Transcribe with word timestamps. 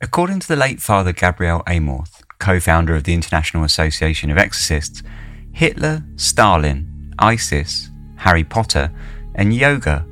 According 0.00 0.38
to 0.40 0.48
the 0.48 0.54
late 0.54 0.80
Father 0.80 1.12
Gabriel 1.12 1.64
Amorth, 1.66 2.22
co 2.38 2.60
founder 2.60 2.94
of 2.94 3.02
the 3.02 3.14
International 3.14 3.64
Association 3.64 4.30
of 4.30 4.38
Exorcists, 4.38 5.02
Hitler, 5.50 6.04
Stalin, 6.14 7.12
ISIS, 7.18 7.90
Harry 8.14 8.44
Potter, 8.44 8.92
and 9.34 9.52
yoga 9.52 10.06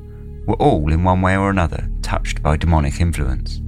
were 0.45 0.57
all, 0.57 0.93
in 0.93 1.04
one 1.04 1.22
way 1.22 1.37
or 1.37 1.51
another, 1.51 1.88
touched 2.03 2.43
by 2.43 2.57
demonic 2.57 3.01
influence. 3.01 3.61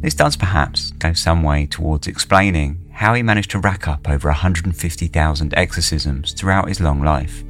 This 0.00 0.14
does 0.16 0.34
perhaps 0.36 0.90
go 0.92 1.12
some 1.12 1.44
way 1.44 1.66
towards 1.66 2.08
explaining 2.08 2.80
how 2.92 3.14
he 3.14 3.22
managed 3.22 3.52
to 3.52 3.60
rack 3.60 3.86
up 3.86 4.08
over 4.08 4.28
150,000 4.30 5.54
exorcisms 5.54 6.32
throughout 6.32 6.66
his 6.66 6.80
long 6.80 7.04
life. 7.04 7.44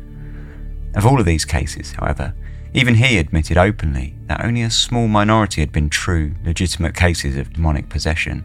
Of 0.97 1.07
all 1.07 1.19
of 1.19 1.25
these 1.25 1.47
cases, 1.47 1.93
however, 1.93 2.35
even 2.73 2.95
he 2.95 3.19
admitted 3.19 3.57
openly 3.57 4.15
that 4.27 4.45
only 4.45 4.63
a 4.63 4.71
small 4.71 5.09
minority 5.09 5.61
had 5.61 5.73
been 5.73 5.91
true, 5.91 6.35
legitimate 6.45 6.95
cases 6.95 7.37
of 7.37 7.53
demonic 7.53 7.89
possession. 7.89 8.45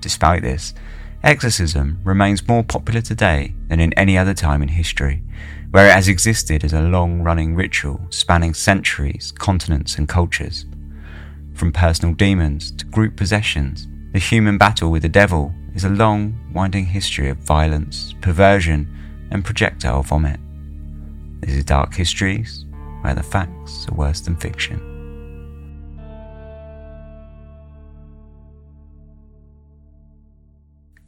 Despite 0.00 0.42
this, 0.42 0.74
exorcism 1.22 1.98
remains 2.04 2.46
more 2.46 2.62
popular 2.62 3.00
today 3.00 3.54
than 3.68 3.80
in 3.80 3.94
any 3.94 4.18
other 4.18 4.34
time 4.34 4.62
in 4.62 4.68
history, 4.68 5.22
where 5.70 5.88
it 5.88 5.94
has 5.94 6.08
existed 6.08 6.62
as 6.62 6.74
a 6.74 6.82
long 6.82 7.22
running 7.22 7.54
ritual 7.54 8.06
spanning 8.10 8.52
centuries, 8.52 9.32
continents, 9.32 9.96
and 9.96 10.08
cultures. 10.08 10.66
From 11.54 11.72
personal 11.72 12.14
demons 12.14 12.70
to 12.72 12.84
group 12.84 13.16
possessions, 13.16 13.88
the 14.12 14.18
human 14.18 14.58
battle 14.58 14.90
with 14.90 15.02
the 15.02 15.08
devil 15.08 15.54
is 15.74 15.84
a 15.84 15.88
long, 15.88 16.38
winding 16.52 16.84
history 16.84 17.30
of 17.30 17.38
violence, 17.38 18.14
perversion, 18.20 18.86
and 19.30 19.42
projectile 19.42 20.02
vomit. 20.02 20.38
This 21.40 21.54
is 21.54 21.64
Dark 21.64 21.94
Histories, 21.94 22.65
where 23.06 23.14
the 23.14 23.22
facts 23.22 23.86
are 23.88 23.94
worse 23.94 24.20
than 24.22 24.34
fiction. 24.34 24.80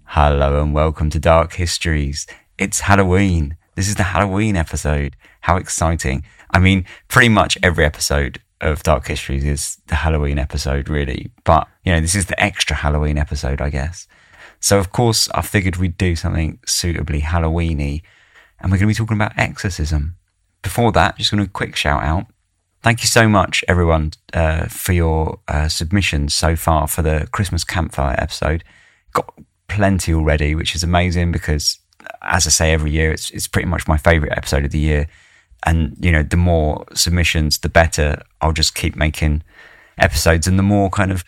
Hello 0.05 0.63
and 0.63 0.73
welcome 0.73 1.11
to 1.11 1.19
Dark 1.19 1.55
Histories. 1.55 2.29
It's 2.57 2.79
Halloween. 2.79 3.57
This 3.75 3.89
is 3.89 3.97
the 3.97 4.05
Halloween 4.05 4.55
episode. 4.55 5.17
How 5.41 5.57
exciting! 5.57 6.23
I 6.53 6.61
mean, 6.61 6.85
pretty 7.09 7.31
much 7.31 7.59
every 7.65 7.85
episode 7.85 8.41
of 8.61 8.85
Dark 8.85 9.09
Histories 9.09 9.43
is 9.43 9.79
the 9.89 9.97
Halloween 9.97 10.39
episode, 10.39 10.89
really. 10.89 11.33
But, 11.43 11.67
you 11.83 11.91
know, 11.91 12.01
this 12.01 12.15
is 12.15 12.27
the 12.27 12.41
extra 12.41 12.77
Halloween 12.77 13.19
episode, 13.19 13.61
I 13.61 13.71
guess. 13.71 14.07
So, 14.61 14.79
of 14.79 14.93
course, 14.93 15.29
I 15.35 15.43
figured 15.43 15.79
we'd 15.79 15.99
do 15.99 16.15
something 16.15 16.61
suitably 16.65 17.23
Halloweeny, 17.23 18.03
and 18.61 18.71
we're 18.71 18.79
going 18.79 18.89
to 18.89 18.95
be 18.95 18.95
talking 18.95 19.17
about 19.17 19.37
exorcism 19.37 20.18
before 20.63 20.93
that, 20.93 21.17
just 21.17 21.31
going 21.31 21.45
to 21.45 21.51
quick 21.51 21.77
shout 21.77 22.03
out. 22.03 22.27
Thank 22.83 23.03
you 23.03 23.09
so 23.09 23.29
much, 23.29 23.65
everyone, 23.67 24.13
uh, 24.33 24.67
for 24.67 24.93
your 24.93 25.41
uh, 25.49 25.69
submissions 25.69 26.33
so 26.33 26.55
far 26.55 26.87
for 26.87 27.03
the 27.03 27.29
Christmas 27.33 27.65
campfire 27.65 28.15
episode. 28.19 28.63
Got 29.13 29.35
plenty 29.69 30.15
already, 30.15 30.55
which 30.55 30.75
is 30.75 30.83
amazing 30.83 31.33
because, 31.33 31.79
as 32.23 32.47
I 32.47 32.51
say 32.51 32.73
every 32.73 32.93
year, 32.93 33.11
it's 33.11 33.31
it's 33.31 33.49
pretty 33.49 33.69
much 33.69 33.89
my 33.89 33.97
favourite 33.97 34.37
episode 34.37 34.65
of 34.65 34.71
the 34.71 34.79
year. 34.79 35.09
And 35.67 35.97
you 36.01 36.13
know, 36.13 36.23
the 36.23 36.37
more 36.37 36.85
submissions, 36.95 37.59
the 37.59 37.69
better. 37.69 38.23
I'll 38.41 38.53
just 38.53 38.77
keep 38.77 38.95
making 38.95 39.43
episodes, 39.99 40.47
and 40.47 40.59
the 40.59 40.63
more 40.63 40.89
kind 40.89 41.11
of 41.11 41.25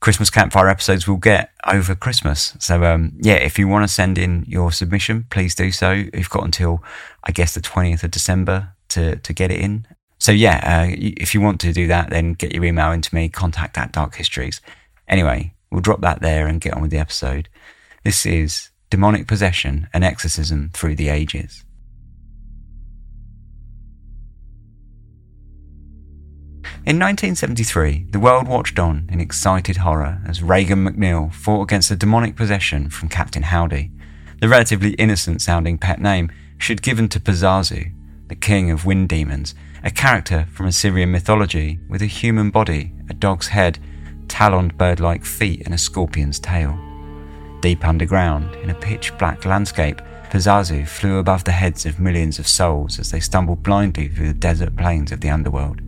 Christmas 0.00 0.30
campfire 0.30 0.68
episodes 0.68 1.08
we'll 1.08 1.16
get 1.16 1.50
over 1.66 1.94
Christmas. 1.94 2.54
So, 2.60 2.84
um, 2.84 3.12
yeah, 3.20 3.34
if 3.34 3.58
you 3.58 3.66
want 3.66 3.88
to 3.88 3.92
send 3.92 4.18
in 4.18 4.44
your 4.46 4.70
submission, 4.70 5.26
please 5.30 5.54
do 5.54 5.72
so. 5.72 5.92
You've 5.92 6.30
got 6.30 6.44
until, 6.44 6.82
I 7.24 7.32
guess, 7.32 7.54
the 7.54 7.60
20th 7.60 8.04
of 8.04 8.10
December 8.10 8.72
to, 8.90 9.16
to 9.16 9.32
get 9.32 9.50
it 9.50 9.60
in. 9.60 9.86
So, 10.18 10.32
yeah, 10.32 10.60
uh, 10.62 10.94
if 10.96 11.34
you 11.34 11.40
want 11.40 11.60
to 11.60 11.72
do 11.72 11.86
that, 11.88 12.10
then 12.10 12.34
get 12.34 12.54
your 12.54 12.64
email 12.64 12.92
into 12.92 13.14
me, 13.14 13.28
contact 13.28 13.76
at 13.78 13.92
Dark 13.92 14.14
Histories. 14.16 14.60
Anyway, 15.08 15.54
we'll 15.70 15.80
drop 15.80 16.00
that 16.02 16.20
there 16.20 16.46
and 16.46 16.60
get 16.60 16.74
on 16.74 16.82
with 16.82 16.90
the 16.90 16.98
episode. 16.98 17.48
This 18.04 18.24
is 18.24 18.70
Demonic 18.90 19.26
Possession 19.26 19.88
and 19.92 20.04
Exorcism 20.04 20.70
Through 20.72 20.96
the 20.96 21.08
Ages. 21.08 21.65
In 26.86 27.00
1973, 27.00 28.06
the 28.10 28.20
world 28.20 28.46
watched 28.46 28.78
on 28.78 29.08
in 29.10 29.20
excited 29.20 29.78
horror 29.78 30.20
as 30.24 30.40
Regan 30.40 30.84
MacNeil 30.84 31.34
fought 31.34 31.64
against 31.64 31.90
a 31.90 31.96
demonic 31.96 32.36
possession 32.36 32.90
from 32.90 33.08
Captain 33.08 33.42
Howdy, 33.42 33.90
the 34.40 34.48
relatively 34.48 34.92
innocent 34.92 35.42
sounding 35.42 35.78
pet 35.78 36.00
name 36.00 36.30
she'd 36.58 36.82
given 36.82 37.08
to 37.08 37.18
Pazuzu, 37.18 37.92
the 38.28 38.36
king 38.36 38.70
of 38.70 38.86
wind 38.86 39.08
demons, 39.08 39.52
a 39.82 39.90
character 39.90 40.46
from 40.52 40.66
Assyrian 40.66 41.10
mythology 41.10 41.80
with 41.88 42.02
a 42.02 42.06
human 42.06 42.50
body, 42.50 42.92
a 43.10 43.14
dog's 43.14 43.48
head, 43.48 43.80
taloned 44.28 44.78
bird 44.78 45.00
like 45.00 45.24
feet, 45.24 45.62
and 45.64 45.74
a 45.74 45.78
scorpion's 45.78 46.38
tail. 46.38 46.78
Deep 47.62 47.84
underground, 47.84 48.54
in 48.62 48.70
a 48.70 48.74
pitch 48.76 49.10
black 49.18 49.44
landscape, 49.44 50.00
Pazuzu 50.30 50.86
flew 50.86 51.18
above 51.18 51.42
the 51.42 51.50
heads 51.50 51.84
of 51.84 51.98
millions 51.98 52.38
of 52.38 52.46
souls 52.46 53.00
as 53.00 53.10
they 53.10 53.18
stumbled 53.18 53.64
blindly 53.64 54.06
through 54.06 54.28
the 54.28 54.34
desert 54.34 54.76
plains 54.76 55.10
of 55.10 55.20
the 55.20 55.30
underworld. 55.30 55.80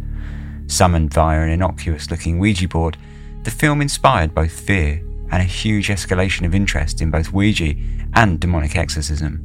Summoned 0.69 1.13
via 1.13 1.41
an 1.41 1.49
innocuous 1.49 2.11
looking 2.11 2.39
Ouija 2.39 2.69
board, 2.69 2.99
the 3.43 3.51
film 3.51 3.81
inspired 3.81 4.35
both 4.35 4.53
fear 4.53 5.03
and 5.31 5.43
a 5.43 5.45
huge 5.45 5.89
escalation 5.89 6.45
of 6.47 6.55
interest 6.55 7.01
in 7.01 7.11
both 7.11 7.33
Ouija 7.33 7.75
and 8.15 8.39
demonic 8.39 8.77
exorcism. 8.77 9.43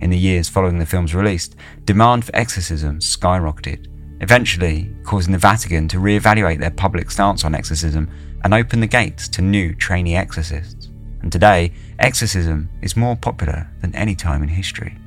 In 0.00 0.10
the 0.10 0.18
years 0.18 0.48
following 0.48 0.80
the 0.80 0.86
film's 0.86 1.14
release, 1.14 1.48
demand 1.84 2.24
for 2.24 2.34
exorcism 2.34 2.98
skyrocketed, 2.98 3.86
eventually 4.20 4.92
causing 5.04 5.32
the 5.32 5.38
Vatican 5.38 5.86
to 5.88 6.00
re-evaluate 6.00 6.58
their 6.58 6.70
public 6.70 7.10
stance 7.12 7.44
on 7.44 7.54
exorcism 7.54 8.10
and 8.42 8.52
open 8.52 8.80
the 8.80 8.86
gates 8.88 9.28
to 9.28 9.42
new 9.42 9.74
trainee 9.76 10.16
exorcists. 10.16 10.88
And 11.22 11.30
today, 11.30 11.72
exorcism 12.00 12.68
is 12.82 12.96
more 12.96 13.14
popular 13.14 13.70
than 13.80 13.94
any 13.94 14.16
time 14.16 14.42
in 14.42 14.48
history. 14.48 14.98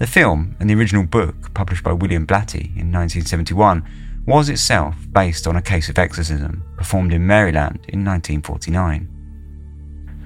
The 0.00 0.06
film 0.06 0.56
and 0.58 0.68
the 0.70 0.74
original 0.74 1.04
book, 1.04 1.52
published 1.52 1.84
by 1.84 1.92
William 1.92 2.26
Blatty 2.26 2.74
in 2.74 2.90
1971, 2.90 3.86
was 4.24 4.48
itself 4.48 4.96
based 5.12 5.46
on 5.46 5.56
a 5.56 5.62
case 5.62 5.90
of 5.90 5.98
exorcism 5.98 6.64
performed 6.78 7.12
in 7.12 7.26
Maryland 7.26 7.84
in 7.86 8.02
1949. 8.02 9.08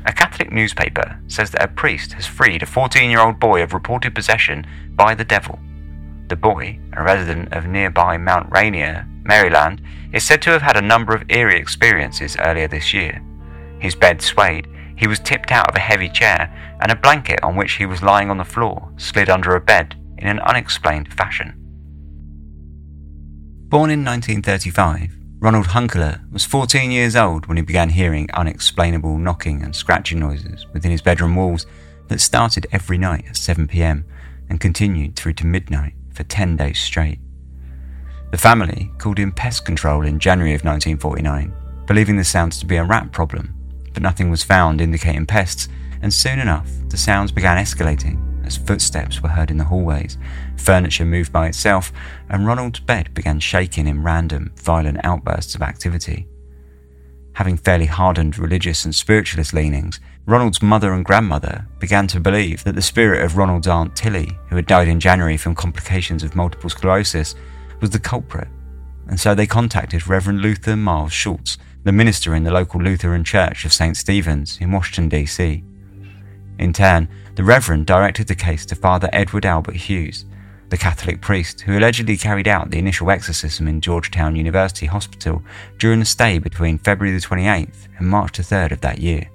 A 0.07 0.13
Catholic 0.13 0.53
newspaper 0.53 1.19
says 1.27 1.51
that 1.51 1.65
a 1.65 1.67
priest 1.67 2.13
has 2.13 2.25
freed 2.25 2.63
a 2.63 2.67
14 2.67 3.11
year 3.11 3.19
old 3.19 3.41
boy 3.41 3.65
of 3.65 3.75
reported 3.75 4.15
possession 4.15 4.65
by 4.91 5.13
the 5.13 5.25
devil. 5.25 5.59
The 6.29 6.37
boy, 6.37 6.79
a 6.93 7.03
resident 7.03 7.53
of 7.53 7.67
nearby 7.67 8.17
Mount 8.17 8.53
Rainier, 8.53 9.09
Maryland, 9.25 9.83
is 10.13 10.23
said 10.23 10.41
to 10.43 10.51
have 10.51 10.63
had 10.63 10.77
a 10.77 10.83
number 10.83 11.17
of 11.17 11.29
eerie 11.29 11.59
experiences 11.59 12.37
earlier 12.39 12.69
this 12.69 12.95
year. 12.95 13.21
His 13.81 13.97
bed 13.97 14.23
swayed, 14.23 14.69
he 14.97 15.07
was 15.07 15.19
tipped 15.19 15.51
out 15.51 15.69
of 15.69 15.77
a 15.77 15.81
heavy 15.81 16.09
chair, 16.09 16.53
and 16.81 16.91
a 16.91 16.97
blanket 16.97 17.43
on 17.43 17.57
which 17.57 17.73
he 17.73 17.87
was 17.87 18.03
lying 18.03 18.31
on 18.31 18.39
the 18.39 18.45
floor 18.45 18.93
slid 18.97 19.29
under 19.29 19.55
a 19.55 19.61
bed 19.61 19.97
in 20.19 20.29
an 20.29 20.41
unexplained 20.41 21.13
fashion. 21.13 21.55
Born 23.69 23.91
in 23.91 24.05
1935, 24.05 25.17
Ronald 25.41 25.67
Hunkeler 25.67 26.31
was 26.33 26.45
14 26.45 26.91
years 26.91 27.17
old 27.17 27.47
when 27.47 27.57
he 27.57 27.63
began 27.63 27.91
hearing 27.91 28.31
unexplainable 28.33 29.19
knocking 29.19 29.63
and 29.63 29.75
scratching 29.75 30.21
noises 30.21 30.67
within 30.73 30.91
his 30.91 31.03
bedroom 31.03 31.35
walls 31.35 31.67
that 32.09 32.21
started 32.21 32.67
every 32.73 32.99
night 32.99 33.25
at 33.29 33.37
7 33.37 33.67
pm 33.67 34.05
and 34.49 34.61
continued 34.61 35.17
through 35.17 35.33
to 35.35 35.47
midnight 35.47 35.95
for 36.13 36.23
10 36.23 36.57
days 36.57 36.79
straight. 36.79 37.19
The 38.31 38.39
family 38.39 38.93
called 38.99 39.19
in 39.19 39.33
pest 39.33 39.65
control 39.65 40.05
in 40.05 40.19
January 40.19 40.55
of 40.55 40.65
1949, 40.65 41.53
believing 41.87 42.17
the 42.17 42.25
sounds 42.25 42.59
to 42.61 42.67
be 42.67 42.77
a 42.77 42.85
rat 42.85 43.13
problem 43.13 43.55
but 43.95 44.03
nothing 44.03 44.29
was 44.29 44.45
found 44.45 44.81
indicating 44.81 45.25
pests, 45.25 45.69
and 46.03 46.13
soon 46.13 46.39
enough 46.39 46.69
the 46.89 46.99
sounds 46.99 47.33
began 47.33 47.57
escalating 47.57 48.21
as 48.47 48.57
footsteps 48.57 49.23
were 49.23 49.31
heard 49.31 49.51
in 49.51 49.57
the 49.57 49.65
hallways, 49.65 50.19
furniture 50.57 51.05
moved 51.05 51.33
by 51.33 51.47
itself, 51.47 51.93
and 52.29 52.47
Ronald's 52.47 52.81
bed 52.81 53.13
began 53.15 53.41
shaking 53.41 53.87
in 53.87 54.03
random, 54.03 54.53
violent 54.57 54.99
outbursts 55.03 55.55
of 55.55 55.63
activity. 55.63 56.27
Having 57.35 57.57
fairly 57.59 57.87
hardened 57.87 58.39
religious 58.39 58.85
and 58.85 58.95
spiritualist 58.95 59.53
leanings, 59.53 59.99
Ronald's 60.27 60.63
mother 60.63 60.93
and 60.93 61.05
grandmother 61.05 61.67
began 61.81 62.07
to 62.09 62.21
believe 62.21 62.65
that 62.65 62.75
the 62.75 62.83
spirit 62.83 63.25
of 63.25 63.37
Ronald's 63.37 63.67
aunt 63.67 63.97
Tilly, 63.97 64.31
who 64.49 64.57
had 64.57 64.67
died 64.67 64.89
in 64.89 65.01
January 65.01 65.37
from 65.37 65.55
complications 65.55 66.23
of 66.23 66.37
multiple 66.37 66.71
sclerosis, 66.71 67.35
was 67.81 67.91
the 67.91 67.99
culprit, 67.99 68.49
and 69.09 69.19
so 69.19 69.35
they 69.35 69.47
contacted 69.47 70.07
Reverend 70.07 70.41
Luther 70.41 70.77
Miles 70.77 71.13
Schultz, 71.13 71.59
the 71.85 71.93
minister 71.93 72.35
in 72.35 72.45
the 72.45 72.51
local 72.51 72.81
Lutheran 72.81 73.25
Church 73.25 73.67
of 73.67 73.73
St. 73.73 73.95
Stephen's 73.95 74.59
in 74.59 74.73
Washington, 74.73 75.11
D.C. 75.11 75.63
In 76.59 76.73
turn, 76.73 77.09
the 77.35 77.45
Reverend 77.45 77.87
directed 77.87 78.27
the 78.27 78.35
case 78.35 78.65
to 78.67 78.75
Father 78.75 79.11
Edward 79.13 79.45
Albert 79.45 79.77
Hughes, 79.77 80.25
the 80.71 80.79
Catholic 80.79 81.21
priest 81.21 81.61
who 81.61 81.77
allegedly 81.77 82.17
carried 82.17 82.49
out 82.49 82.71
the 82.71 82.79
initial 82.79 83.11
exorcism 83.11 83.69
in 83.69 83.83
Georgetown 83.83 84.35
University 84.35 84.87
Hospital 84.87 85.43
during 85.79 86.01
a 86.01 86.07
stay 86.07 86.39
between 86.39 86.79
February 86.79 87.15
the 87.15 87.25
28th 87.25 87.89
and 87.99 88.09
March 88.09 88.39
the 88.39 88.43
3rd 88.43 88.73
of 88.73 88.81
that 88.81 88.99
year. 88.99 89.29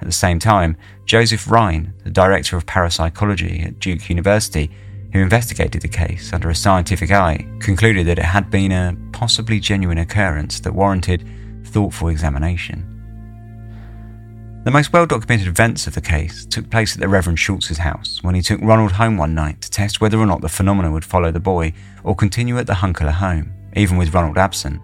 At 0.00 0.06
the 0.06 0.12
same 0.12 0.38
time, 0.38 0.78
Joseph 1.04 1.50
Rhine, 1.50 1.92
the 2.02 2.10
director 2.10 2.56
of 2.56 2.64
parapsychology 2.64 3.60
at 3.60 3.78
Duke 3.78 4.08
University, 4.08 4.70
who 5.12 5.18
investigated 5.18 5.82
the 5.82 5.88
case 5.88 6.32
under 6.32 6.48
a 6.48 6.54
scientific 6.54 7.10
eye, 7.10 7.46
concluded 7.60 8.06
that 8.06 8.18
it 8.18 8.24
had 8.24 8.50
been 8.50 8.72
a 8.72 8.96
possibly 9.12 9.60
genuine 9.60 9.98
occurrence 9.98 10.58
that 10.60 10.74
warranted 10.74 11.28
thoughtful 11.64 12.08
examination. 12.08 12.92
The 14.64 14.70
most 14.70 14.92
well 14.92 15.06
documented 15.06 15.48
events 15.48 15.88
of 15.88 15.94
the 15.94 16.00
case 16.00 16.46
took 16.46 16.70
place 16.70 16.94
at 16.94 17.00
the 17.00 17.08
Reverend 17.08 17.40
Schultz's 17.40 17.78
house 17.78 18.20
when 18.22 18.36
he 18.36 18.42
took 18.42 18.60
Ronald 18.60 18.92
home 18.92 19.16
one 19.16 19.34
night 19.34 19.60
to 19.62 19.70
test 19.70 20.00
whether 20.00 20.18
or 20.18 20.26
not 20.26 20.40
the 20.40 20.48
phenomena 20.48 20.92
would 20.92 21.04
follow 21.04 21.32
the 21.32 21.40
boy 21.40 21.72
or 22.04 22.14
continue 22.14 22.56
at 22.58 22.68
the 22.68 22.74
Hunkeler 22.74 23.14
home, 23.14 23.52
even 23.74 23.96
with 23.96 24.14
Ronald 24.14 24.38
absent. 24.38 24.80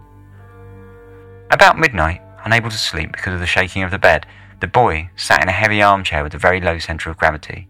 About 1.51 1.79
midnight, 1.79 2.21
unable 2.45 2.71
to 2.71 2.77
sleep 2.77 3.13
because 3.13 3.35
of 3.35 3.41
the 3.41 3.47
shaking 3.47 3.85
of 3.85 3.93
the 3.93 3.99
bed, 3.99 4.27
the 4.61 4.67
boy 4.67 5.11
sat 5.15 5.43
in 5.43 5.49
a 5.49 5.53
heavy 5.53 5.81
armchair 5.81 6.25
with 6.25 6.35
a 6.35 6.39
very 6.39 6.61
low 6.61 6.81
centre 6.81 7.09
of 7.09 7.17
gravity. 7.17 7.69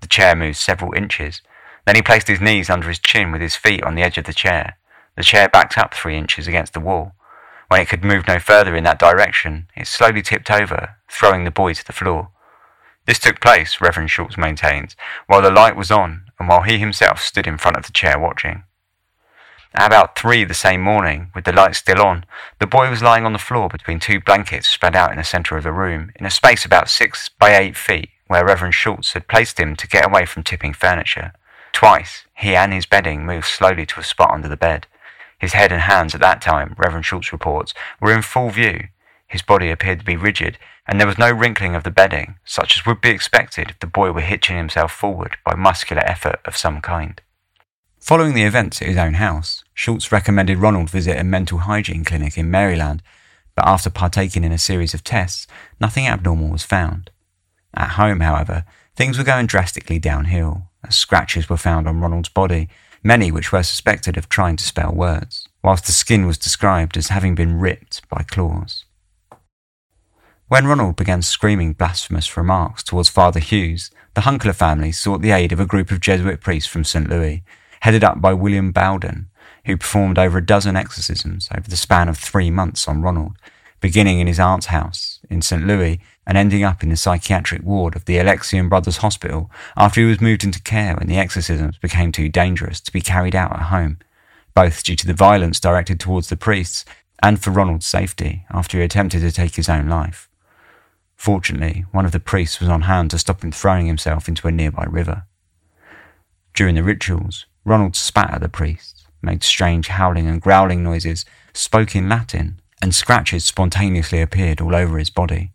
The 0.00 0.08
chair 0.08 0.34
moved 0.34 0.56
several 0.56 0.92
inches. 0.92 1.40
Then 1.86 1.94
he 1.94 2.02
placed 2.02 2.26
his 2.26 2.40
knees 2.40 2.68
under 2.68 2.88
his 2.88 2.98
chin 2.98 3.30
with 3.30 3.40
his 3.40 3.54
feet 3.54 3.84
on 3.84 3.94
the 3.94 4.02
edge 4.02 4.18
of 4.18 4.24
the 4.24 4.32
chair. 4.32 4.76
The 5.16 5.22
chair 5.22 5.48
backed 5.48 5.78
up 5.78 5.94
three 5.94 6.18
inches 6.18 6.48
against 6.48 6.72
the 6.72 6.80
wall. 6.80 7.12
When 7.74 7.80
it 7.80 7.88
could 7.88 8.04
move 8.04 8.28
no 8.28 8.38
further 8.38 8.76
in 8.76 8.84
that 8.84 9.00
direction, 9.00 9.66
it 9.74 9.88
slowly 9.88 10.22
tipped 10.22 10.48
over, 10.48 10.94
throwing 11.10 11.42
the 11.42 11.50
boy 11.50 11.74
to 11.74 11.84
the 11.84 11.92
floor. 11.92 12.28
This 13.04 13.18
took 13.18 13.40
place, 13.40 13.80
Reverend 13.80 14.12
Schultz 14.12 14.38
maintains, 14.38 14.94
while 15.26 15.42
the 15.42 15.50
light 15.50 15.74
was 15.74 15.90
on 15.90 16.22
and 16.38 16.48
while 16.48 16.62
he 16.62 16.78
himself 16.78 17.20
stood 17.20 17.48
in 17.48 17.58
front 17.58 17.76
of 17.76 17.84
the 17.84 17.90
chair 17.90 18.16
watching. 18.16 18.62
At 19.74 19.88
about 19.88 20.16
three 20.16 20.44
the 20.44 20.54
same 20.54 20.82
morning, 20.82 21.32
with 21.34 21.46
the 21.46 21.52
light 21.52 21.74
still 21.74 22.00
on, 22.00 22.26
the 22.60 22.68
boy 22.68 22.90
was 22.90 23.02
lying 23.02 23.26
on 23.26 23.32
the 23.32 23.40
floor 23.40 23.68
between 23.68 23.98
two 23.98 24.20
blankets 24.20 24.68
spread 24.68 24.94
out 24.94 25.10
in 25.10 25.16
the 25.16 25.24
centre 25.24 25.56
of 25.56 25.64
the 25.64 25.72
room, 25.72 26.12
in 26.14 26.24
a 26.24 26.30
space 26.30 26.64
about 26.64 26.88
six 26.88 27.28
by 27.40 27.56
eight 27.56 27.76
feet, 27.76 28.10
where 28.28 28.46
Reverend 28.46 28.74
Schultz 28.74 29.14
had 29.14 29.26
placed 29.26 29.58
him 29.58 29.74
to 29.74 29.88
get 29.88 30.06
away 30.06 30.26
from 30.26 30.44
tipping 30.44 30.74
furniture. 30.74 31.32
Twice, 31.72 32.24
he 32.34 32.54
and 32.54 32.72
his 32.72 32.86
bedding 32.86 33.26
moved 33.26 33.46
slowly 33.46 33.84
to 33.84 33.98
a 33.98 34.04
spot 34.04 34.30
under 34.30 34.46
the 34.46 34.56
bed. 34.56 34.86
His 35.38 35.52
head 35.52 35.72
and 35.72 35.82
hands 35.82 36.14
at 36.14 36.20
that 36.20 36.40
time, 36.40 36.74
Reverend 36.78 37.04
Schultz 37.04 37.32
reports, 37.32 37.74
were 38.00 38.12
in 38.12 38.22
full 38.22 38.50
view. 38.50 38.88
His 39.26 39.42
body 39.42 39.70
appeared 39.70 40.00
to 40.00 40.04
be 40.04 40.16
rigid, 40.16 40.58
and 40.86 41.00
there 41.00 41.06
was 41.06 41.18
no 41.18 41.30
wrinkling 41.30 41.74
of 41.74 41.82
the 41.82 41.90
bedding, 41.90 42.36
such 42.44 42.76
as 42.76 42.86
would 42.86 43.00
be 43.00 43.10
expected 43.10 43.70
if 43.70 43.80
the 43.80 43.86
boy 43.86 44.12
were 44.12 44.20
hitching 44.20 44.56
himself 44.56 44.92
forward 44.92 45.36
by 45.44 45.54
muscular 45.54 46.02
effort 46.04 46.40
of 46.44 46.56
some 46.56 46.80
kind. 46.80 47.20
Following 47.98 48.34
the 48.34 48.42
events 48.42 48.82
at 48.82 48.88
his 48.88 48.98
own 48.98 49.14
house, 49.14 49.64
Schultz 49.72 50.12
recommended 50.12 50.58
Ronald 50.58 50.90
visit 50.90 51.18
a 51.18 51.24
mental 51.24 51.58
hygiene 51.58 52.04
clinic 52.04 52.36
in 52.36 52.50
Maryland, 52.50 53.02
but 53.54 53.66
after 53.66 53.88
partaking 53.88 54.44
in 54.44 54.52
a 54.52 54.58
series 54.58 54.92
of 54.92 55.02
tests, 55.02 55.46
nothing 55.80 56.06
abnormal 56.06 56.50
was 56.50 56.64
found. 56.64 57.10
At 57.72 57.92
home, 57.92 58.20
however, 58.20 58.64
things 58.94 59.16
were 59.16 59.24
going 59.24 59.46
drastically 59.46 59.98
downhill, 59.98 60.68
as 60.86 60.96
scratches 60.96 61.48
were 61.48 61.56
found 61.56 61.88
on 61.88 62.00
Ronald's 62.00 62.28
body 62.28 62.68
many 63.04 63.30
which 63.30 63.52
were 63.52 63.62
suspected 63.62 64.16
of 64.16 64.28
trying 64.28 64.56
to 64.56 64.64
spell 64.64 64.92
words, 64.92 65.46
whilst 65.62 65.86
the 65.86 65.92
skin 65.92 66.26
was 66.26 66.38
described 66.38 66.96
as 66.96 67.08
having 67.08 67.34
been 67.34 67.60
ripped 67.60 68.08
by 68.08 68.24
claws. 68.28 68.86
When 70.48 70.66
Ronald 70.66 70.96
began 70.96 71.22
screaming 71.22 71.74
blasphemous 71.74 72.36
remarks 72.36 72.82
towards 72.82 73.08
Father 73.08 73.40
Hughes, 73.40 73.90
the 74.14 74.22
Hunkeler 74.22 74.54
family 74.54 74.92
sought 74.92 75.20
the 75.20 75.32
aid 75.32 75.52
of 75.52 75.60
a 75.60 75.66
group 75.66 75.90
of 75.90 76.00
Jesuit 76.00 76.40
priests 76.40 76.68
from 76.68 76.84
St. 76.84 77.08
Louis, 77.08 77.42
headed 77.80 78.02
up 78.02 78.20
by 78.20 78.32
William 78.32 78.72
Bowdern, 78.72 79.26
who 79.66 79.76
performed 79.76 80.18
over 80.18 80.38
a 80.38 80.46
dozen 80.46 80.76
exorcisms 80.76 81.48
over 81.54 81.68
the 81.68 81.76
span 81.76 82.08
of 82.08 82.18
three 82.18 82.50
months 82.50 82.88
on 82.88 83.02
Ronald, 83.02 83.36
beginning 83.80 84.20
in 84.20 84.26
his 84.26 84.40
aunt's 84.40 84.66
house 84.66 85.20
in 85.28 85.42
St. 85.42 85.66
Louis 85.66 86.00
and 86.26 86.38
ending 86.38 86.64
up 86.64 86.82
in 86.82 86.88
the 86.88 86.96
psychiatric 86.96 87.62
ward 87.62 87.96
of 87.96 88.04
the 88.04 88.16
Alexian 88.16 88.68
Brothers 88.68 88.98
Hospital 88.98 89.50
after 89.76 90.00
he 90.00 90.06
was 90.06 90.20
moved 90.20 90.44
into 90.44 90.62
care 90.62 90.94
when 90.96 91.06
the 91.06 91.18
exorcisms 91.18 91.78
became 91.78 92.12
too 92.12 92.28
dangerous 92.28 92.80
to 92.80 92.92
be 92.92 93.00
carried 93.00 93.34
out 93.34 93.52
at 93.52 93.66
home, 93.66 93.98
both 94.54 94.82
due 94.82 94.96
to 94.96 95.06
the 95.06 95.14
violence 95.14 95.60
directed 95.60 96.00
towards 96.00 96.28
the 96.28 96.36
priests 96.36 96.84
and 97.22 97.42
for 97.42 97.50
Ronald's 97.50 97.86
safety 97.86 98.44
after 98.50 98.78
he 98.78 98.84
attempted 98.84 99.20
to 99.20 99.32
take 99.32 99.56
his 99.56 99.68
own 99.68 99.88
life. 99.88 100.28
Fortunately, 101.16 101.84
one 101.92 102.04
of 102.04 102.12
the 102.12 102.20
priests 102.20 102.60
was 102.60 102.68
on 102.68 102.82
hand 102.82 103.10
to 103.10 103.18
stop 103.18 103.42
him 103.42 103.52
throwing 103.52 103.86
himself 103.86 104.28
into 104.28 104.48
a 104.48 104.52
nearby 104.52 104.84
river. 104.84 105.24
During 106.52 106.74
the 106.74 106.82
rituals, 106.82 107.46
Ronald 107.64 107.96
spat 107.96 108.30
at 108.30 108.40
the 108.40 108.48
priests, 108.48 109.06
made 109.22 109.42
strange 109.42 109.88
howling 109.88 110.26
and 110.26 110.40
growling 110.40 110.82
noises, 110.82 111.24
spoke 111.54 111.96
in 111.96 112.08
Latin, 112.08 112.60
and 112.82 112.94
scratches 112.94 113.44
spontaneously 113.44 114.20
appeared 114.20 114.60
all 114.60 114.74
over 114.74 114.98
his 114.98 115.08
body. 115.08 115.53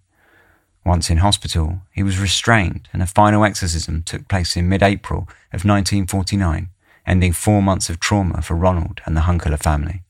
Once 0.85 1.09
in 1.09 1.17
hospital, 1.17 1.81
he 1.91 2.03
was 2.03 2.19
restrained 2.19 2.87
and 2.93 3.01
a 3.01 3.07
final 3.07 3.43
exorcism 3.43 4.01
took 4.01 4.27
place 4.27 4.55
in 4.55 4.69
mid-April 4.69 5.21
of 5.51 5.65
1949, 5.65 6.69
ending 7.05 7.33
four 7.33 7.61
months 7.61 7.89
of 7.89 7.99
trauma 7.99 8.41
for 8.41 8.55
Ronald 8.55 9.01
and 9.05 9.15
the 9.15 9.21
Hunkeler 9.21 9.61
family. 9.61 10.03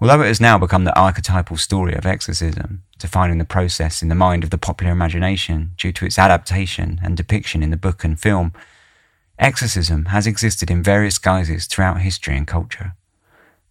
Although 0.00 0.22
it 0.22 0.28
has 0.28 0.40
now 0.40 0.56
become 0.56 0.84
the 0.84 0.98
archetypal 0.98 1.58
story 1.58 1.94
of 1.94 2.06
exorcism, 2.06 2.84
defining 2.98 3.36
the 3.36 3.44
process 3.44 4.02
in 4.02 4.08
the 4.08 4.14
mind 4.14 4.44
of 4.44 4.50
the 4.50 4.56
popular 4.56 4.92
imagination 4.92 5.72
due 5.76 5.92
to 5.92 6.06
its 6.06 6.18
adaptation 6.18 7.00
and 7.02 7.16
depiction 7.16 7.62
in 7.62 7.70
the 7.70 7.76
book 7.76 8.02
and 8.02 8.18
film, 8.18 8.54
exorcism 9.38 10.06
has 10.06 10.26
existed 10.26 10.70
in 10.70 10.82
various 10.82 11.18
guises 11.18 11.66
throughout 11.66 12.00
history 12.00 12.34
and 12.34 12.46
culture. 12.46 12.94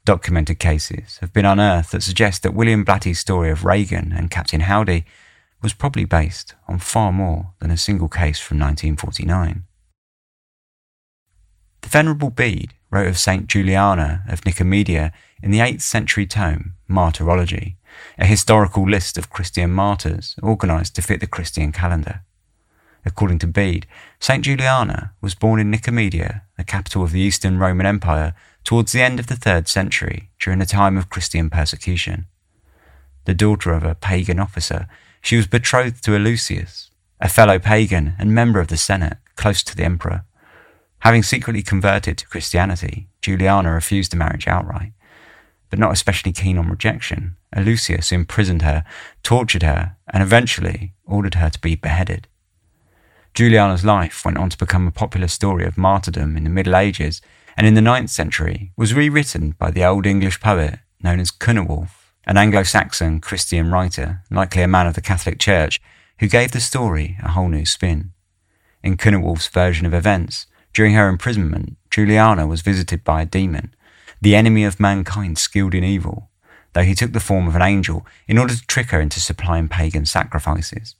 Documented 0.09 0.57
cases 0.57 1.19
have 1.21 1.31
been 1.33 1.45
unearthed 1.45 1.91
that 1.91 2.01
suggest 2.01 2.41
that 2.41 2.55
William 2.55 2.83
Blatty's 2.83 3.19
story 3.19 3.51
of 3.51 3.63
Regan 3.63 4.11
and 4.11 4.31
Captain 4.31 4.61
Howdy 4.61 5.05
was 5.61 5.73
probably 5.73 6.03
based 6.03 6.55
on 6.67 6.79
far 6.79 7.11
more 7.11 7.51
than 7.59 7.69
a 7.69 7.77
single 7.77 8.09
case 8.09 8.39
from 8.39 8.57
1949. 8.57 9.65
The 11.81 11.89
Venerable 11.89 12.31
Bede 12.31 12.73
wrote 12.89 13.05
of 13.05 13.19
Saint 13.19 13.45
Juliana 13.45 14.23
of 14.27 14.41
Nicomedia 14.45 15.11
in 15.43 15.51
the 15.51 15.59
8th 15.59 15.81
century 15.81 16.25
tome 16.25 16.73
Martyrology, 16.87 17.77
a 18.17 18.25
historical 18.25 18.89
list 18.89 19.15
of 19.15 19.29
Christian 19.29 19.69
martyrs 19.69 20.35
organized 20.41 20.95
to 20.95 21.03
fit 21.03 21.19
the 21.19 21.27
Christian 21.27 21.71
calendar. 21.71 22.21
According 23.05 23.37
to 23.39 23.47
Bede, 23.47 23.85
Saint 24.19 24.43
Juliana 24.43 25.13
was 25.21 25.35
born 25.35 25.59
in 25.59 25.69
Nicomedia, 25.69 26.41
the 26.57 26.63
capital 26.63 27.03
of 27.03 27.11
the 27.11 27.21
Eastern 27.21 27.59
Roman 27.59 27.85
Empire, 27.85 28.33
towards 28.69 28.91
the 28.91 29.01
end 29.01 29.19
of 29.19 29.25
the 29.25 29.35
third 29.35 29.67
century, 29.67 30.29
during 30.39 30.61
a 30.61 30.65
time 30.79 30.95
of 30.95 31.09
Christian 31.09 31.49
persecution. 31.49 32.27
The 33.25 33.33
daughter 33.33 33.73
of 33.73 33.83
a 33.83 33.95
pagan 33.95 34.39
officer, 34.39 34.87
she 35.23 35.37
was 35.37 35.47
betrothed 35.47 36.03
to 36.03 36.11
Eleusis, 36.11 36.91
a 37.19 37.27
fellow 37.27 37.57
pagan 37.57 38.13
and 38.19 38.31
member 38.31 38.59
of 38.59 38.67
the 38.67 38.77
Senate, 38.77 39.17
close 39.35 39.63
to 39.63 39.75
the 39.75 39.85
emperor. 39.85 40.23
Having 40.99 41.23
secretly 41.23 41.63
converted 41.63 42.19
to 42.19 42.27
Christianity, 42.27 43.07
Juliana 43.23 43.73
refused 43.73 44.11
the 44.11 44.17
marriage 44.17 44.47
outright. 44.47 44.91
But 45.71 45.79
not 45.79 45.93
especially 45.93 46.31
keen 46.31 46.59
on 46.59 46.69
rejection, 46.69 47.37
Eleusis 47.55 48.11
imprisoned 48.11 48.61
her, 48.61 48.85
tortured 49.23 49.63
her, 49.63 49.95
and 50.13 50.21
eventually 50.21 50.93
ordered 51.05 51.33
her 51.33 51.49
to 51.49 51.59
be 51.59 51.73
beheaded. 51.73 52.27
Juliana's 53.33 53.83
life 53.83 54.23
went 54.23 54.37
on 54.37 54.51
to 54.51 54.57
become 54.59 54.87
a 54.87 54.91
popular 54.91 55.27
story 55.27 55.65
of 55.65 55.75
martyrdom 55.75 56.37
in 56.37 56.43
the 56.43 56.51
Middle 56.51 56.75
Ages 56.75 57.19
and 57.59 57.67
in 57.67 57.73
the 57.73 57.81
ninth 57.81 58.09
century 58.09 58.71
was 58.77 58.93
rewritten 58.93 59.53
by 59.59 59.69
the 59.69 59.83
Old 59.83 60.05
English 60.05 60.39
poet 60.39 60.79
known 61.03 61.19
as 61.19 61.29
Cynewulf, 61.29 61.89
an 62.25 62.37
Anglo-Saxon 62.37 63.19
Christian 63.19 63.69
writer, 63.69 64.21
likely 64.31 64.61
a 64.61 64.67
man 64.67 64.87
of 64.87 64.93
the 64.93 65.01
Catholic 65.01 65.39
Church, 65.39 65.81
who 66.19 66.29
gave 66.29 66.53
the 66.53 66.61
story 66.61 67.17
a 67.21 67.31
whole 67.31 67.49
new 67.49 67.65
spin. 67.65 68.11
In 68.81 68.95
Cynewulf's 68.95 69.49
version 69.49 69.85
of 69.85 69.93
events, 69.93 70.45
during 70.73 70.93
her 70.93 71.09
imprisonment, 71.09 71.75
Juliana 71.91 72.47
was 72.47 72.61
visited 72.61 73.03
by 73.03 73.23
a 73.23 73.25
demon, 73.25 73.75
the 74.21 74.37
enemy 74.37 74.63
of 74.63 74.79
mankind 74.79 75.37
skilled 75.37 75.75
in 75.75 75.83
evil, 75.83 76.29
though 76.71 76.83
he 76.83 76.95
took 76.95 77.11
the 77.11 77.19
form 77.19 77.45
of 77.45 77.57
an 77.57 77.61
angel 77.61 78.07
in 78.25 78.37
order 78.37 78.55
to 78.55 78.67
trick 78.67 78.91
her 78.91 79.01
into 79.01 79.19
supplying 79.19 79.67
pagan 79.67 80.05
sacrifices. 80.05 80.95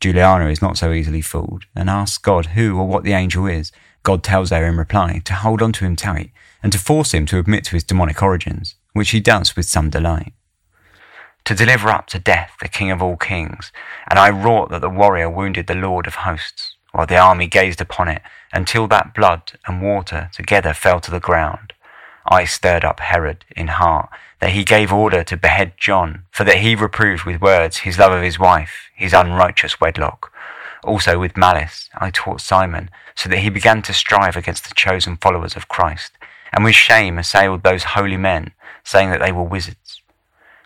Juliana 0.00 0.48
is 0.48 0.62
not 0.62 0.78
so 0.78 0.92
easily 0.92 1.20
fooled 1.20 1.66
and 1.76 1.90
asks 1.90 2.16
God 2.16 2.46
who 2.46 2.78
or 2.78 2.88
what 2.88 3.04
the 3.04 3.12
angel 3.12 3.46
is 3.46 3.70
God 4.04 4.22
tells 4.22 4.50
her 4.50 4.64
in 4.64 4.76
reply 4.76 5.22
to 5.24 5.34
hold 5.34 5.60
on 5.62 5.72
to 5.72 5.84
him 5.84 5.96
tight 5.96 6.30
and 6.62 6.70
to 6.72 6.78
force 6.78 7.12
him 7.12 7.26
to 7.26 7.38
admit 7.38 7.64
to 7.64 7.72
his 7.72 7.84
demonic 7.84 8.22
origins, 8.22 8.76
which 8.92 9.10
he 9.10 9.18
does 9.18 9.56
with 9.56 9.66
some 9.66 9.90
delight. 9.90 10.34
To 11.46 11.54
deliver 11.54 11.88
up 11.88 12.06
to 12.08 12.18
death 12.18 12.52
the 12.60 12.68
King 12.68 12.90
of 12.90 13.02
all 13.02 13.16
kings, 13.16 13.72
and 14.08 14.18
I 14.18 14.30
wrought 14.30 14.70
that 14.70 14.82
the 14.82 14.90
warrior 14.90 15.28
wounded 15.28 15.66
the 15.66 15.74
Lord 15.74 16.06
of 16.06 16.16
hosts, 16.16 16.76
while 16.92 17.06
the 17.06 17.18
army 17.18 17.46
gazed 17.46 17.80
upon 17.80 18.08
it, 18.08 18.22
until 18.52 18.86
that 18.88 19.14
blood 19.14 19.52
and 19.66 19.82
water 19.82 20.30
together 20.32 20.74
fell 20.74 21.00
to 21.00 21.10
the 21.10 21.20
ground. 21.20 21.72
I 22.26 22.44
stirred 22.44 22.84
up 22.84 23.00
Herod 23.00 23.44
in 23.56 23.68
heart, 23.68 24.10
that 24.40 24.50
he 24.50 24.64
gave 24.64 24.92
order 24.92 25.24
to 25.24 25.36
behead 25.36 25.72
John, 25.78 26.24
for 26.30 26.44
that 26.44 26.58
he 26.58 26.74
reproved 26.74 27.24
with 27.24 27.40
words 27.40 27.78
his 27.78 27.98
love 27.98 28.12
of 28.12 28.22
his 28.22 28.38
wife, 28.38 28.90
his 28.94 29.12
unrighteous 29.12 29.80
wedlock. 29.80 30.30
Also 30.84 31.18
with 31.18 31.36
malice 31.36 31.88
I 31.96 32.10
taught 32.10 32.40
Simon, 32.40 32.90
so 33.14 33.28
that 33.30 33.38
he 33.38 33.48
began 33.48 33.80
to 33.82 33.92
strive 33.94 34.36
against 34.36 34.68
the 34.68 34.74
chosen 34.74 35.16
followers 35.16 35.56
of 35.56 35.68
Christ, 35.68 36.12
and 36.52 36.62
with 36.62 36.74
shame 36.74 37.18
assailed 37.18 37.62
those 37.62 37.84
holy 37.84 38.18
men, 38.18 38.52
saying 38.84 39.10
that 39.10 39.20
they 39.20 39.32
were 39.32 39.42
wizards. 39.42 40.02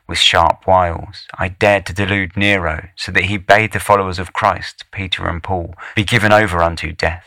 With 0.08 0.18
sharp 0.18 0.66
wiles 0.66 1.28
I 1.34 1.48
dared 1.48 1.86
to 1.86 1.92
delude 1.92 2.36
Nero, 2.36 2.88
so 2.96 3.12
that 3.12 3.24
he 3.24 3.36
bade 3.36 3.72
the 3.72 3.80
followers 3.80 4.18
of 4.18 4.32
Christ, 4.32 4.84
Peter 4.90 5.28
and 5.28 5.42
Paul, 5.42 5.74
be 5.94 6.02
given 6.02 6.32
over 6.32 6.62
unto 6.62 6.92
death. 6.92 7.26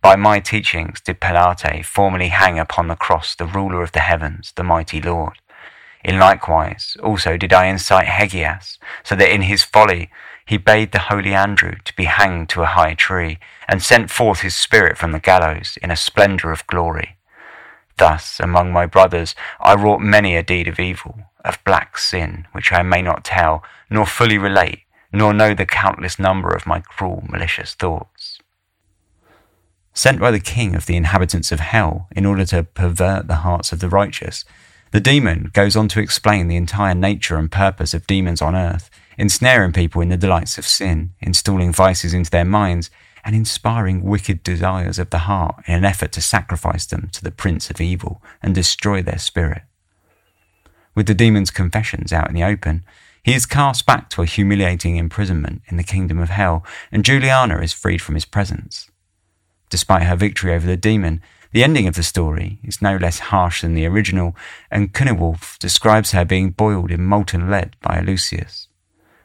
By 0.00 0.16
my 0.16 0.40
teachings 0.40 1.00
did 1.00 1.20
Pilate 1.20 1.84
formerly 1.84 2.28
hang 2.28 2.58
upon 2.58 2.88
the 2.88 2.96
cross 2.96 3.34
the 3.34 3.46
ruler 3.46 3.82
of 3.82 3.92
the 3.92 4.00
heavens, 4.00 4.52
the 4.56 4.64
mighty 4.64 5.00
Lord. 5.02 5.38
In 6.02 6.18
likewise 6.18 6.96
also 7.02 7.36
did 7.36 7.52
I 7.52 7.66
incite 7.66 8.06
Hegias, 8.06 8.78
so 9.04 9.14
that 9.16 9.32
in 9.32 9.42
his 9.42 9.62
folly 9.62 10.10
he 10.46 10.56
bade 10.56 10.92
the 10.92 10.98
holy 10.98 11.34
Andrew 11.34 11.76
to 11.84 11.96
be 11.96 12.04
hanged 12.04 12.48
to 12.50 12.62
a 12.62 12.66
high 12.66 12.94
tree, 12.94 13.38
and 13.68 13.82
sent 13.82 14.10
forth 14.10 14.40
his 14.40 14.54
spirit 14.54 14.98
from 14.98 15.12
the 15.12 15.20
gallows 15.20 15.78
in 15.82 15.90
a 15.90 15.96
splendour 15.96 16.52
of 16.52 16.66
glory. 16.66 17.16
Thus, 17.98 18.40
among 18.40 18.72
my 18.72 18.86
brothers, 18.86 19.34
I 19.60 19.74
wrought 19.74 20.00
many 20.00 20.36
a 20.36 20.42
deed 20.42 20.68
of 20.68 20.80
evil, 20.80 21.20
of 21.44 21.62
black 21.64 21.98
sin, 21.98 22.46
which 22.52 22.72
I 22.72 22.82
may 22.82 23.02
not 23.02 23.24
tell, 23.24 23.62
nor 23.90 24.06
fully 24.06 24.38
relate, 24.38 24.80
nor 25.12 25.32
know 25.32 25.54
the 25.54 25.66
countless 25.66 26.18
number 26.18 26.48
of 26.48 26.66
my 26.66 26.80
cruel, 26.80 27.24
malicious 27.28 27.74
thoughts. 27.74 28.38
Sent 29.94 30.18
by 30.18 30.30
the 30.30 30.40
king 30.40 30.74
of 30.74 30.86
the 30.86 30.96
inhabitants 30.96 31.52
of 31.52 31.60
hell 31.60 32.08
in 32.16 32.24
order 32.24 32.46
to 32.46 32.62
pervert 32.62 33.28
the 33.28 33.36
hearts 33.36 33.72
of 33.72 33.80
the 33.80 33.90
righteous, 33.90 34.44
the 34.90 35.00
demon 35.00 35.50
goes 35.52 35.76
on 35.76 35.88
to 35.88 36.00
explain 36.00 36.48
the 36.48 36.56
entire 36.56 36.94
nature 36.94 37.36
and 37.36 37.50
purpose 37.50 37.92
of 37.94 38.06
demons 38.06 38.40
on 38.40 38.56
earth, 38.56 38.90
ensnaring 39.18 39.72
people 39.72 40.02
in 40.02 40.08
the 40.08 40.16
delights 40.16 40.58
of 40.58 40.66
sin, 40.66 41.12
installing 41.20 41.72
vices 41.72 42.14
into 42.14 42.30
their 42.30 42.44
minds, 42.44 42.90
and 43.24 43.36
inspiring 43.36 44.02
wicked 44.02 44.42
desires 44.42 44.98
of 44.98 45.10
the 45.10 45.18
heart 45.18 45.56
in 45.66 45.74
an 45.74 45.84
effort 45.84 46.12
to 46.12 46.20
sacrifice 46.20 46.86
them 46.86 47.08
to 47.12 47.22
the 47.22 47.30
prince 47.30 47.70
of 47.70 47.80
evil 47.80 48.22
and 48.42 48.54
destroy 48.54 49.02
their 49.02 49.18
spirit. 49.18 49.62
With 50.94 51.06
the 51.06 51.14
demon's 51.14 51.50
confessions 51.50 52.12
out 52.12 52.28
in 52.28 52.34
the 52.34 52.44
open, 52.44 52.84
he 53.22 53.34
is 53.34 53.46
cast 53.46 53.86
back 53.86 54.10
to 54.10 54.22
a 54.22 54.26
humiliating 54.26 54.96
imprisonment 54.96 55.62
in 55.68 55.76
the 55.76 55.84
kingdom 55.84 56.18
of 56.18 56.30
hell, 56.30 56.64
and 56.90 57.04
Juliana 57.04 57.60
is 57.60 57.72
freed 57.72 58.02
from 58.02 58.16
his 58.16 58.24
presence. 58.24 58.90
Despite 59.70 60.02
her 60.02 60.16
victory 60.16 60.52
over 60.52 60.66
the 60.66 60.76
demon, 60.76 61.22
the 61.52 61.62
ending 61.62 61.86
of 61.86 61.94
the 61.94 62.02
story 62.02 62.58
is 62.64 62.82
no 62.82 62.96
less 62.96 63.18
harsh 63.20 63.62
than 63.62 63.74
the 63.74 63.86
original, 63.86 64.34
and 64.70 64.92
Cynewulf 64.92 65.58
describes 65.58 66.10
her 66.10 66.24
being 66.24 66.50
boiled 66.50 66.90
in 66.90 67.04
molten 67.04 67.48
lead 67.48 67.76
by 67.80 68.00
Lucius. 68.00 68.68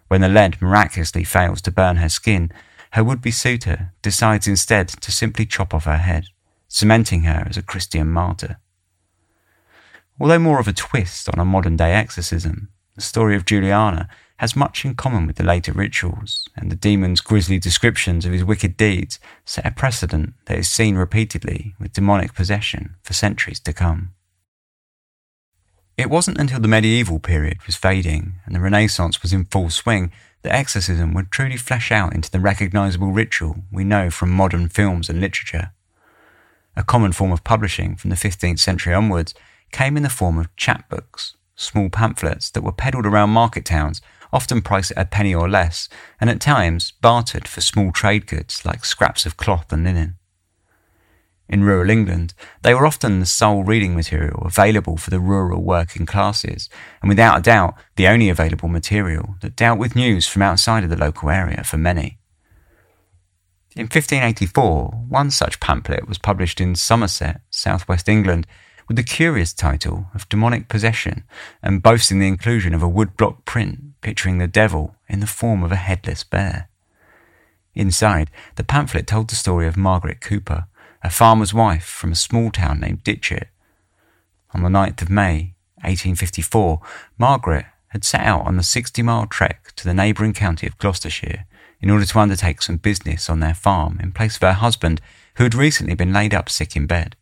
When 0.08 0.22
the 0.22 0.30
lead 0.30 0.62
miraculously 0.62 1.24
fails 1.24 1.62
to 1.64 1.72
burn 1.72 1.98
her 1.98 2.10
skin, 2.10 2.52
her 2.92 3.04
would 3.04 3.22
be 3.22 3.32
suitor 3.32 3.94
decides 4.02 4.48
instead 4.48 4.88
to 4.88 5.12
simply 5.12 5.46
chop 5.46 5.74
off 5.74 5.86
her 5.86 5.98
head, 5.98 6.28
cementing 6.68 7.24
her 7.24 7.46
as 7.50 7.58
a 7.58 7.62
Christian 7.62 8.10
martyr. 8.10 8.58
Although 10.20 10.40
more 10.40 10.60
of 10.60 10.68
a 10.68 10.74
twist 10.74 11.30
on 11.30 11.40
a 11.40 11.46
modern 11.46 11.76
day 11.76 11.94
exorcism, 11.94 12.70
the 12.96 13.02
story 13.02 13.36
of 13.36 13.46
Juliana 13.46 14.08
has 14.38 14.56
much 14.56 14.86
in 14.86 14.96
common 14.96 15.28
with 15.28 15.36
the 15.36 15.44
later 15.44 15.72
rituals, 15.72 16.48
and 16.56 16.72
the 16.72 16.76
demon's 16.76 17.22
grisly 17.22 17.60
descriptions 17.60 18.26
of 18.26 18.32
his 18.32 18.44
wicked 18.44 18.78
deeds 18.78 19.20
set 19.46 19.66
a 19.66 19.72
precedent 19.72 20.34
that 20.46 20.58
is 20.58 20.70
seen 20.70 20.96
repeatedly 20.96 21.76
with 21.80 21.94
demonic 21.94 22.34
possession 22.34 22.96
for 23.02 23.14
centuries 23.14 23.60
to 23.60 23.74
come. 23.74 24.14
It 25.98 26.12
wasn't 26.12 26.38
until 26.38 26.60
the 26.60 26.68
medieval 26.68 27.18
period 27.18 27.66
was 27.66 27.76
fading 27.76 28.36
and 28.46 28.54
the 28.54 28.60
Renaissance 28.60 29.24
was 29.24 29.34
in 29.34 29.46
full 29.46 29.72
swing 29.72 30.12
that 30.44 30.54
exorcism 30.54 31.16
would 31.16 31.32
truly 31.32 31.58
flesh 31.58 31.92
out 31.92 32.14
into 32.14 32.30
the 32.30 32.40
recognizable 32.40 33.12
ritual 33.12 33.64
we 33.72 33.84
know 33.84 34.12
from 34.12 34.30
modern 34.30 34.70
films 34.70 35.10
and 35.10 35.20
literature. 35.20 35.72
A 36.76 36.84
common 36.84 37.14
form 37.14 37.32
of 37.32 37.44
publishing 37.44 37.96
from 37.96 38.12
the 38.12 38.16
15th 38.16 38.60
century 38.60 38.94
onwards 38.94 39.34
came 39.72 39.98
in 39.98 40.04
the 40.04 40.10
form 40.10 40.38
of 40.38 40.56
chapbooks, 40.56 41.34
small 41.56 41.90
pamphlets 41.90 42.52
that 42.52 42.64
were 42.64 42.72
peddled 42.72 43.08
around 43.08 43.32
market 43.32 43.66
towns 43.66 44.00
often 44.32 44.62
priced 44.62 44.92
at 44.92 44.98
a 45.00 45.06
penny 45.06 45.34
or 45.34 45.50
less, 45.50 45.90
and 46.22 46.30
at 46.30 46.40
times 46.40 46.92
bartered 47.02 47.48
for 47.48 47.62
small 47.62 47.92
trade 47.92 48.28
goods 48.28 48.64
like 48.66 48.86
scraps 48.86 49.26
of 49.26 49.38
cloth 49.38 49.74
and 49.74 49.84
linen. 49.86 50.17
In 51.50 51.64
rural 51.64 51.90
England, 51.90 52.34
they 52.62 52.74
were 52.74 52.86
often 52.86 53.20
the 53.20 53.26
sole 53.26 53.64
reading 53.64 53.96
material 53.96 54.44
available 54.46 54.98
for 54.98 55.10
the 55.10 55.20
rural 55.20 55.64
working 55.64 56.06
classes, 56.06 56.70
and 57.02 57.08
without 57.08 57.40
a 57.40 57.42
doubt, 57.42 57.76
the 57.96 58.08
only 58.08 58.30
available 58.30 58.68
material 58.68 59.36
that 59.42 59.56
dealt 59.56 59.80
with 59.80 59.96
news 59.96 60.28
from 60.28 60.42
outside 60.42 60.84
of 60.84 60.90
the 60.90 60.98
local 60.98 61.30
area 61.30 61.64
for 61.64 61.78
many. 61.78 62.20
In 63.78 63.84
1584, 63.84 65.06
one 65.08 65.32
such 65.32 65.60
pamphlet 65.60 66.08
was 66.08 66.18
published 66.18 66.60
in 66.60 66.76
Somerset, 66.76 67.42
southwest 67.50 68.10
England, 68.10 68.48
with 68.88 68.98
the 68.98 69.04
curious 69.04 69.54
title 69.54 70.08
of 70.16 70.28
Demonic 70.30 70.68
Possession 70.68 71.24
and 71.62 71.84
boasting 71.84 72.20
the 72.20 72.28
inclusion 72.28 72.74
of 72.74 72.82
a 72.82 72.90
woodblock 72.90 73.46
print 73.46 73.80
picturing 74.02 74.38
the 74.38 74.48
devil 74.48 74.96
in 75.08 75.20
the 75.20 75.28
form 75.28 75.64
of 75.64 75.72
a 75.72 75.76
headless 75.76 76.24
bear. 76.24 76.70
Inside, 77.76 78.32
the 78.56 78.64
pamphlet 78.64 79.06
told 79.06 79.30
the 79.30 79.36
story 79.36 79.68
of 79.68 79.78
Margaret 79.78 80.22
Cooper, 80.22 80.66
a 81.04 81.10
farmer's 81.10 81.54
wife 81.54 81.86
from 81.86 82.12
a 82.12 82.16
small 82.16 82.52
town 82.52 82.80
named 82.80 83.04
Ditcheat. 83.04 83.48
On 84.54 84.64
the 84.64 84.70
9th 84.70 85.02
of 85.02 85.10
May, 85.10 85.54
1854, 85.82 86.82
Margaret 87.18 87.66
had 87.90 88.04
set 88.04 88.22
out 88.22 88.46
on 88.46 88.58
the 88.58 88.64
60 88.64 89.02
mile 89.02 89.28
trek 89.28 89.72
to 89.76 89.84
the 89.84 89.94
neighbouring 89.94 90.34
county 90.34 90.68
of 90.68 90.78
Gloucestershire 90.78 91.46
in 91.80 91.90
order 91.90 92.06
to 92.06 92.20
undertake 92.20 92.62
some 92.62 92.78
business 92.78 93.30
on 93.30 93.40
their 93.40 93.54
farm 93.54 94.00
in 94.02 94.12
place 94.12 94.36
of 94.36 94.42
her 94.42 94.54
husband, 94.54 95.00
who 95.36 95.44
had 95.44 95.54
recently 95.54 95.94
been 95.94 96.14
laid 96.14 96.34
up 96.34 96.50
sick 96.50 96.76
in 96.76 96.88
bed. 96.88 97.16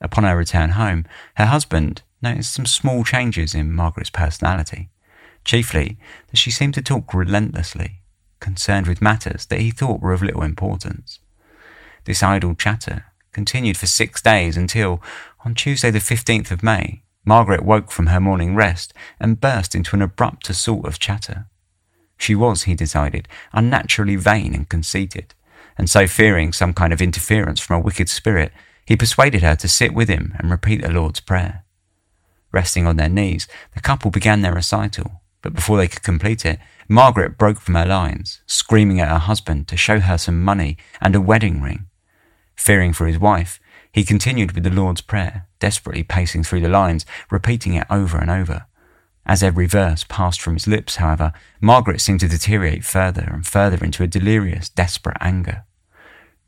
Upon 0.00 0.24
her 0.24 0.36
return 0.36 0.70
home, 0.70 1.06
her 1.36 1.46
husband 1.46 2.02
noticed 2.20 2.52
some 2.52 2.66
small 2.66 3.04
changes 3.04 3.54
in 3.54 3.72
Margaret's 3.72 4.10
personality 4.10 4.90
chiefly 5.44 5.98
that 6.30 6.36
she 6.36 6.50
seemed 6.50 6.74
to 6.74 6.82
talk 6.82 7.12
relentlessly, 7.14 8.00
concerned 8.40 8.86
with 8.86 9.02
matters 9.02 9.46
that 9.46 9.60
he 9.60 9.70
thought 9.70 10.00
were 10.00 10.12
of 10.12 10.22
little 10.22 10.42
importance. 10.42 11.18
This 12.04 12.22
idle 12.22 12.54
chatter 12.54 13.04
continued 13.32 13.76
for 13.76 13.86
six 13.86 14.20
days 14.20 14.56
until, 14.56 15.00
on 15.44 15.54
Tuesday 15.54 15.90
the 15.90 16.00
15th 16.00 16.50
of 16.50 16.62
May, 16.62 17.02
Margaret 17.24 17.64
woke 17.64 17.92
from 17.92 18.08
her 18.08 18.20
morning 18.20 18.56
rest 18.56 18.92
and 19.20 19.40
burst 19.40 19.74
into 19.74 19.94
an 19.94 20.02
abrupt 20.02 20.50
assault 20.50 20.84
of 20.84 20.98
chatter. 20.98 21.46
She 22.18 22.34
was, 22.34 22.64
he 22.64 22.74
decided, 22.74 23.28
unnaturally 23.52 24.16
vain 24.16 24.54
and 24.54 24.68
conceited, 24.68 25.34
and 25.78 25.88
so 25.88 26.06
fearing 26.06 26.52
some 26.52 26.72
kind 26.72 26.92
of 26.92 27.00
interference 27.00 27.60
from 27.60 27.76
a 27.76 27.84
wicked 27.84 28.08
spirit, 28.08 28.52
he 28.84 28.96
persuaded 28.96 29.42
her 29.42 29.54
to 29.56 29.68
sit 29.68 29.94
with 29.94 30.08
him 30.08 30.34
and 30.38 30.50
repeat 30.50 30.82
the 30.82 30.90
Lord's 30.90 31.20
Prayer. 31.20 31.64
Resting 32.50 32.86
on 32.86 32.96
their 32.96 33.08
knees, 33.08 33.46
the 33.74 33.80
couple 33.80 34.10
began 34.10 34.42
their 34.42 34.54
recital, 34.54 35.22
but 35.40 35.54
before 35.54 35.78
they 35.78 35.88
could 35.88 36.02
complete 36.02 36.44
it, 36.44 36.58
Margaret 36.88 37.38
broke 37.38 37.60
from 37.60 37.74
her 37.74 37.86
lines, 37.86 38.42
screaming 38.46 39.00
at 39.00 39.08
her 39.08 39.18
husband 39.18 39.68
to 39.68 39.76
show 39.76 40.00
her 40.00 40.18
some 40.18 40.42
money 40.42 40.76
and 41.00 41.14
a 41.14 41.20
wedding 41.20 41.62
ring. 41.62 41.86
Fearing 42.56 42.92
for 42.92 43.06
his 43.06 43.18
wife, 43.18 43.60
he 43.92 44.04
continued 44.04 44.52
with 44.52 44.64
the 44.64 44.70
Lord's 44.70 45.00
Prayer, 45.00 45.46
desperately 45.58 46.02
pacing 46.02 46.44
through 46.44 46.60
the 46.60 46.68
lines, 46.68 47.04
repeating 47.30 47.74
it 47.74 47.86
over 47.90 48.18
and 48.18 48.30
over. 48.30 48.66
As 49.24 49.42
every 49.42 49.66
verse 49.66 50.04
passed 50.08 50.40
from 50.40 50.54
his 50.54 50.66
lips, 50.66 50.96
however, 50.96 51.32
Margaret 51.60 52.00
seemed 52.00 52.20
to 52.20 52.28
deteriorate 52.28 52.84
further 52.84 53.30
and 53.32 53.46
further 53.46 53.84
into 53.84 54.02
a 54.02 54.08
delirious, 54.08 54.68
desperate 54.68 55.18
anger. 55.20 55.64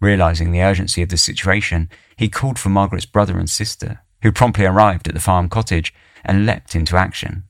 Realizing 0.01 0.51
the 0.51 0.63
urgency 0.63 1.03
of 1.03 1.09
the 1.09 1.17
situation, 1.17 1.89
he 2.17 2.29
called 2.29 2.59
for 2.59 2.71
Margaret's 2.71 3.07
brother 3.07 3.39
and 3.39 3.49
sister, 3.49 4.01
who 4.23 4.33
promptly 4.33 4.65
arrived 4.65 5.07
at 5.07 5.15
the 5.15 5.21
farm 5.21 5.49
cottage 5.49 5.95
and 6.25 6.47
leapt 6.47 6.75
into 6.75 6.97
action. 6.97 7.45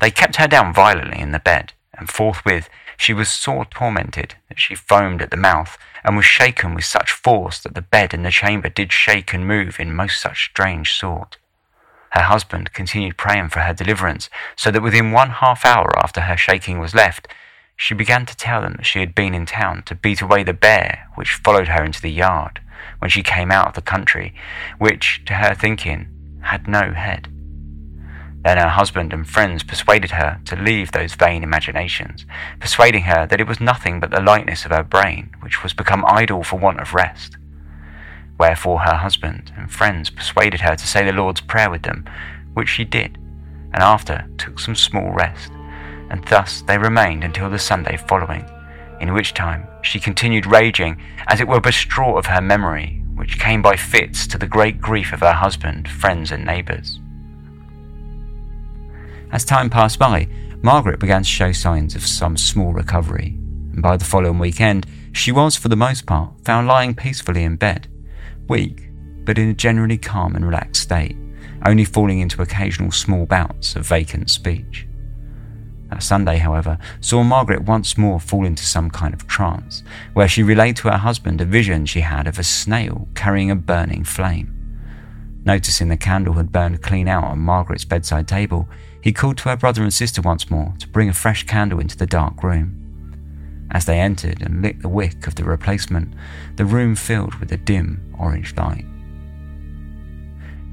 They 0.00 0.10
kept 0.10 0.36
her 0.36 0.46
down 0.46 0.72
violently 0.72 1.20
in 1.20 1.32
the 1.32 1.40
bed, 1.40 1.72
and 1.98 2.08
forthwith 2.08 2.68
she 2.96 3.12
was 3.12 3.30
sore 3.30 3.64
tormented 3.64 4.36
that 4.48 4.60
she 4.60 4.74
foamed 4.74 5.20
at 5.20 5.30
the 5.30 5.36
mouth, 5.36 5.76
and 6.04 6.16
was 6.16 6.24
shaken 6.24 6.74
with 6.74 6.84
such 6.84 7.12
force 7.12 7.58
that 7.60 7.74
the 7.74 7.82
bed 7.82 8.12
and 8.12 8.24
the 8.24 8.30
chamber 8.30 8.68
did 8.68 8.92
shake 8.92 9.32
and 9.32 9.48
move 9.48 9.80
in 9.80 9.94
most 9.94 10.20
such 10.20 10.44
strange 10.50 10.92
sort. 10.92 11.38
Her 12.10 12.22
husband 12.22 12.72
continued 12.72 13.16
praying 13.16 13.48
for 13.48 13.60
her 13.60 13.72
deliverance, 13.72 14.30
so 14.54 14.70
that 14.70 14.82
within 14.82 15.10
one 15.10 15.30
half 15.30 15.64
hour 15.64 15.90
after 15.98 16.22
her 16.22 16.36
shaking 16.36 16.78
was 16.78 16.94
left, 16.94 17.26
she 17.76 17.94
began 17.94 18.24
to 18.26 18.36
tell 18.36 18.60
them 18.60 18.74
that 18.76 18.86
she 18.86 19.00
had 19.00 19.14
been 19.14 19.34
in 19.34 19.46
town 19.46 19.82
to 19.86 19.96
beat 19.96 20.20
away 20.20 20.44
the 20.44 20.52
bear 20.52 21.08
which 21.16 21.34
followed 21.34 21.68
her 21.68 21.82
into 21.82 22.00
the 22.00 22.12
yard 22.12 22.60
when 23.00 23.10
she 23.10 23.22
came 23.22 23.50
out 23.50 23.68
of 23.68 23.74
the 23.74 23.82
country, 23.82 24.34
which, 24.78 25.22
to 25.26 25.34
her 25.34 25.54
thinking, 25.54 26.40
had 26.42 26.68
no 26.68 26.92
head. 26.92 27.28
Then 28.44 28.58
her 28.58 28.68
husband 28.68 29.14
and 29.14 29.26
friends 29.26 29.62
persuaded 29.62 30.10
her 30.12 30.38
to 30.44 30.56
leave 30.56 30.92
those 30.92 31.14
vain 31.14 31.42
imaginations, 31.42 32.26
persuading 32.60 33.04
her 33.04 33.26
that 33.26 33.40
it 33.40 33.46
was 33.46 33.58
nothing 33.58 34.00
but 34.00 34.10
the 34.10 34.20
lightness 34.20 34.66
of 34.66 34.70
her 34.70 34.82
brain, 34.82 35.30
which 35.40 35.62
was 35.62 35.72
become 35.72 36.04
idle 36.06 36.44
for 36.44 36.58
want 36.58 36.78
of 36.78 36.92
rest. 36.92 37.38
Wherefore 38.38 38.80
her 38.80 38.96
husband 38.96 39.52
and 39.56 39.72
friends 39.72 40.10
persuaded 40.10 40.60
her 40.60 40.76
to 40.76 40.86
say 40.86 41.04
the 41.04 41.12
Lord's 41.12 41.40
Prayer 41.40 41.70
with 41.70 41.84
them, 41.84 42.04
which 42.52 42.68
she 42.68 42.84
did, 42.84 43.16
and 43.72 43.82
after 43.82 44.28
took 44.36 44.58
some 44.58 44.74
small 44.74 45.10
rest, 45.10 45.50
and 46.10 46.22
thus 46.26 46.60
they 46.62 46.76
remained 46.76 47.24
until 47.24 47.48
the 47.48 47.58
Sunday 47.58 47.96
following, 47.96 48.44
in 49.00 49.14
which 49.14 49.32
time 49.32 49.66
she 49.80 49.98
continued 49.98 50.44
raging, 50.44 51.00
as 51.28 51.40
it 51.40 51.48
were 51.48 51.60
distraught 51.60 52.18
of 52.18 52.26
her 52.26 52.42
memory, 52.42 53.02
which 53.14 53.38
came 53.38 53.62
by 53.62 53.74
fits 53.74 54.26
to 54.26 54.36
the 54.36 54.46
great 54.46 54.82
grief 54.82 55.14
of 55.14 55.20
her 55.20 55.32
husband, 55.32 55.88
friends, 55.88 56.30
and 56.30 56.44
neighbours. 56.44 57.00
As 59.34 59.44
time 59.44 59.68
passed 59.68 59.98
by, 59.98 60.28
Margaret 60.62 61.00
began 61.00 61.24
to 61.24 61.28
show 61.28 61.50
signs 61.50 61.96
of 61.96 62.06
some 62.06 62.36
small 62.36 62.72
recovery, 62.72 63.36
and 63.72 63.82
by 63.82 63.96
the 63.96 64.04
following 64.04 64.38
weekend, 64.38 64.86
she 65.10 65.32
was, 65.32 65.56
for 65.56 65.68
the 65.68 65.74
most 65.74 66.06
part, 66.06 66.32
found 66.44 66.68
lying 66.68 66.94
peacefully 66.94 67.42
in 67.42 67.56
bed, 67.56 67.88
weak, 68.48 68.88
but 69.24 69.36
in 69.36 69.48
a 69.48 69.54
generally 69.54 69.98
calm 69.98 70.36
and 70.36 70.46
relaxed 70.46 70.82
state, 70.82 71.16
only 71.66 71.84
falling 71.84 72.20
into 72.20 72.42
occasional 72.42 72.92
small 72.92 73.26
bouts 73.26 73.74
of 73.74 73.84
vacant 73.84 74.30
speech. 74.30 74.86
That 75.90 76.04
Sunday, 76.04 76.36
however, 76.36 76.78
saw 77.00 77.24
Margaret 77.24 77.64
once 77.64 77.98
more 77.98 78.20
fall 78.20 78.46
into 78.46 78.64
some 78.64 78.88
kind 78.88 79.14
of 79.14 79.26
trance, 79.26 79.82
where 80.12 80.28
she 80.28 80.44
relayed 80.44 80.76
to 80.76 80.90
her 80.90 80.98
husband 80.98 81.40
a 81.40 81.44
vision 81.44 81.86
she 81.86 82.02
had 82.02 82.28
of 82.28 82.38
a 82.38 82.44
snail 82.44 83.08
carrying 83.16 83.50
a 83.50 83.56
burning 83.56 84.04
flame. 84.04 84.52
Noticing 85.44 85.88
the 85.88 85.96
candle 85.96 86.34
had 86.34 86.52
burned 86.52 86.82
clean 86.82 87.08
out 87.08 87.24
on 87.24 87.40
Margaret's 87.40 87.84
bedside 87.84 88.28
table, 88.28 88.68
he 89.04 89.12
called 89.12 89.36
to 89.36 89.50
her 89.50 89.56
brother 89.56 89.82
and 89.82 89.92
sister 89.92 90.22
once 90.22 90.50
more 90.50 90.72
to 90.78 90.88
bring 90.88 91.10
a 91.10 91.12
fresh 91.12 91.44
candle 91.44 91.78
into 91.78 91.94
the 91.94 92.06
dark 92.06 92.42
room. 92.42 93.68
As 93.70 93.84
they 93.84 94.00
entered 94.00 94.40
and 94.40 94.62
lit 94.62 94.80
the 94.80 94.88
wick 94.88 95.26
of 95.26 95.34
the 95.34 95.44
replacement, 95.44 96.14
the 96.56 96.64
room 96.64 96.96
filled 96.96 97.34
with 97.34 97.52
a 97.52 97.58
dim 97.58 98.14
orange 98.18 98.56
light. 98.56 98.86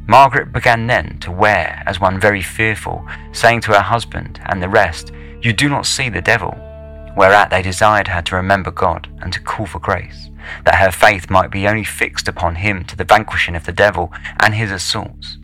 Margaret 0.08 0.54
began 0.54 0.88
then 0.88 1.20
to 1.20 1.30
wear 1.30 1.84
as 1.86 2.00
one 2.00 2.22
very 2.22 2.42
fearful, 2.42 3.06
saying 3.34 3.60
to 3.62 3.74
her 3.74 3.82
husband 3.82 4.40
and 4.46 4.64
the 4.64 4.70
rest, 4.70 5.12
You 5.42 5.52
do 5.52 5.68
not 5.68 5.86
see 5.86 6.08
the 6.08 6.22
devil. 6.22 6.52
Whereat 7.18 7.50
they 7.50 7.62
desired 7.62 8.08
her 8.08 8.22
to 8.22 8.38
remember 8.38 8.72
God 8.72 9.10
and 9.22 9.34
to 9.34 9.42
call 9.42 9.66
for 9.66 9.80
grace, 9.80 10.30
that 10.64 10.76
her 10.76 10.92
faith 10.92 11.30
might 11.30 11.52
be 11.52 11.68
only 11.68 11.84
fixed 11.84 12.30
upon 12.30 12.56
him 12.56 12.86
to 12.86 12.96
the 12.96 13.04
vanquishing 13.04 13.58
of 13.58 13.66
the 13.66 13.74
devil 13.74 14.10
and 14.40 14.56
his 14.56 14.72
assaults. 14.72 15.38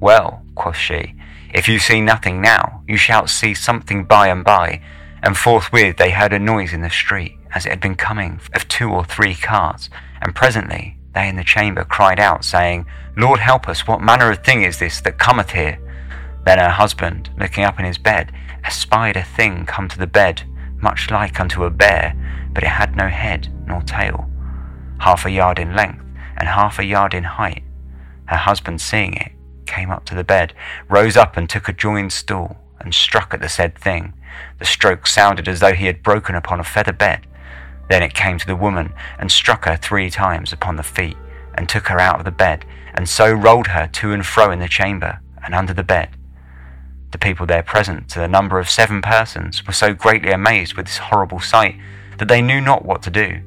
Well, 0.00 0.42
quoth 0.54 0.76
she, 0.76 1.17
if 1.52 1.68
you 1.68 1.78
see 1.78 2.00
nothing 2.00 2.40
now, 2.40 2.82
you 2.86 2.96
shall 2.96 3.26
see 3.26 3.54
something 3.54 4.04
by 4.04 4.28
and 4.28 4.44
by. 4.44 4.82
And 5.22 5.36
forthwith 5.36 5.96
they 5.96 6.10
heard 6.10 6.32
a 6.32 6.38
noise 6.38 6.72
in 6.72 6.82
the 6.82 6.90
street, 6.90 7.36
as 7.54 7.66
it 7.66 7.70
had 7.70 7.80
been 7.80 7.96
coming 7.96 8.40
of 8.54 8.68
two 8.68 8.90
or 8.90 9.04
three 9.04 9.34
carts, 9.34 9.90
and 10.22 10.34
presently 10.34 10.98
they 11.14 11.28
in 11.28 11.36
the 11.36 11.44
chamber 11.44 11.84
cried 11.84 12.20
out, 12.20 12.44
saying, 12.44 12.86
Lord 13.16 13.40
help 13.40 13.68
us, 13.68 13.86
what 13.86 14.00
manner 14.00 14.30
of 14.30 14.44
thing 14.44 14.62
is 14.62 14.78
this 14.78 15.00
that 15.00 15.18
cometh 15.18 15.50
here? 15.50 15.78
Then 16.44 16.58
her 16.58 16.70
husband, 16.70 17.30
looking 17.38 17.64
up 17.64 17.78
in 17.78 17.84
his 17.84 17.98
bed, 17.98 18.32
espied 18.64 19.16
a 19.16 19.24
thing 19.24 19.66
come 19.66 19.88
to 19.88 19.98
the 19.98 20.06
bed, 20.06 20.42
much 20.80 21.10
like 21.10 21.40
unto 21.40 21.64
a 21.64 21.70
bear, 21.70 22.14
but 22.52 22.62
it 22.62 22.68
had 22.68 22.94
no 22.94 23.08
head 23.08 23.48
nor 23.66 23.82
tail, 23.82 24.30
half 24.98 25.26
a 25.26 25.30
yard 25.30 25.58
in 25.58 25.74
length 25.74 26.04
and 26.36 26.48
half 26.48 26.78
a 26.78 26.84
yard 26.84 27.14
in 27.14 27.24
height. 27.24 27.64
Her 28.26 28.36
husband, 28.36 28.80
seeing 28.80 29.14
it, 29.14 29.32
came 29.68 29.90
up 29.90 30.04
to 30.06 30.14
the 30.14 30.24
bed, 30.24 30.54
rose 30.88 31.16
up 31.16 31.36
and 31.36 31.48
took 31.48 31.68
a 31.68 31.72
joined 31.72 32.12
stool, 32.12 32.56
and 32.80 32.94
struck 32.94 33.32
at 33.32 33.40
the 33.40 33.48
said 33.48 33.78
thing. 33.78 34.14
The 34.58 34.64
stroke 34.64 35.06
sounded 35.06 35.46
as 35.46 35.60
though 35.60 35.74
he 35.74 35.86
had 35.86 36.02
broken 36.02 36.34
upon 36.34 36.58
a 36.58 36.64
feather 36.64 36.92
bed. 36.92 37.26
Then 37.88 38.02
it 38.02 38.14
came 38.14 38.38
to 38.38 38.46
the 38.46 38.56
woman, 38.56 38.92
and 39.18 39.30
struck 39.30 39.66
her 39.66 39.76
three 39.76 40.10
times 40.10 40.52
upon 40.52 40.76
the 40.76 40.82
feet, 40.82 41.16
and 41.54 41.68
took 41.68 41.88
her 41.88 42.00
out 42.00 42.18
of 42.18 42.24
the 42.24 42.30
bed, 42.30 42.64
and 42.94 43.08
so 43.08 43.32
rolled 43.32 43.68
her 43.68 43.86
to 43.86 44.12
and 44.12 44.26
fro 44.26 44.50
in 44.50 44.58
the 44.58 44.68
chamber, 44.68 45.20
and 45.44 45.54
under 45.54 45.74
the 45.74 45.82
bed. 45.82 46.10
The 47.10 47.18
people 47.18 47.46
there 47.46 47.62
present, 47.62 48.08
to 48.10 48.20
the 48.20 48.28
number 48.28 48.58
of 48.58 48.68
seven 48.68 49.00
persons, 49.00 49.66
were 49.66 49.72
so 49.72 49.94
greatly 49.94 50.30
amazed 50.30 50.74
with 50.74 50.86
this 50.86 50.98
horrible 50.98 51.40
sight 51.40 51.76
that 52.18 52.28
they 52.28 52.42
knew 52.42 52.60
not 52.60 52.84
what 52.84 53.02
to 53.02 53.10
do, 53.10 53.40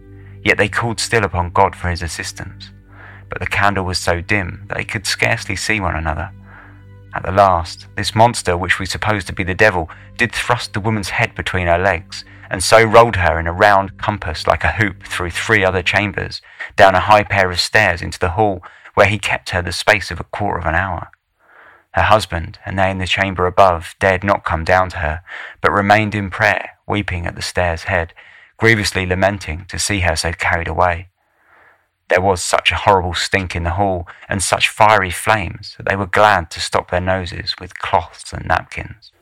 yet 0.44 0.58
they 0.58 0.70
called 0.70 1.00
still 1.00 1.24
upon 1.24 1.51
God 1.51 1.75
for 1.75 1.90
his 1.90 2.01
assistance 2.01 2.72
but 3.31 3.39
the 3.39 3.47
candle 3.47 3.85
was 3.85 3.97
so 3.97 4.19
dim 4.19 4.65
that 4.67 4.77
they 4.77 4.83
could 4.83 5.07
scarcely 5.07 5.55
see 5.55 5.79
one 5.79 5.95
another. 5.95 6.31
At 7.15 7.23
the 7.23 7.31
last, 7.31 7.88
this 7.95 8.13
monster, 8.13 8.57
which 8.57 8.77
we 8.77 8.85
supposed 8.85 9.25
to 9.27 9.33
be 9.33 9.43
the 9.43 9.53
devil, 9.53 9.89
did 10.17 10.33
thrust 10.33 10.73
the 10.73 10.81
woman's 10.81 11.11
head 11.11 11.33
between 11.33 11.67
her 11.67 11.77
legs, 11.77 12.25
and 12.50 12.61
so 12.61 12.83
rolled 12.83 13.15
her 13.15 13.39
in 13.39 13.47
a 13.47 13.53
round 13.53 13.97
compass 13.97 14.47
like 14.47 14.65
a 14.65 14.73
hoop 14.73 15.03
through 15.03 15.31
three 15.31 15.63
other 15.63 15.81
chambers, 15.81 16.41
down 16.75 16.93
a 16.93 17.00
high 17.00 17.23
pair 17.23 17.50
of 17.50 17.59
stairs 17.61 18.01
into 18.01 18.19
the 18.19 18.31
hall, 18.31 18.61
where 18.95 19.07
he 19.07 19.17
kept 19.17 19.51
her 19.51 19.61
the 19.61 19.71
space 19.71 20.11
of 20.11 20.19
a 20.19 20.25
quarter 20.25 20.59
of 20.59 20.65
an 20.65 20.75
hour. 20.75 21.09
Her 21.93 22.03
husband, 22.03 22.59
and 22.65 22.77
they 22.77 22.91
in 22.91 22.97
the 22.97 23.07
chamber 23.07 23.45
above, 23.45 23.95
dared 24.00 24.25
not 24.25 24.43
come 24.43 24.65
down 24.65 24.89
to 24.89 24.97
her, 24.97 25.21
but 25.61 25.71
remained 25.71 26.15
in 26.15 26.29
prayer, 26.29 26.71
weeping 26.85 27.25
at 27.25 27.35
the 27.35 27.41
stair's 27.41 27.83
head, 27.83 28.13
grievously 28.57 29.05
lamenting 29.05 29.65
to 29.70 29.79
see 29.79 30.01
her 30.01 30.15
so 30.17 30.33
carried 30.33 30.67
away. 30.67 31.10
There 32.11 32.19
was 32.19 32.43
such 32.43 32.74
a 32.74 32.75
horrible 32.75 33.13
stink 33.13 33.55
in 33.55 33.63
the 33.63 33.77
hall 33.79 34.05
and 34.27 34.43
such 34.43 34.67
fiery 34.67 35.11
flames 35.11 35.75
that 35.77 35.87
they 35.87 35.95
were 35.95 36.05
glad 36.05 36.51
to 36.51 36.59
stop 36.59 36.91
their 36.91 37.00
noses 37.00 37.55
with 37.57 37.79
cloths 37.79 38.33
and 38.33 38.45
napkins. 38.45 39.13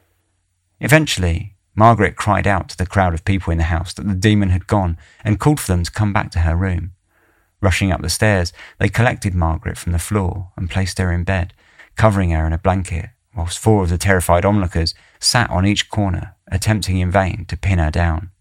Eventually, 0.79 1.53
Margaret 1.75 2.15
cried 2.15 2.47
out 2.47 2.67
to 2.69 2.77
the 2.77 2.87
crowd 2.87 3.13
of 3.13 3.23
people 3.25 3.51
in 3.51 3.59
the 3.59 3.65
house 3.65 3.93
that 3.93 4.07
the 4.07 4.15
demon 4.15 4.49
had 4.49 4.65
gone 4.65 4.97
and 5.23 5.39
called 5.39 5.59
for 5.59 5.71
them 5.71 5.83
to 5.83 5.91
come 5.91 6.11
back 6.11 6.31
to 6.31 6.39
her 6.39 6.55
room. 6.55 6.93
Rushing 7.61 7.91
up 7.91 8.01
the 8.01 8.09
stairs, 8.09 8.51
they 8.79 8.89
collected 8.89 9.35
Margaret 9.35 9.77
from 9.77 9.91
the 9.91 9.99
floor 9.99 10.51
and 10.57 10.67
placed 10.67 10.97
her 10.97 11.11
in 11.11 11.23
bed, 11.23 11.53
covering 11.95 12.31
her 12.31 12.47
in 12.47 12.53
a 12.53 12.57
blanket, 12.57 13.11
whilst 13.35 13.59
four 13.59 13.83
of 13.83 13.89
the 13.89 13.99
terrified 13.99 14.45
onlookers 14.45 14.95
sat 15.19 15.47
on 15.51 15.63
each 15.63 15.91
corner, 15.91 16.33
attempting 16.51 16.97
in 16.97 17.11
vain 17.11 17.45
to 17.49 17.55
pin 17.55 17.77
her 17.77 17.91
down. 17.91 18.31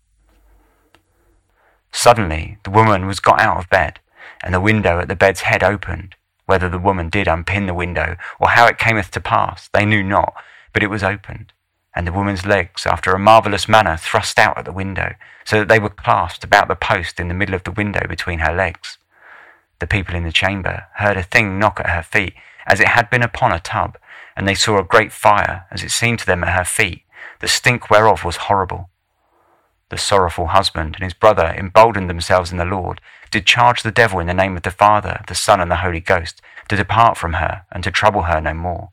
Suddenly, 1.92 2.56
the 2.64 2.70
woman 2.70 3.06
was 3.06 3.20
got 3.20 3.42
out 3.42 3.58
of 3.58 3.68
bed 3.68 4.00
and 4.42 4.54
the 4.54 4.60
window 4.60 4.98
at 4.98 5.08
the 5.08 5.16
bed's 5.16 5.42
head 5.42 5.62
opened. 5.62 6.14
Whether 6.46 6.68
the 6.68 6.78
woman 6.78 7.08
did 7.08 7.28
unpin 7.28 7.66
the 7.66 7.74
window, 7.74 8.16
or 8.40 8.48
how 8.50 8.66
it 8.66 8.78
cameth 8.78 9.10
to 9.12 9.20
pass, 9.20 9.68
they 9.72 9.84
knew 9.84 10.02
not, 10.02 10.34
but 10.72 10.82
it 10.82 10.90
was 10.90 11.02
opened, 11.02 11.52
and 11.94 12.06
the 12.06 12.12
woman's 12.12 12.46
legs, 12.46 12.86
after 12.86 13.12
a 13.12 13.18
marvellous 13.18 13.68
manner, 13.68 13.96
thrust 13.96 14.38
out 14.38 14.56
at 14.56 14.64
the 14.64 14.72
window, 14.72 15.14
so 15.44 15.58
that 15.58 15.68
they 15.68 15.78
were 15.78 15.90
clasped 15.90 16.44
about 16.44 16.68
the 16.68 16.76
post 16.76 17.20
in 17.20 17.28
the 17.28 17.34
middle 17.34 17.54
of 17.54 17.64
the 17.64 17.72
window 17.72 18.06
between 18.08 18.38
her 18.38 18.54
legs. 18.54 18.98
The 19.78 19.86
people 19.86 20.14
in 20.14 20.24
the 20.24 20.32
chamber 20.32 20.86
heard 20.94 21.16
a 21.16 21.22
thing 21.22 21.58
knock 21.58 21.80
at 21.80 21.90
her 21.90 22.02
feet, 22.02 22.34
as 22.66 22.80
it 22.80 22.88
had 22.88 23.10
been 23.10 23.22
upon 23.22 23.52
a 23.52 23.60
tub, 23.60 23.98
and 24.36 24.46
they 24.46 24.54
saw 24.54 24.78
a 24.78 24.84
great 24.84 25.12
fire, 25.12 25.66
as 25.70 25.82
it 25.82 25.90
seemed 25.90 26.20
to 26.20 26.26
them 26.26 26.44
at 26.44 26.56
her 26.56 26.64
feet, 26.64 27.02
the 27.40 27.48
stink 27.48 27.90
whereof 27.90 28.24
was 28.24 28.36
horrible. 28.36 28.87
The 29.90 29.98
sorrowful 29.98 30.48
husband 30.48 30.96
and 30.96 31.04
his 31.04 31.14
brother 31.14 31.54
emboldened 31.56 32.10
themselves 32.10 32.52
in 32.52 32.58
the 32.58 32.64
Lord, 32.64 33.00
did 33.30 33.46
charge 33.46 33.82
the 33.82 33.90
devil 33.90 34.20
in 34.20 34.26
the 34.26 34.34
name 34.34 34.56
of 34.56 34.62
the 34.62 34.70
Father, 34.70 35.22
the 35.28 35.34
Son, 35.34 35.60
and 35.60 35.70
the 35.70 35.76
Holy 35.76 36.00
Ghost, 36.00 36.42
to 36.68 36.76
depart 36.76 37.16
from 37.16 37.34
her, 37.34 37.64
and 37.72 37.82
to 37.84 37.90
trouble 37.90 38.22
her 38.22 38.40
no 38.40 38.54
more. 38.54 38.90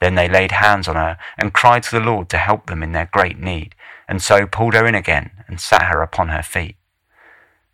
Then 0.00 0.14
they 0.14 0.28
laid 0.28 0.52
hands 0.52 0.88
on 0.88 0.96
her, 0.96 1.18
and 1.38 1.52
cried 1.52 1.82
to 1.84 1.90
the 1.90 2.04
Lord 2.04 2.28
to 2.30 2.38
help 2.38 2.66
them 2.66 2.82
in 2.82 2.92
their 2.92 3.08
great 3.12 3.38
need, 3.38 3.74
and 4.08 4.22
so 4.22 4.46
pulled 4.46 4.74
her 4.74 4.86
in 4.86 4.94
again, 4.94 5.30
and 5.46 5.60
sat 5.60 5.82
her 5.82 6.02
upon 6.02 6.28
her 6.28 6.42
feet. 6.42 6.76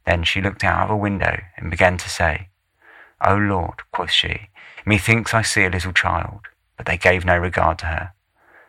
Then 0.05 0.23
she 0.23 0.41
looked 0.41 0.65
out 0.65 0.85
of 0.85 0.91
a 0.91 0.97
window, 0.97 1.41
and 1.57 1.71
began 1.71 1.99
to 1.99 2.09
say, 2.09 2.49
O 3.25 3.35
Lord, 3.35 3.83
quoth 3.93 4.11
she, 4.11 4.51
methinks 4.85 5.35
I 5.35 5.43
see 5.43 5.65
a 5.65 5.71
little 5.71 5.93
child. 5.93 6.41
But 6.77 6.87
they 6.87 6.99
gave 6.99 7.25
no 7.25 7.37
regard 7.39 7.79
to 7.81 7.87
her. 7.87 8.13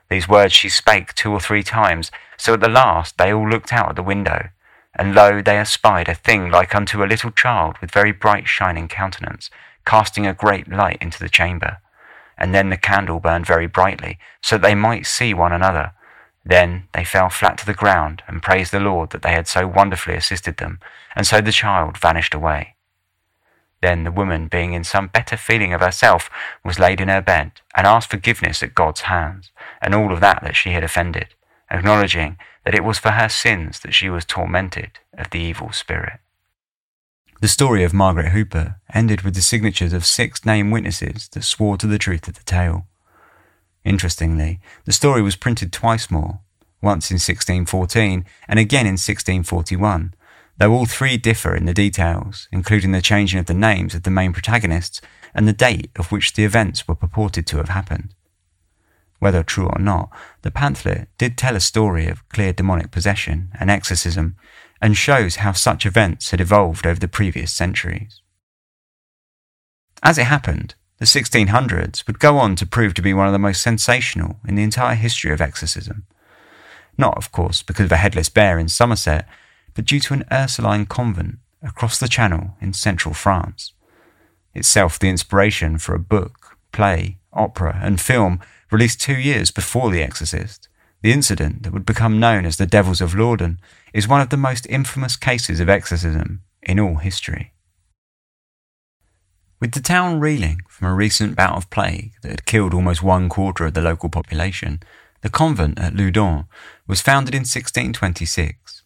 These 0.09 0.29
words 0.29 0.53
she 0.53 0.69
spake 0.69 1.13
two 1.13 1.31
or 1.31 1.39
three 1.39 1.63
times, 1.63 2.11
so 2.37 2.53
at 2.53 2.61
the 2.61 2.69
last 2.69 3.17
they 3.17 3.33
all 3.33 3.47
looked 3.47 3.73
out 3.73 3.89
at 3.89 3.95
the 3.95 4.03
window, 4.03 4.49
and 4.95 5.13
lo, 5.13 5.41
they 5.41 5.57
espied 5.57 6.07
a 6.07 6.15
thing 6.15 6.49
like 6.49 6.73
unto 6.73 7.03
a 7.03 7.05
little 7.05 7.31
child 7.31 7.77
with 7.79 7.91
very 7.91 8.11
bright 8.11 8.47
shining 8.47 8.87
countenance, 8.87 9.49
casting 9.85 10.25
a 10.25 10.33
great 10.33 10.69
light 10.69 10.97
into 11.01 11.19
the 11.19 11.29
chamber. 11.29 11.77
And 12.37 12.53
then 12.53 12.69
the 12.69 12.77
candle 12.77 13.19
burned 13.19 13.45
very 13.45 13.67
brightly, 13.67 14.17
so 14.41 14.57
that 14.57 14.61
they 14.61 14.75
might 14.75 15.05
see 15.05 15.33
one 15.33 15.53
another. 15.53 15.91
Then 16.45 16.87
they 16.93 17.03
fell 17.03 17.29
flat 17.29 17.57
to 17.57 17.65
the 17.65 17.73
ground 17.73 18.23
and 18.27 18.41
praised 18.41 18.71
the 18.71 18.79
Lord 18.79 19.09
that 19.09 19.21
they 19.21 19.31
had 19.31 19.47
so 19.47 19.67
wonderfully 19.67 20.15
assisted 20.15 20.57
them, 20.57 20.79
and 21.15 21.27
so 21.27 21.41
the 21.41 21.51
child 21.51 21.97
vanished 21.97 22.33
away. 22.33 22.76
Then 23.81 24.03
the 24.03 24.11
woman, 24.11 24.47
being 24.47 24.73
in 24.73 24.83
some 24.83 25.07
better 25.07 25.37
feeling 25.37 25.73
of 25.73 25.81
herself, 25.81 26.29
was 26.63 26.79
laid 26.79 26.99
in 26.99 27.09
her 27.09 27.21
bed, 27.21 27.51
and 27.75 27.85
asked 27.85 28.09
forgiveness 28.09 28.63
at 28.63 28.75
God's 28.75 29.01
hands, 29.01 29.51
and 29.81 29.93
all 29.93 30.11
of 30.11 30.19
that 30.21 30.41
that 30.43 30.55
she 30.55 30.71
had 30.71 30.83
offended, 30.83 31.35
acknowledging 31.69 32.37
that 32.65 32.75
it 32.75 32.83
was 32.83 32.97
for 32.97 33.11
her 33.11 33.29
sins 33.29 33.79
that 33.81 33.93
she 33.93 34.09
was 34.09 34.25
tormented 34.25 34.99
of 35.17 35.29
the 35.29 35.39
evil 35.39 35.71
spirit. 35.71 36.19
The 37.39 37.47
story 37.47 37.83
of 37.83 37.93
Margaret 37.93 38.29
Hooper 38.29 38.77
ended 38.93 39.21
with 39.21 39.35
the 39.35 39.41
signatures 39.41 39.93
of 39.93 40.07
six 40.07 40.43
named 40.43 40.73
witnesses 40.73 41.29
that 41.29 41.43
swore 41.43 41.77
to 41.77 41.85
the 41.85 41.99
truth 41.99 42.27
of 42.27 42.33
the 42.33 42.43
tale. 42.43 42.87
Interestingly, 43.85 44.59
the 44.85 44.91
story 44.91 45.21
was 45.21 45.35
printed 45.35 45.71
twice 45.71 46.09
more, 46.09 46.39
once 46.81 47.11
in 47.11 47.15
1614 47.15 48.25
and 48.47 48.59
again 48.59 48.87
in 48.87 48.93
1641, 48.93 50.15
though 50.57 50.71
all 50.71 50.85
three 50.85 51.17
differ 51.17 51.55
in 51.55 51.65
the 51.65 51.73
details, 51.73 52.47
including 52.51 52.91
the 52.91 53.01
changing 53.01 53.39
of 53.39 53.45
the 53.45 53.53
names 53.53 53.93
of 53.93 54.03
the 54.03 54.11
main 54.11 54.33
protagonists 54.33 55.01
and 55.33 55.47
the 55.47 55.53
date 55.53 55.91
of 55.95 56.11
which 56.11 56.33
the 56.33 56.43
events 56.43 56.87
were 56.87 56.95
purported 56.95 57.45
to 57.47 57.57
have 57.57 57.69
happened. 57.69 58.13
Whether 59.19 59.43
true 59.43 59.67
or 59.67 59.79
not, 59.79 60.09
the 60.41 60.51
pamphlet 60.51 61.09
did 61.17 61.37
tell 61.37 61.55
a 61.55 61.59
story 61.59 62.07
of 62.07 62.27
clear 62.29 62.53
demonic 62.53 62.91
possession 62.91 63.51
and 63.59 63.69
exorcism 63.69 64.35
and 64.81 64.95
shows 64.95 65.37
how 65.37 65.53
such 65.53 65.85
events 65.85 66.31
had 66.31 66.41
evolved 66.41 66.85
over 66.85 66.99
the 66.99 67.07
previous 67.07 67.51
centuries. 67.51 68.21
As 70.03 70.17
it 70.17 70.25
happened, 70.25 70.75
the 70.99 71.05
1600s 71.05 72.05
would 72.05 72.19
go 72.19 72.37
on 72.37 72.55
to 72.55 72.65
prove 72.65 72.93
to 72.95 73.01
be 73.01 73.13
one 73.13 73.27
of 73.27 73.33
the 73.33 73.39
most 73.39 73.61
sensational 73.61 74.37
in 74.47 74.55
the 74.55 74.63
entire 74.63 74.95
history 74.95 75.31
of 75.31 75.41
exorcism. 75.41 76.05
Not, 76.97 77.17
of 77.17 77.31
course, 77.31 77.61
because 77.63 77.85
of 77.85 77.91
a 77.91 77.97
headless 77.97 78.29
bear 78.29 78.57
in 78.57 78.67
Somerset, 78.67 79.27
but 79.77 79.85
due 79.85 79.99
to 79.99 80.15
an 80.15 80.25
Ursuline 80.31 80.87
convent 80.87 81.37
across 81.61 81.99
the 81.99 82.07
Channel 82.07 82.55
in 82.59 82.73
central 82.73 83.13
France, 83.13 83.73
itself 84.55 84.97
the 84.97 85.07
inspiration 85.07 85.77
for 85.77 85.93
a 85.93 85.99
book, 85.99 86.57
play, 86.71 87.19
opera, 87.31 87.79
and 87.79 88.01
film 88.01 88.39
released 88.71 88.99
two 88.99 89.15
years 89.15 89.51
before 89.51 89.91
The 89.91 90.01
Exorcist, 90.01 90.67
the 91.03 91.11
incident 91.11 91.61
that 91.61 91.71
would 91.73 91.85
become 91.85 92.19
known 92.19 92.43
as 92.43 92.57
the 92.57 92.65
Devils 92.65 93.01
of 93.01 93.13
Loudun 93.13 93.59
is 93.93 94.07
one 94.07 94.19
of 94.19 94.29
the 94.29 94.35
most 94.35 94.65
infamous 94.65 95.15
cases 95.15 95.59
of 95.59 95.69
exorcism 95.69 96.41
in 96.63 96.79
all 96.79 96.95
history. 96.95 97.53
With 99.59 99.73
the 99.73 99.79
town 99.79 100.19
reeling 100.19 100.61
from 100.67 100.87
a 100.87 100.95
recent 100.95 101.35
bout 101.35 101.55
of 101.55 101.69
plague 101.69 102.13
that 102.23 102.31
had 102.31 102.45
killed 102.45 102.73
almost 102.73 103.03
one 103.03 103.29
quarter 103.29 103.67
of 103.67 103.75
the 103.75 103.81
local 103.83 104.09
population, 104.09 104.79
the 105.21 105.29
convent 105.29 105.77
at 105.77 105.93
Loudun 105.93 106.47
was 106.87 106.99
founded 106.99 107.35
in 107.35 107.41
1626. 107.41 108.76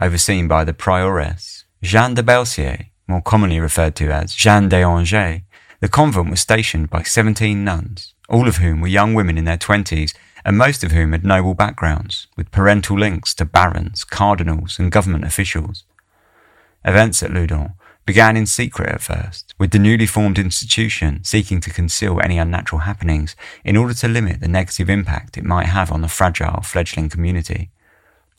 Overseen 0.00 0.48
by 0.48 0.64
the 0.64 0.72
prioress 0.72 1.64
Jeanne 1.82 2.14
de 2.14 2.22
Belcier, 2.22 2.86
more 3.06 3.20
commonly 3.20 3.60
referred 3.60 3.94
to 3.96 4.10
as 4.10 4.34
Jeanne 4.34 4.70
des 4.70 4.82
Anges, 4.82 5.42
the 5.80 5.88
convent 5.88 6.30
was 6.30 6.40
stationed 6.40 6.88
by 6.88 7.02
17 7.02 7.62
nuns, 7.62 8.14
all 8.26 8.48
of 8.48 8.56
whom 8.56 8.80
were 8.80 8.88
young 8.88 9.12
women 9.12 9.36
in 9.36 9.44
their 9.44 9.58
20s 9.58 10.14
and 10.42 10.56
most 10.56 10.82
of 10.82 10.92
whom 10.92 11.12
had 11.12 11.22
noble 11.22 11.52
backgrounds, 11.52 12.28
with 12.34 12.50
parental 12.50 12.98
links 12.98 13.34
to 13.34 13.44
barons, 13.44 14.04
cardinals, 14.04 14.78
and 14.78 14.90
government 14.90 15.24
officials. 15.24 15.84
Events 16.82 17.22
at 17.22 17.30
Loudun 17.30 17.74
began 18.06 18.38
in 18.38 18.46
secret 18.46 18.88
at 18.88 19.02
first, 19.02 19.54
with 19.58 19.70
the 19.70 19.78
newly 19.78 20.06
formed 20.06 20.38
institution 20.38 21.22
seeking 21.24 21.60
to 21.60 21.68
conceal 21.68 22.20
any 22.22 22.38
unnatural 22.38 22.80
happenings 22.80 23.36
in 23.64 23.76
order 23.76 23.92
to 23.92 24.08
limit 24.08 24.40
the 24.40 24.48
negative 24.48 24.88
impact 24.88 25.36
it 25.36 25.44
might 25.44 25.66
have 25.66 25.92
on 25.92 26.00
the 26.00 26.08
fragile 26.08 26.62
fledgling 26.62 27.10
community. 27.10 27.70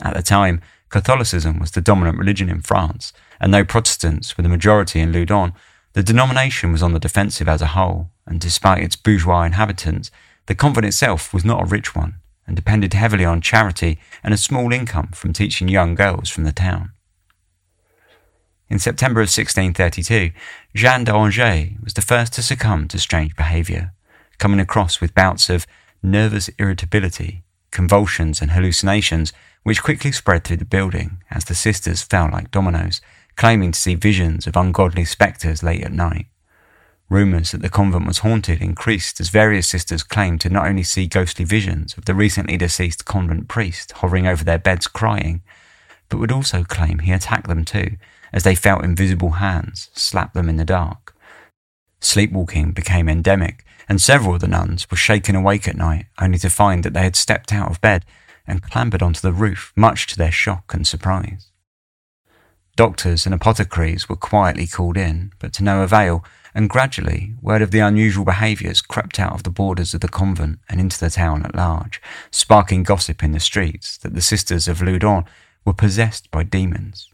At 0.01 0.15
the 0.15 0.23
time, 0.23 0.61
Catholicism 0.91 1.57
was 1.57 1.71
the 1.71 1.81
dominant 1.81 2.17
religion 2.17 2.49
in 2.49 2.61
France, 2.61 3.13
and 3.39 3.53
though 3.53 3.63
Protestants 3.63 4.37
were 4.37 4.43
the 4.43 4.49
majority 4.49 4.99
in 4.99 5.11
Loudun, 5.11 5.53
the 5.93 6.03
denomination 6.03 6.71
was 6.71 6.83
on 6.83 6.93
the 6.93 6.99
defensive 6.99 7.47
as 7.47 7.61
a 7.61 7.67
whole, 7.67 8.11
and 8.25 8.39
despite 8.39 8.83
its 8.83 8.95
bourgeois 8.95 9.43
inhabitants, 9.43 10.11
the 10.45 10.55
convent 10.55 10.85
itself 10.85 11.33
was 11.33 11.45
not 11.45 11.63
a 11.63 11.65
rich 11.65 11.95
one 11.95 12.15
and 12.45 12.55
depended 12.55 12.93
heavily 12.93 13.23
on 13.23 13.39
charity 13.39 13.99
and 14.23 14.33
a 14.33 14.37
small 14.37 14.73
income 14.73 15.09
from 15.13 15.31
teaching 15.31 15.69
young 15.69 15.95
girls 15.95 16.29
from 16.29 16.43
the 16.43 16.51
town. 16.51 16.91
In 18.69 18.79
September 18.79 19.21
of 19.21 19.29
1632, 19.29 20.31
Jeanne 20.75 21.03
des 21.05 21.11
Anges 21.11 21.81
was 21.83 21.93
the 21.93 22.01
first 22.01 22.33
to 22.33 22.41
succumb 22.41 22.87
to 22.89 22.99
strange 22.99 23.35
behaviour, 23.35 23.93
coming 24.37 24.59
across 24.59 24.99
with 24.99 25.15
bouts 25.15 25.49
of 25.49 25.67
nervous 26.03 26.49
irritability, 26.57 27.43
convulsions, 27.69 28.41
and 28.41 28.51
hallucinations, 28.51 29.31
which 29.63 29.83
quickly 29.83 30.11
spread 30.11 30.43
through 30.43 30.57
the 30.57 30.65
building 30.65 31.23
as 31.29 31.45
the 31.45 31.55
sisters 31.55 32.01
fell 32.01 32.29
like 32.31 32.51
dominoes, 32.51 33.01
claiming 33.35 33.71
to 33.71 33.79
see 33.79 33.95
visions 33.95 34.47
of 34.47 34.55
ungodly 34.55 35.05
spectres 35.05 35.63
late 35.63 35.83
at 35.83 35.91
night. 35.91 36.27
Rumours 37.09 37.51
that 37.51 37.61
the 37.61 37.69
convent 37.69 38.07
was 38.07 38.19
haunted 38.19 38.61
increased 38.61 39.19
as 39.19 39.29
various 39.29 39.67
sisters 39.67 40.01
claimed 40.01 40.39
to 40.41 40.49
not 40.49 40.65
only 40.65 40.83
see 40.83 41.07
ghostly 41.07 41.43
visions 41.43 41.97
of 41.97 42.05
the 42.05 42.15
recently 42.15 42.55
deceased 42.55 43.05
convent 43.05 43.49
priest 43.49 43.91
hovering 43.93 44.27
over 44.27 44.43
their 44.43 44.57
beds 44.57 44.87
crying, 44.87 45.41
but 46.07 46.19
would 46.19 46.31
also 46.31 46.63
claim 46.63 46.99
he 46.99 47.11
attacked 47.11 47.47
them 47.47 47.65
too, 47.65 47.97
as 48.31 48.43
they 48.43 48.55
felt 48.55 48.85
invisible 48.85 49.31
hands 49.31 49.89
slap 49.93 50.33
them 50.33 50.47
in 50.47 50.55
the 50.55 50.65
dark. 50.65 51.13
Sleepwalking 51.99 52.71
became 52.71 53.09
endemic, 53.09 53.65
and 53.89 53.99
several 53.99 54.35
of 54.35 54.41
the 54.41 54.47
nuns 54.47 54.89
were 54.89 54.97
shaken 54.97 55.35
awake 55.35 55.67
at 55.67 55.75
night 55.75 56.05
only 56.19 56.37
to 56.37 56.49
find 56.49 56.83
that 56.83 56.93
they 56.93 57.03
had 57.03 57.15
stepped 57.15 57.51
out 57.51 57.69
of 57.69 57.81
bed 57.81 58.05
and 58.47 58.61
clambered 58.63 59.01
onto 59.01 59.21
the 59.21 59.31
roof, 59.31 59.71
much 59.75 60.07
to 60.07 60.17
their 60.17 60.31
shock 60.31 60.73
and 60.73 60.85
surprise. 60.85 61.51
Doctors 62.75 63.25
and 63.25 63.35
apothecaries 63.35 64.07
were 64.07 64.15
quietly 64.15 64.65
called 64.65 64.97
in, 64.97 65.31
but 65.39 65.53
to 65.53 65.63
no 65.63 65.81
avail, 65.83 66.23
and 66.53 66.69
gradually 66.69 67.33
word 67.41 67.61
of 67.61 67.71
the 67.71 67.79
unusual 67.79 68.25
behaviours 68.25 68.81
crept 68.81 69.19
out 69.19 69.33
of 69.33 69.43
the 69.43 69.49
borders 69.49 69.93
of 69.93 70.01
the 70.01 70.07
convent 70.07 70.59
and 70.69 70.79
into 70.79 70.99
the 70.99 71.09
town 71.09 71.45
at 71.45 71.55
large, 71.55 72.01
sparking 72.31 72.83
gossip 72.83 73.23
in 73.23 73.31
the 73.31 73.39
streets 73.39 73.97
that 73.97 74.13
the 74.13 74.21
sisters 74.21 74.67
of 74.67 74.81
Loudun 74.81 75.25
were 75.65 75.73
possessed 75.73 76.31
by 76.31 76.43
demons. 76.43 77.09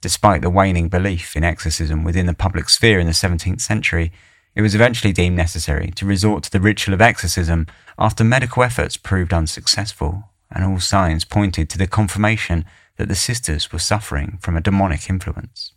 Despite 0.00 0.42
the 0.42 0.50
waning 0.50 0.88
belief 0.88 1.36
in 1.36 1.44
exorcism 1.44 2.04
within 2.04 2.26
the 2.26 2.34
public 2.34 2.68
sphere 2.68 3.00
in 3.00 3.06
the 3.06 3.12
17th 3.12 3.60
century, 3.60 4.12
it 4.54 4.62
was 4.62 4.74
eventually 4.74 5.12
deemed 5.12 5.36
necessary 5.36 5.90
to 5.92 6.06
resort 6.06 6.42
to 6.44 6.50
the 6.50 6.60
ritual 6.60 6.94
of 6.94 7.00
exorcism 7.00 7.66
after 7.98 8.24
medical 8.24 8.62
efforts 8.62 8.96
proved 8.96 9.32
unsuccessful, 9.32 10.30
and 10.50 10.64
all 10.64 10.80
signs 10.80 11.24
pointed 11.24 11.68
to 11.70 11.78
the 11.78 11.86
confirmation 11.86 12.64
that 12.96 13.08
the 13.08 13.14
sisters 13.14 13.72
were 13.72 13.78
suffering 13.78 14.38
from 14.40 14.56
a 14.56 14.60
demonic 14.60 15.08
influence. 15.08 15.72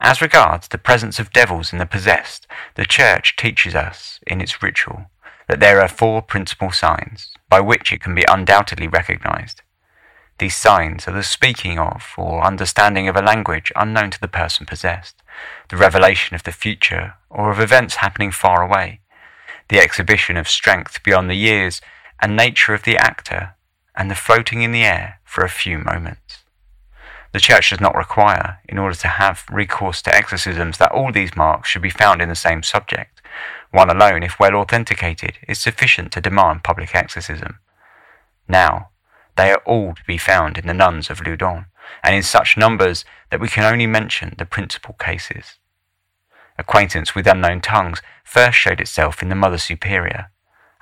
As 0.00 0.20
regards 0.20 0.68
the 0.68 0.78
presence 0.78 1.18
of 1.18 1.32
devils 1.32 1.72
in 1.72 1.78
the 1.78 1.86
possessed, 1.86 2.46
the 2.74 2.84
Church 2.84 3.36
teaches 3.36 3.74
us 3.74 4.20
in 4.26 4.40
its 4.40 4.62
ritual 4.62 5.06
that 5.48 5.60
there 5.60 5.80
are 5.80 5.88
four 5.88 6.22
principal 6.22 6.70
signs 6.70 7.32
by 7.48 7.60
which 7.60 7.92
it 7.92 8.00
can 8.00 8.14
be 8.14 8.24
undoubtedly 8.28 8.88
recognized. 8.88 9.62
These 10.38 10.56
signs 10.56 11.06
are 11.06 11.12
the 11.12 11.22
speaking 11.22 11.78
of 11.78 12.12
or 12.16 12.42
understanding 12.42 13.08
of 13.08 13.16
a 13.16 13.22
language 13.22 13.72
unknown 13.76 14.10
to 14.10 14.20
the 14.20 14.28
person 14.28 14.66
possessed, 14.66 15.22
the 15.68 15.76
revelation 15.76 16.34
of 16.34 16.44
the 16.44 16.52
future 16.52 17.14
or 17.30 17.50
of 17.50 17.60
events 17.60 17.96
happening 17.96 18.30
far 18.30 18.62
away, 18.62 19.00
the 19.68 19.78
exhibition 19.78 20.36
of 20.36 20.48
strength 20.48 21.02
beyond 21.02 21.28
the 21.30 21.34
years 21.34 21.80
and 22.20 22.36
nature 22.36 22.74
of 22.74 22.84
the 22.84 22.96
actor, 22.96 23.54
and 23.96 24.10
the 24.10 24.14
floating 24.14 24.62
in 24.62 24.72
the 24.72 24.84
air 24.84 25.20
for 25.24 25.44
a 25.44 25.48
few 25.48 25.78
moments. 25.78 26.44
The 27.32 27.40
Church 27.40 27.70
does 27.70 27.80
not 27.80 27.96
require, 27.96 28.60
in 28.68 28.78
order 28.78 28.94
to 28.94 29.08
have 29.08 29.44
recourse 29.50 30.00
to 30.02 30.14
exorcisms, 30.14 30.78
that 30.78 30.92
all 30.92 31.10
these 31.10 31.34
marks 31.34 31.68
should 31.68 31.82
be 31.82 31.90
found 31.90 32.22
in 32.22 32.28
the 32.28 32.36
same 32.36 32.62
subject. 32.62 33.20
One 33.72 33.90
alone, 33.90 34.22
if 34.22 34.38
well 34.38 34.54
authenticated, 34.54 35.38
is 35.48 35.58
sufficient 35.58 36.12
to 36.12 36.20
demand 36.20 36.62
public 36.62 36.94
exorcism. 36.94 37.58
Now, 38.46 38.90
they 39.36 39.50
are 39.50 39.62
all 39.66 39.94
to 39.94 40.04
be 40.06 40.16
found 40.16 40.58
in 40.58 40.68
the 40.68 40.74
nuns 40.74 41.10
of 41.10 41.18
Loudun, 41.18 41.66
and 42.02 42.14
in 42.14 42.22
such 42.22 42.56
numbers 42.56 43.04
that 43.30 43.40
we 43.40 43.48
can 43.48 43.64
only 43.64 43.86
mention 43.86 44.34
the 44.38 44.46
principal 44.46 44.94
cases. 44.94 45.58
Acquaintance 46.58 47.14
with 47.14 47.26
unknown 47.26 47.60
tongues 47.60 48.00
first 48.22 48.56
showed 48.56 48.80
itself 48.80 49.22
in 49.22 49.28
the 49.28 49.34
Mother 49.34 49.58
Superior. 49.58 50.30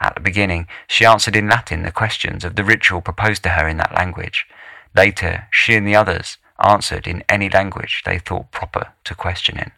At 0.01 0.15
the 0.15 0.21
beginning, 0.21 0.67
she 0.89 1.07
answered 1.07 1.37
in 1.37 1.49
Latin 1.49 1.83
the 1.83 1.93
questions 1.93 2.45
of 2.45 2.57
the 2.57 2.65
ritual 2.65 3.01
proposed 3.01 3.43
to 3.45 3.51
her 3.51 3.69
in 3.69 3.77
that 3.79 3.95
language. 3.95 4.47
Later, 4.95 5.47
she 5.51 5.75
and 5.75 5.87
the 5.87 5.97
others 5.97 6.39
answered 6.63 7.07
in 7.07 7.25
any 7.29 7.49
language 7.49 8.03
they 8.05 8.19
thought 8.19 8.51
proper 8.51 8.93
to 9.05 9.15
question 9.15 9.59
in. 9.59 9.73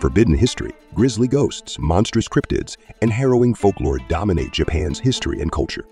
Forbidden 0.00 0.36
history, 0.36 0.72
grisly 0.94 1.26
ghosts, 1.26 1.76
monstrous 1.78 2.28
cryptids, 2.28 2.76
and 3.02 3.12
harrowing 3.12 3.54
folklore 3.54 3.98
dominate 4.08 4.52
Japan's 4.52 5.00
history 5.00 5.40
and 5.40 5.50
culture. 5.50 5.84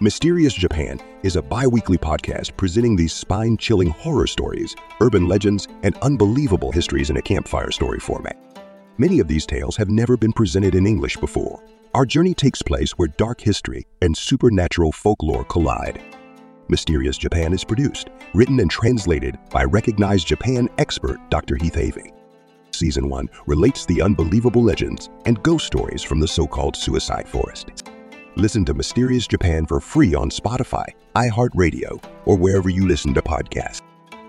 Mysterious 0.00 0.52
Japan 0.52 1.00
is 1.22 1.36
a 1.36 1.42
bi 1.42 1.66
weekly 1.66 1.96
podcast 1.96 2.54
presenting 2.58 2.96
these 2.96 3.14
spine 3.14 3.56
chilling 3.56 3.88
horror 3.88 4.26
stories, 4.26 4.76
urban 5.00 5.26
legends, 5.26 5.68
and 5.84 5.96
unbelievable 6.02 6.70
histories 6.70 7.08
in 7.08 7.16
a 7.16 7.22
campfire 7.22 7.70
story 7.70 7.98
format. 7.98 8.36
Many 8.98 9.20
of 9.20 9.26
these 9.26 9.46
tales 9.46 9.74
have 9.78 9.88
never 9.88 10.18
been 10.18 10.34
presented 10.34 10.74
in 10.74 10.86
English 10.86 11.16
before. 11.16 11.62
Our 11.94 12.04
journey 12.04 12.34
takes 12.34 12.60
place 12.60 12.90
where 12.98 13.08
dark 13.08 13.40
history 13.40 13.86
and 14.02 14.14
supernatural 14.14 14.92
folklore 14.92 15.44
collide. 15.44 15.98
Mysterious 16.68 17.16
Japan 17.16 17.54
is 17.54 17.64
produced, 17.64 18.10
written, 18.34 18.60
and 18.60 18.70
translated 18.70 19.38
by 19.50 19.64
recognized 19.64 20.26
Japan 20.26 20.68
expert 20.76 21.16
Dr. 21.30 21.56
Heath 21.56 21.76
Avey. 21.76 22.12
Season 22.70 23.08
1 23.08 23.30
relates 23.46 23.86
the 23.86 24.02
unbelievable 24.02 24.62
legends 24.62 25.08
and 25.24 25.42
ghost 25.42 25.64
stories 25.64 26.02
from 26.02 26.20
the 26.20 26.28
so 26.28 26.46
called 26.46 26.76
suicide 26.76 27.26
forest. 27.26 27.70
Listen 28.38 28.66
to 28.66 28.74
Mysterious 28.74 29.26
Japan 29.26 29.64
for 29.64 29.80
free 29.80 30.14
on 30.14 30.28
Spotify, 30.28 30.84
iHeartRadio, 31.14 32.04
or 32.26 32.36
wherever 32.36 32.68
you 32.68 32.86
listen 32.86 33.14
to 33.14 33.22
podcasts. 33.22 33.80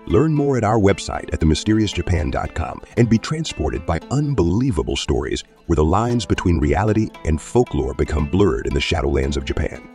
Learn 0.06 0.32
more 0.32 0.56
at 0.56 0.64
our 0.64 0.78
website 0.78 1.30
at 1.34 1.40
themysteriousjapan.com 1.40 2.80
and 2.96 3.10
be 3.10 3.18
transported 3.18 3.84
by 3.84 4.00
unbelievable 4.10 4.96
stories 4.96 5.44
where 5.66 5.76
the 5.76 5.84
lines 5.84 6.24
between 6.24 6.58
reality 6.58 7.10
and 7.26 7.38
folklore 7.38 7.92
become 7.92 8.24
blurred 8.24 8.66
in 8.66 8.72
the 8.72 8.80
shadowlands 8.80 9.36
of 9.36 9.44
Japan. 9.44 9.86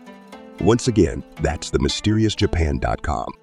Once 0.59 0.87
again, 0.87 1.23
that's 1.41 1.71
themysteriousjapan.com. 1.71 3.33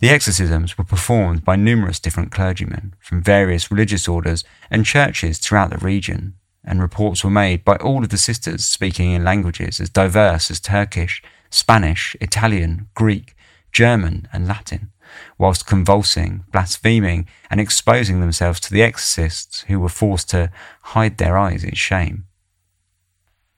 The 0.00 0.08
exorcisms 0.08 0.78
were 0.78 0.84
performed 0.84 1.44
by 1.44 1.56
numerous 1.56 2.00
different 2.00 2.32
clergymen 2.32 2.94
from 3.00 3.22
various 3.22 3.70
religious 3.70 4.08
orders 4.08 4.44
and 4.70 4.86
churches 4.86 5.38
throughout 5.38 5.68
the 5.68 5.76
region, 5.76 6.34
and 6.64 6.80
reports 6.80 7.22
were 7.22 7.30
made 7.30 7.66
by 7.66 7.76
all 7.76 8.02
of 8.02 8.08
the 8.08 8.16
sisters 8.16 8.64
speaking 8.64 9.10
in 9.10 9.24
languages 9.24 9.78
as 9.78 9.90
diverse 9.90 10.50
as 10.50 10.58
Turkish, 10.58 11.22
Spanish, 11.50 12.16
Italian, 12.18 12.88
Greek, 12.94 13.36
German, 13.72 14.26
and 14.32 14.48
Latin, 14.48 14.90
whilst 15.36 15.66
convulsing, 15.66 16.44
blaspheming, 16.50 17.26
and 17.50 17.60
exposing 17.60 18.20
themselves 18.20 18.58
to 18.60 18.72
the 18.72 18.82
exorcists 18.82 19.62
who 19.68 19.78
were 19.78 19.90
forced 19.90 20.30
to 20.30 20.50
hide 20.80 21.18
their 21.18 21.36
eyes 21.36 21.62
in 21.62 21.74
shame. 21.74 22.24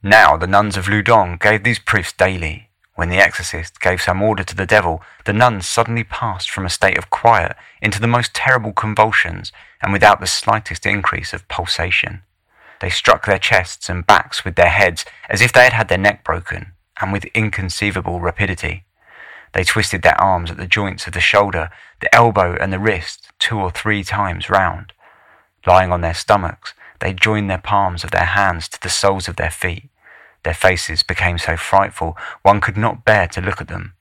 Now 0.01 0.35
the 0.35 0.47
nuns 0.47 0.75
of 0.75 0.89
Loudun 0.89 1.37
gave 1.39 1.63
these 1.63 1.79
proofs 1.79 2.11
daily, 2.11 2.69
When 2.95 3.09
the 3.09 3.17
exorcist 3.17 3.79
gave 3.79 4.01
some 4.01 4.21
order 4.21 4.43
to 4.43 4.55
the 4.55 4.67
devil, 4.67 5.01
the 5.25 5.33
nuns 5.33 5.67
suddenly 5.67 6.03
passed 6.03 6.51
from 6.51 6.65
a 6.65 6.69
state 6.69 6.97
of 6.97 7.09
quiet 7.09 7.55
into 7.81 7.99
the 7.99 8.07
most 8.07 8.35
terrible 8.35 8.71
convulsions 8.71 9.51
and 9.81 9.91
without 9.91 10.19
the 10.19 10.27
slightest 10.27 10.85
increase 10.85 11.33
of 11.33 11.47
pulsation. 11.47 12.21
They 12.81 12.91
struck 12.91 13.25
their 13.25 13.39
chests 13.39 13.89
and 13.89 14.05
backs 14.05 14.45
with 14.45 14.55
their 14.55 14.69
heads 14.69 15.05
as 15.27 15.41
if 15.41 15.51
they 15.51 15.63
had 15.63 15.73
had 15.73 15.87
their 15.87 15.97
neck 15.97 16.23
broken, 16.23 16.73
and 17.01 17.11
with 17.11 17.25
inconceivable 17.33 18.19
rapidity. 18.19 18.85
They 19.53 19.63
twisted 19.63 20.03
their 20.03 20.19
arms 20.21 20.51
at 20.51 20.57
the 20.57 20.67
joints 20.67 21.07
of 21.07 21.13
the 21.13 21.19
shoulder, 21.19 21.71
the 21.99 22.13
elbow, 22.13 22.55
and 22.59 22.71
the 22.71 22.79
wrist 22.79 23.29
two 23.39 23.59
or 23.59 23.71
three 23.71 24.03
times 24.03 24.49
round. 24.49 24.93
Lying 25.65 25.91
on 25.91 26.01
their 26.01 26.13
stomachs, 26.13 26.73
they 26.99 27.13
joined 27.13 27.49
their 27.49 27.57
palms 27.57 28.03
of 28.03 28.11
their 28.11 28.25
hands 28.25 28.67
to 28.69 28.81
the 28.81 28.89
soles 28.89 29.27
of 29.27 29.37
their 29.37 29.51
feet 29.51 29.89
their 30.43 30.53
faces 30.53 31.03
became 31.03 31.37
so 31.37 31.57
frightful 31.57 32.17
one 32.41 32.61
could 32.61 32.77
not 32.77 33.05
bear 33.05 33.27
to 33.27 33.41
look 33.41 33.61
at 33.61 33.67
them. 33.67 33.93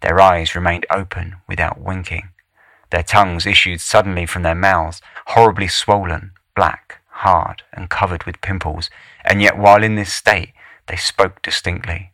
Their 0.00 0.20
eyes 0.20 0.54
remained 0.54 0.86
open 0.90 1.36
without 1.48 1.80
winking. 1.80 2.30
Their 2.90 3.02
tongues 3.02 3.46
issued 3.46 3.80
suddenly 3.80 4.26
from 4.26 4.42
their 4.42 4.54
mouths, 4.54 5.00
horribly 5.26 5.68
swollen, 5.68 6.32
black, 6.54 7.00
hard, 7.08 7.62
and 7.72 7.90
covered 7.90 8.24
with 8.24 8.40
pimples, 8.40 8.90
and 9.24 9.40
yet 9.40 9.56
while 9.56 9.82
in 9.82 9.94
this 9.94 10.12
state 10.12 10.52
they 10.86 10.96
spoke 10.96 11.42
distinctly. 11.42 12.12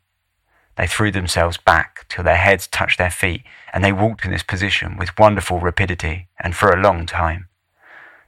They 0.76 0.86
threw 0.86 1.10
themselves 1.10 1.56
back 1.56 2.06
till 2.08 2.24
their 2.24 2.36
heads 2.36 2.66
touched 2.66 2.98
their 2.98 3.10
feet, 3.10 3.42
and 3.72 3.84
they 3.84 3.92
walked 3.92 4.24
in 4.24 4.30
this 4.30 4.42
position 4.42 4.96
with 4.96 5.18
wonderful 5.18 5.58
rapidity 5.58 6.28
and 6.38 6.54
for 6.54 6.70
a 6.70 6.80
long 6.80 7.06
time. 7.06 7.48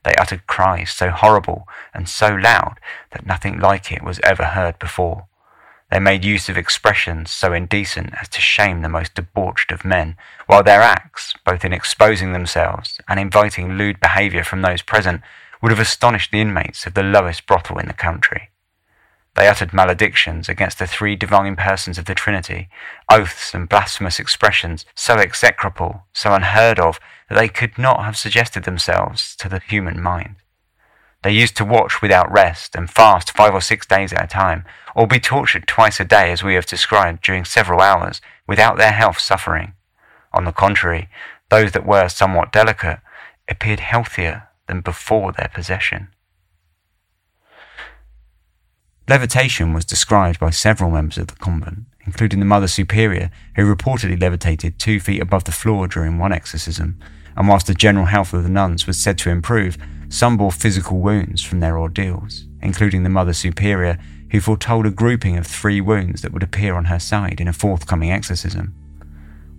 They 0.02 0.14
uttered 0.16 0.46
cries 0.46 0.90
so 0.90 1.10
horrible 1.10 1.68
and 1.94 2.08
so 2.08 2.34
loud 2.34 2.78
that 3.12 3.24
nothing 3.24 3.58
like 3.58 3.92
it 3.92 4.02
was 4.02 4.20
ever 4.24 4.44
heard 4.44 4.78
before. 4.78 5.28
They 5.92 5.98
made 5.98 6.24
use 6.24 6.48
of 6.48 6.56
expressions 6.56 7.30
so 7.30 7.52
indecent 7.52 8.14
as 8.18 8.26
to 8.30 8.40
shame 8.40 8.80
the 8.80 8.88
most 8.88 9.14
debauched 9.14 9.70
of 9.70 9.84
men, 9.84 10.16
while 10.46 10.62
their 10.62 10.80
acts, 10.80 11.34
both 11.44 11.66
in 11.66 11.74
exposing 11.74 12.32
themselves 12.32 12.98
and 13.06 13.20
inviting 13.20 13.74
lewd 13.76 14.00
behaviour 14.00 14.42
from 14.42 14.62
those 14.62 14.80
present, 14.80 15.20
would 15.60 15.70
have 15.70 15.78
astonished 15.78 16.30
the 16.30 16.40
inmates 16.40 16.86
of 16.86 16.94
the 16.94 17.02
lowest 17.02 17.46
brothel 17.46 17.78
in 17.78 17.88
the 17.88 17.92
country. 17.92 18.48
They 19.34 19.46
uttered 19.46 19.74
maledictions 19.74 20.48
against 20.48 20.78
the 20.78 20.86
three 20.86 21.14
divine 21.14 21.56
persons 21.56 21.98
of 21.98 22.06
the 22.06 22.14
Trinity, 22.14 22.70
oaths 23.10 23.52
and 23.52 23.68
blasphemous 23.68 24.18
expressions 24.18 24.86
so 24.94 25.16
execrable, 25.16 26.04
so 26.14 26.32
unheard 26.32 26.80
of, 26.80 27.00
that 27.28 27.34
they 27.34 27.48
could 27.48 27.76
not 27.76 28.02
have 28.02 28.16
suggested 28.16 28.64
themselves 28.64 29.36
to 29.36 29.46
the 29.46 29.60
human 29.60 30.02
mind. 30.02 30.36
They 31.22 31.32
used 31.32 31.56
to 31.56 31.64
watch 31.64 32.02
without 32.02 32.32
rest 32.32 32.74
and 32.74 32.90
fast 32.90 33.30
five 33.30 33.54
or 33.54 33.60
six 33.60 33.86
days 33.86 34.12
at 34.12 34.24
a 34.24 34.26
time, 34.26 34.64
or 34.94 35.06
be 35.06 35.20
tortured 35.20 35.66
twice 35.68 36.00
a 36.00 36.04
day 36.04 36.32
as 36.32 36.42
we 36.42 36.54
have 36.54 36.66
described 36.66 37.22
during 37.22 37.44
several 37.44 37.80
hours, 37.80 38.20
without 38.46 38.76
their 38.76 38.92
health 38.92 39.18
suffering. 39.18 39.74
On 40.32 40.44
the 40.44 40.52
contrary, 40.52 41.08
those 41.48 41.72
that 41.72 41.86
were 41.86 42.08
somewhat 42.08 42.52
delicate 42.52 42.98
appeared 43.48 43.80
healthier 43.80 44.48
than 44.66 44.80
before 44.80 45.32
their 45.32 45.50
possession. 45.52 46.08
Levitation 49.08 49.72
was 49.72 49.84
described 49.84 50.40
by 50.40 50.50
several 50.50 50.90
members 50.90 51.18
of 51.18 51.26
the 51.26 51.36
convent, 51.36 51.84
including 52.06 52.38
the 52.38 52.46
Mother 52.46 52.68
Superior, 52.68 53.30
who 53.56 53.74
reportedly 53.74 54.20
levitated 54.20 54.78
two 54.78 54.98
feet 55.00 55.20
above 55.20 55.44
the 55.44 55.52
floor 55.52 55.86
during 55.86 56.18
one 56.18 56.32
exorcism, 56.32 56.98
and 57.36 57.48
whilst 57.48 57.66
the 57.66 57.74
general 57.74 58.06
health 58.06 58.32
of 58.32 58.42
the 58.42 58.48
nuns 58.48 58.86
was 58.86 58.98
said 58.98 59.18
to 59.18 59.30
improve, 59.30 59.76
some 60.12 60.36
bore 60.36 60.52
physical 60.52 60.98
wounds 60.98 61.42
from 61.42 61.60
their 61.60 61.78
ordeals, 61.78 62.44
including 62.60 63.02
the 63.02 63.08
Mother 63.08 63.32
Superior, 63.32 63.98
who 64.30 64.40
foretold 64.40 64.84
a 64.84 64.90
grouping 64.90 65.38
of 65.38 65.46
three 65.46 65.80
wounds 65.80 66.20
that 66.20 66.32
would 66.32 66.42
appear 66.42 66.74
on 66.74 66.84
her 66.84 66.98
side 66.98 67.40
in 67.40 67.48
a 67.48 67.52
forthcoming 67.52 68.10
exorcism. 68.10 68.74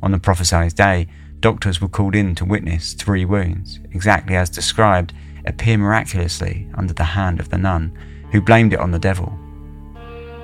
On 0.03 0.11
the 0.11 0.19
prophesied 0.19 0.75
day, 0.75 1.07
doctors 1.39 1.81
were 1.81 1.87
called 1.87 2.13
in 2.13 2.35
to 2.35 2.45
witness 2.45 2.93
three 2.93 3.25
wounds, 3.25 3.79
exactly 3.93 4.35
as 4.35 4.49
described, 4.51 5.11
appear 5.47 5.75
miraculously 5.75 6.69
under 6.75 6.93
the 6.93 7.03
hand 7.03 7.39
of 7.39 7.49
the 7.49 7.57
nun, 7.57 7.91
who 8.31 8.39
blamed 8.39 8.73
it 8.73 8.79
on 8.79 8.91
the 8.91 8.99
devil. 8.99 9.35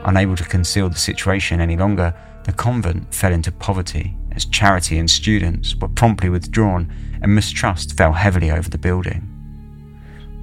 Unable 0.06 0.36
to 0.36 0.44
conceal 0.44 0.90
the 0.90 0.96
situation 0.96 1.62
any 1.62 1.78
longer, 1.78 2.16
the 2.46 2.54
convent 2.54 3.14
fell 3.14 3.32
into 3.32 3.52
poverty 3.52 4.18
as 4.32 4.46
charity 4.46 4.98
and 4.98 5.10
students 5.10 5.76
were 5.76 5.88
promptly 5.88 6.30
withdrawn 6.30 6.92
and 7.22 7.36
mistrust 7.36 7.96
fell 7.96 8.14
heavily 8.14 8.50
over 8.50 8.72
the 8.72 8.78
building. 8.80 9.29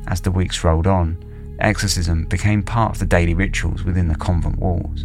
As 0.06 0.20
the 0.20 0.30
weeks 0.30 0.62
rolled 0.64 0.86
on, 0.86 1.56
exorcism 1.58 2.24
became 2.26 2.62
part 2.62 2.92
of 2.92 2.98
the 2.98 3.06
daily 3.06 3.34
rituals 3.34 3.82
within 3.82 4.08
the 4.08 4.14
convent 4.14 4.58
walls. 4.58 5.04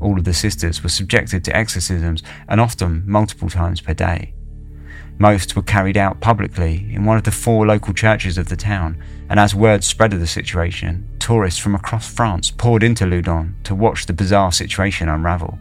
All 0.00 0.18
of 0.18 0.24
the 0.24 0.34
sisters 0.34 0.82
were 0.82 0.88
subjected 0.88 1.44
to 1.44 1.56
exorcisms 1.56 2.22
and 2.48 2.60
often 2.60 3.02
multiple 3.06 3.50
times 3.50 3.80
per 3.80 3.94
day. 3.94 4.34
Most 5.18 5.54
were 5.54 5.62
carried 5.62 5.98
out 5.98 6.20
publicly 6.20 6.88
in 6.90 7.04
one 7.04 7.18
of 7.18 7.24
the 7.24 7.30
four 7.30 7.66
local 7.66 7.92
churches 7.92 8.38
of 8.38 8.48
the 8.48 8.56
town, 8.56 9.02
and 9.28 9.38
as 9.38 9.54
word 9.54 9.84
spread 9.84 10.14
of 10.14 10.20
the 10.20 10.26
situation, 10.26 11.06
tourists 11.18 11.60
from 11.60 11.74
across 11.74 12.10
France 12.10 12.50
poured 12.50 12.82
into 12.82 13.04
Loudun 13.04 13.54
to 13.64 13.74
watch 13.74 14.06
the 14.06 14.14
bizarre 14.14 14.50
situation 14.50 15.10
unravel. 15.10 15.58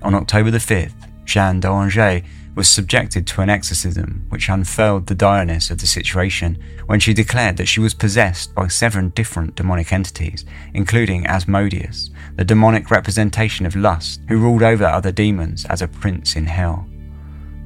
On 0.00 0.14
October 0.14 0.50
the 0.50 0.58
5th, 0.58 0.94
Jeanne 1.26 1.60
d'Oranger 1.60 2.22
was 2.56 2.66
subjected 2.66 3.26
to 3.26 3.42
an 3.42 3.50
exorcism 3.50 4.24
which 4.30 4.48
unfurled 4.48 5.06
the 5.06 5.14
direness 5.14 5.70
of 5.70 5.78
the 5.78 5.86
situation 5.86 6.58
when 6.86 6.98
she 6.98 7.12
declared 7.12 7.58
that 7.58 7.68
she 7.68 7.80
was 7.80 7.94
possessed 7.94 8.54
by 8.54 8.66
seven 8.66 9.10
different 9.10 9.54
demonic 9.54 9.92
entities, 9.92 10.44
including 10.72 11.26
Asmodeus, 11.26 12.10
the 12.34 12.44
demonic 12.44 12.90
representation 12.90 13.66
of 13.66 13.76
lust, 13.76 14.20
who 14.28 14.38
ruled 14.38 14.62
over 14.62 14.86
other 14.86 15.12
demons 15.12 15.66
as 15.66 15.82
a 15.82 15.88
prince 15.88 16.34
in 16.34 16.46
hell. 16.46 16.88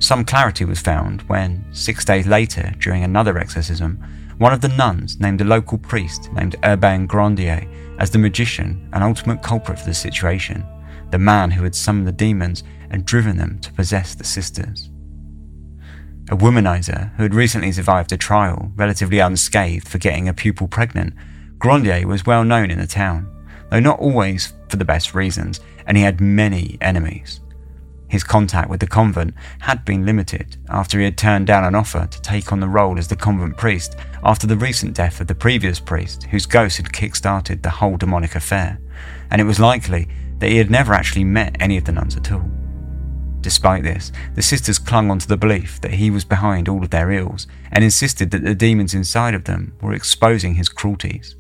Some 0.01 0.25
clarity 0.25 0.65
was 0.65 0.81
found 0.81 1.23
when, 1.23 1.65
six 1.73 2.05
days 2.05 2.27
later, 2.27 2.73
during 2.81 3.05
another 3.05 3.39
exorcism, 3.39 4.03
one 4.39 4.53
of 4.53 4.61
the 4.61 4.69
nuns 4.69 5.21
named 5.21 5.41
a 5.41 5.45
local 5.45 5.79
priest 5.79 6.33
named 6.33 6.57
Urbain 6.65 7.07
Grandier 7.07 7.69
as 7.99 8.11
the 8.11 8.19
magician 8.19 8.89
and 8.93 9.05
ultimate 9.05 9.43
culprit 9.43 9.79
for 9.79 9.85
the 9.85 9.95
situation, 9.95 10.65
the 11.11 11.19
man 11.19 11.51
who 11.51 11.63
had 11.63 11.75
summoned 11.75 12.09
the 12.09 12.13
demons 12.13 12.65
and 12.91 13.05
driven 13.05 13.37
them 13.37 13.59
to 13.61 13.73
possess 13.73 14.15
the 14.15 14.25
sisters. 14.25 14.91
A 16.31 16.37
womanizer 16.37 17.15
who 17.17 17.25
had 17.25 17.35
recently 17.35 17.73
survived 17.73 18.13
a 18.13 18.17
trial, 18.17 18.71
relatively 18.77 19.19
unscathed 19.19 19.89
for 19.89 19.99
getting 19.99 20.29
a 20.29 20.35
pupil 20.35 20.69
pregnant, 20.69 21.15
Grandier 21.59 22.07
was 22.07 22.25
well 22.25 22.45
known 22.45 22.71
in 22.71 22.79
the 22.79 22.87
town, 22.87 23.29
though 23.71 23.81
not 23.81 23.99
always 23.99 24.53
for 24.69 24.77
the 24.77 24.85
best 24.85 25.15
reasons, 25.15 25.61
and 25.87 25.97
he 25.97 26.03
had 26.03 26.21
many 26.21 26.79
enemies. 26.81 27.41
His 28.09 28.25
contact 28.25 28.69
with 28.69 28.81
the 28.81 28.87
convent 28.87 29.35
had 29.61 29.85
been 29.85 30.05
limited 30.05 30.57
after 30.69 30.99
he 30.99 31.05
had 31.05 31.17
turned 31.17 31.47
down 31.47 31.65
an 31.65 31.77
offer 31.77 32.09
to 32.11 32.23
take 32.23 32.53
on 32.53 32.59
the 32.59 32.69
role 32.69 32.99
as 32.99 33.07
the 33.07 33.15
convent 33.15 33.57
priest 33.57 33.95
after 34.25 34.47
the 34.47 34.57
recent 34.57 34.95
death 34.95 35.21
of 35.21 35.29
the 35.29 35.35
previous 35.35 35.79
priest, 35.79 36.25
whose 36.25 36.47
ghost 36.47 36.79
had 36.79 36.93
kick 36.93 37.15
started 37.15 37.63
the 37.63 37.71
whole 37.71 37.97
demonic 37.97 38.35
affair, 38.35 38.81
and 39.31 39.41
it 39.41 39.45
was 39.45 39.61
likely 39.61 40.09
that 40.39 40.51
he 40.51 40.57
had 40.57 40.71
never 40.71 40.93
actually 40.93 41.25
met 41.25 41.57
any 41.61 41.77
of 41.77 41.85
the 41.85 41.93
nuns 41.93 42.17
at 42.17 42.33
all. 42.33 42.51
Despite 43.41 43.83
this, 43.83 44.13
the 44.35 44.43
sisters 44.43 44.79
clung 44.79 45.11
onto 45.11 45.27
the 45.27 45.37
belief 45.37 45.81
that 45.81 45.95
he 45.95 46.11
was 46.11 46.25
behind 46.25 46.69
all 46.69 46.83
of 46.83 46.91
their 46.91 47.11
ills 47.11 47.47
and 47.73 47.83
insisted 47.83 48.31
that 48.31 48.43
the 48.43 48.55
demons 48.55 48.95
inside 48.95 49.35
of 49.35 49.45
them 49.45 49.75
were 49.81 49.95
exposing 49.95 50.55
his 50.55 50.69
cruelties. 50.69 51.37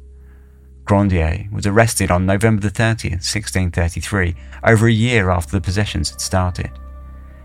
Grandier 0.85 1.47
was 1.53 1.67
arrested 1.67 2.11
on 2.11 2.27
November 2.27 2.69
30th, 2.69 3.23
1633, 3.23 4.35
over 4.65 4.89
a 4.89 4.93
year 4.93 5.31
after 5.31 5.53
the 5.53 5.61
possessions 5.61 6.11
had 6.11 6.21
started. 6.21 6.71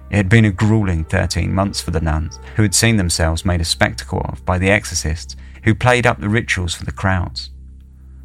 It 0.10 0.15
had 0.15 0.30
been 0.30 0.46
a 0.46 0.52
grueling 0.52 1.04
13 1.04 1.54
months 1.54 1.82
for 1.82 1.91
the 1.91 2.00
nuns, 2.00 2.39
who 2.56 2.63
had 2.63 2.74
seen 2.74 2.98
themselves 2.98 3.46
made 3.46 3.62
a 3.62 3.65
spectacle 3.65 4.22
of 4.26 4.46
by 4.46 4.58
the 4.58 4.70
exorcists 4.70 5.36
who 5.63 5.76
played 5.76 6.08
up 6.08 6.20
the 6.20 6.30
rituals 6.30 6.74
for 6.74 6.86
the 6.86 6.91
crowds. 6.91 7.50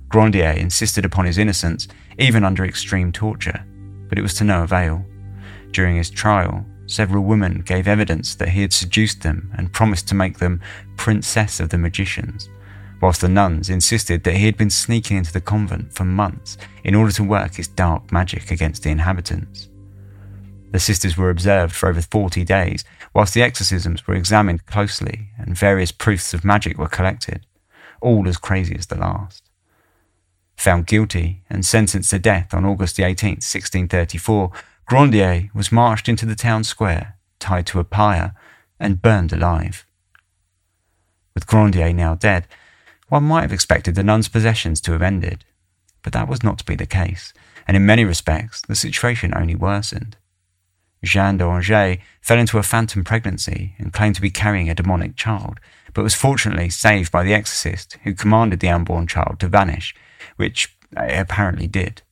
Grandier 0.09 0.53
insisted 0.53 1.05
upon 1.05 1.25
his 1.25 1.39
innocence, 1.39 1.89
even 2.19 2.45
under 2.45 2.65
extreme 2.65 3.13
torture, 3.13 3.65
but 4.09 4.19
it 4.19 4.23
was 4.23 4.35
to 4.35 4.45
no 4.45 4.63
avail. 4.63 5.05
During 5.73 5.97
his 5.97 6.11
trial, 6.11 6.65
several 6.87 7.25
women 7.25 7.63
gave 7.65 7.87
evidence 7.87 8.35
that 8.35 8.51
he 8.51 8.63
had 8.63 8.73
seduced 8.73 9.23
them 9.23 9.53
and 9.57 9.73
promised 9.73 10.09
to 10.09 10.15
make 10.15 10.39
them 10.39 10.61
princess 10.97 11.61
of 11.61 11.69
the 11.69 11.79
magicians, 11.79 12.49
whilst 13.01 13.21
the 13.21 13.29
nuns 13.29 13.71
insisted 13.71 14.25
that 14.25 14.37
he 14.37 14.47
had 14.47 14.57
been 14.57 14.71
sneaking 14.71 15.17
into 15.17 15.33
the 15.33 15.41
convent 15.41 15.93
for 15.93 16.05
months 16.05 16.59
in 16.85 16.95
order 16.95 17.13
to 17.13 17.25
work 17.25 17.55
his 17.55 17.69
dark 17.69 18.13
magic 18.13 18.51
against 18.51 18.83
the 18.83 18.91
inhabitants. 18.91 19.69
The 20.73 20.79
sisters 20.79 21.17
were 21.17 21.31
observed 21.31 21.75
for 21.75 21.89
over 21.89 22.01
40 22.01 22.45
days, 22.45 22.85
whilst 23.15 23.35
the 23.35 23.43
exorcisms 23.43 24.07
were 24.07 24.15
examined 24.15 24.67
closely 24.67 25.31
and 25.37 25.57
various 25.57 25.91
proofs 25.91 26.33
of 26.33 26.45
magic 26.45 26.79
were 26.79 26.89
collected, 26.89 27.47
all 28.01 28.29
as 28.29 28.37
crazy 28.37 28.77
as 28.77 28.87
the 28.87 28.97
last. 28.97 29.43
Found 30.59 30.87
guilty 30.87 31.43
and 31.49 31.65
sentenced 31.65 32.11
to 32.11 32.19
death 32.19 32.53
on 32.53 32.65
August 32.65 33.01
18, 33.01 33.31
1634, 33.31 34.53
Grandier 34.91 35.51
was 35.55 35.71
marched 35.71 36.09
into 36.09 36.27
the 36.27 36.35
town 36.35 36.65
square, 36.65 37.17
tied 37.39 37.65
to 37.69 37.79
a 37.79 37.85
pyre, 37.85 38.35
and 38.81 39.01
burned 39.01 39.33
alive. 39.33 39.87
With 41.33 41.47
Grandier 41.47 41.93
now 41.93 42.17
dead, 42.17 42.49
one 43.09 43.23
might 43.23 43.43
have 43.43 43.53
expected 43.53 43.95
the 43.95 44.03
nun's 44.03 44.27
possessions 44.27 44.81
to 44.81 44.91
have 44.91 45.01
ended, 45.01 45.45
but 46.03 46.13
that 46.13 46.27
was 46.27 46.43
not 46.43 46.59
to 46.59 46.65
be 46.65 46.75
the 46.75 46.87
case, 46.87 47.33
and 47.69 47.77
in 47.77 47.87
many 47.87 48.05
respects 48.05 48.63
the 48.63 48.75
situation 48.75 49.33
only 49.37 49.55
worsened. 49.55 50.17
Jeanne 51.05 51.37
des 51.37 51.45
Anges, 51.45 51.99
fell 52.21 52.41
into 52.41 52.59
a 52.59 52.65
phantom 52.65 53.05
pregnancy 53.05 53.77
and 53.79 53.93
claimed 53.93 54.17
to 54.17 54.21
be 54.21 54.29
carrying 54.29 54.69
a 54.69 54.75
demonic 54.75 55.15
child, 55.15 55.61
but 55.95 56.03
was 56.03 56.17
fortunately 56.17 56.69
saved 56.69 57.13
by 57.13 57.23
the 57.23 57.33
exorcist, 57.33 57.97
who 58.03 58.13
commanded 58.13 58.59
the 58.59 58.69
unborn 58.69 59.07
child 59.07 59.39
to 59.39 59.47
vanish, 59.47 59.95
which 60.35 60.77
it 60.97 61.21
apparently 61.21 61.69
did. 61.69 62.03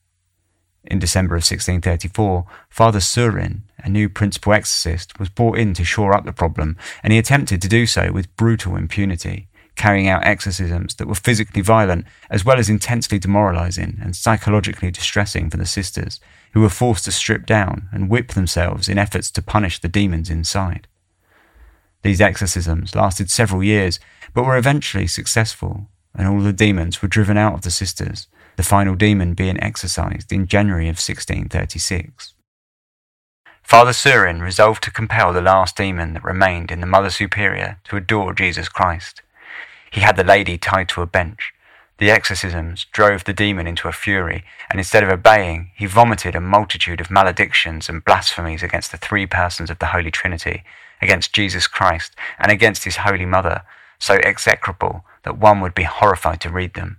In 0.90 0.98
December 0.98 1.34
of 1.34 1.40
1634, 1.40 2.46
Father 2.70 2.98
Surin, 2.98 3.60
a 3.76 3.90
new 3.90 4.08
principal 4.08 4.54
exorcist, 4.54 5.18
was 5.18 5.28
brought 5.28 5.58
in 5.58 5.74
to 5.74 5.84
shore 5.84 6.14
up 6.14 6.24
the 6.24 6.32
problem, 6.32 6.78
and 7.02 7.12
he 7.12 7.18
attempted 7.18 7.60
to 7.60 7.68
do 7.68 7.84
so 7.84 8.10
with 8.10 8.34
brutal 8.36 8.74
impunity, 8.74 9.48
carrying 9.76 10.08
out 10.08 10.24
exorcisms 10.24 10.94
that 10.94 11.06
were 11.06 11.14
physically 11.14 11.60
violent 11.60 12.06
as 12.30 12.42
well 12.42 12.58
as 12.58 12.70
intensely 12.70 13.18
demoralizing 13.18 13.98
and 14.00 14.16
psychologically 14.16 14.90
distressing 14.90 15.50
for 15.50 15.58
the 15.58 15.66
sisters, 15.66 16.20
who 16.54 16.62
were 16.62 16.70
forced 16.70 17.04
to 17.04 17.12
strip 17.12 17.44
down 17.44 17.90
and 17.92 18.08
whip 18.08 18.28
themselves 18.28 18.88
in 18.88 18.96
efforts 18.96 19.30
to 19.30 19.42
punish 19.42 19.78
the 19.78 19.88
demons 19.88 20.30
inside. 20.30 20.88
These 22.00 22.22
exorcisms 22.22 22.94
lasted 22.94 23.30
several 23.30 23.62
years, 23.62 24.00
but 24.32 24.46
were 24.46 24.56
eventually 24.56 25.06
successful, 25.06 25.90
and 26.14 26.26
all 26.26 26.40
the 26.40 26.52
demons 26.54 27.02
were 27.02 27.08
driven 27.08 27.36
out 27.36 27.52
of 27.52 27.60
the 27.60 27.70
sisters, 27.70 28.26
the 28.58 28.64
final 28.64 28.96
demon 28.96 29.34
being 29.34 29.62
exorcised 29.62 30.32
in 30.32 30.48
January 30.48 30.88
of 30.88 30.98
1636. 30.98 32.34
Father 33.62 33.92
Surin 33.92 34.42
resolved 34.42 34.82
to 34.82 34.90
compel 34.90 35.32
the 35.32 35.40
last 35.40 35.76
demon 35.76 36.14
that 36.14 36.24
remained 36.24 36.72
in 36.72 36.80
the 36.80 36.86
Mother 36.86 37.10
Superior 37.10 37.78
to 37.84 37.96
adore 37.96 38.34
Jesus 38.34 38.68
Christ. 38.68 39.22
He 39.92 40.00
had 40.00 40.16
the 40.16 40.24
lady 40.24 40.58
tied 40.58 40.88
to 40.88 41.02
a 41.02 41.06
bench. 41.06 41.54
The 41.98 42.10
exorcisms 42.10 42.86
drove 42.90 43.22
the 43.22 43.32
demon 43.32 43.68
into 43.68 43.86
a 43.86 43.92
fury, 43.92 44.42
and 44.68 44.80
instead 44.80 45.04
of 45.04 45.10
obeying, 45.10 45.70
he 45.76 45.86
vomited 45.86 46.34
a 46.34 46.40
multitude 46.40 47.00
of 47.00 47.12
maledictions 47.12 47.88
and 47.88 48.04
blasphemies 48.04 48.64
against 48.64 48.90
the 48.90 48.98
three 48.98 49.26
persons 49.26 49.70
of 49.70 49.78
the 49.78 49.92
Holy 49.94 50.10
Trinity, 50.10 50.64
against 51.00 51.32
Jesus 51.32 51.68
Christ, 51.68 52.16
and 52.40 52.50
against 52.50 52.82
his 52.82 52.96
Holy 52.96 53.24
Mother, 53.24 53.62
so 54.00 54.14
execrable 54.24 55.04
that 55.22 55.38
one 55.38 55.60
would 55.60 55.76
be 55.76 55.84
horrified 55.84 56.40
to 56.40 56.50
read 56.50 56.74
them. 56.74 56.96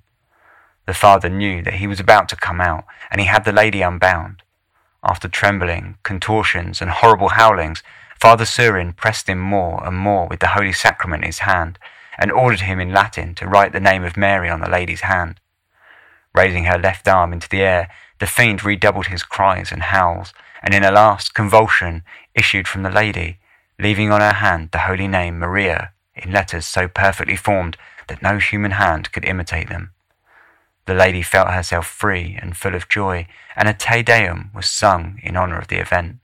The 0.90 0.96
father 0.96 1.30
knew 1.30 1.62
that 1.62 1.76
he 1.76 1.86
was 1.86 2.00
about 2.00 2.28
to 2.30 2.36
come 2.36 2.60
out, 2.60 2.84
and 3.12 3.22
he 3.22 3.28
had 3.28 3.46
the 3.46 3.52
lady 3.52 3.84
unbound. 3.84 4.42
After 5.04 5.28
trembling, 5.28 6.00
contortions, 6.02 6.82
and 6.82 6.90
horrible 6.90 7.30
howlings, 7.30 7.84
Father 8.20 8.44
Surin 8.44 8.96
pressed 8.96 9.30
him 9.30 9.38
more 9.38 9.86
and 9.86 9.96
more 9.96 10.28
with 10.28 10.40
the 10.40 10.56
Holy 10.58 10.74
Sacrament 10.74 11.24
in 11.24 11.28
his 11.28 11.46
hand, 11.46 11.78
and 12.18 12.32
ordered 12.32 12.62
him 12.62 12.80
in 12.80 12.92
Latin 12.92 13.36
to 13.36 13.48
write 13.48 13.72
the 13.72 13.80
name 13.80 14.04
of 14.04 14.18
Mary 14.18 14.50
on 14.50 14.62
the 14.62 14.68
lady's 14.68 15.02
hand. 15.02 15.40
Raising 16.34 16.64
her 16.64 16.80
left 16.80 17.08
arm 17.08 17.34
into 17.34 17.48
the 17.48 17.62
air, 17.62 17.92
the 18.18 18.26
fiend 18.26 18.66
redoubled 18.66 19.10
his 19.10 19.22
cries 19.22 19.72
and 19.72 19.84
howls, 19.84 20.34
and 20.64 20.74
in 20.74 20.84
a 20.84 20.90
last 20.90 21.36
convulsion 21.36 22.02
issued 22.34 22.68
from 22.68 22.82
the 22.82 22.90
lady, 22.90 23.38
leaving 23.78 24.12
on 24.12 24.22
her 24.22 24.34
hand 24.34 24.70
the 24.72 24.80
holy 24.90 25.08
name 25.08 25.38
Maria 25.38 25.92
in 26.16 26.32
letters 26.32 26.66
so 26.66 26.88
perfectly 26.88 27.36
formed 27.36 27.78
that 28.08 28.24
no 28.24 28.40
human 28.40 28.72
hand 28.72 29.12
could 29.12 29.24
imitate 29.24 29.70
them. 29.70 29.92
The 30.90 30.96
lady 30.96 31.22
felt 31.22 31.52
herself 31.52 31.86
free 31.86 32.36
and 32.42 32.58
full 32.58 32.74
of 32.74 32.90
joy, 32.90 33.28
and 33.56 33.70
a 33.70 33.76
Te 33.76 34.02
Deum 34.02 34.50
was 34.56 34.68
sung 34.68 35.20
in 35.22 35.38
honour 35.38 35.60
of 35.60 35.68
the 35.68 35.80
event. 35.80 36.18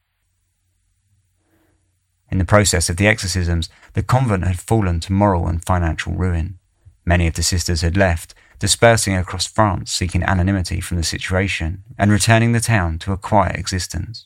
In 2.31 2.39
the 2.39 2.45
process 2.45 2.89
of 2.89 2.97
the 2.97 3.05
exorcisms, 3.05 3.69
the 3.93 4.01
convent 4.01 4.43
had 4.43 4.59
fallen 4.59 4.99
to 5.01 5.13
moral 5.13 5.45
and 5.45 5.63
financial 5.63 6.13
ruin. 6.13 6.57
Many 7.05 7.27
of 7.27 7.35
the 7.35 7.43
sisters 7.43 7.81
had 7.81 7.95
left, 7.95 8.33
dispersing 8.57 9.15
across 9.15 9.45
France 9.45 9.91
seeking 9.91 10.23
anonymity 10.23 10.81
from 10.81 10.97
the 10.97 11.03
situation 11.03 11.83
and 11.95 12.11
returning 12.11 12.51
the 12.51 12.59
town 12.59 12.97
to 12.97 13.13
a 13.13 13.17
quiet 13.17 13.57
existence. 13.57 14.25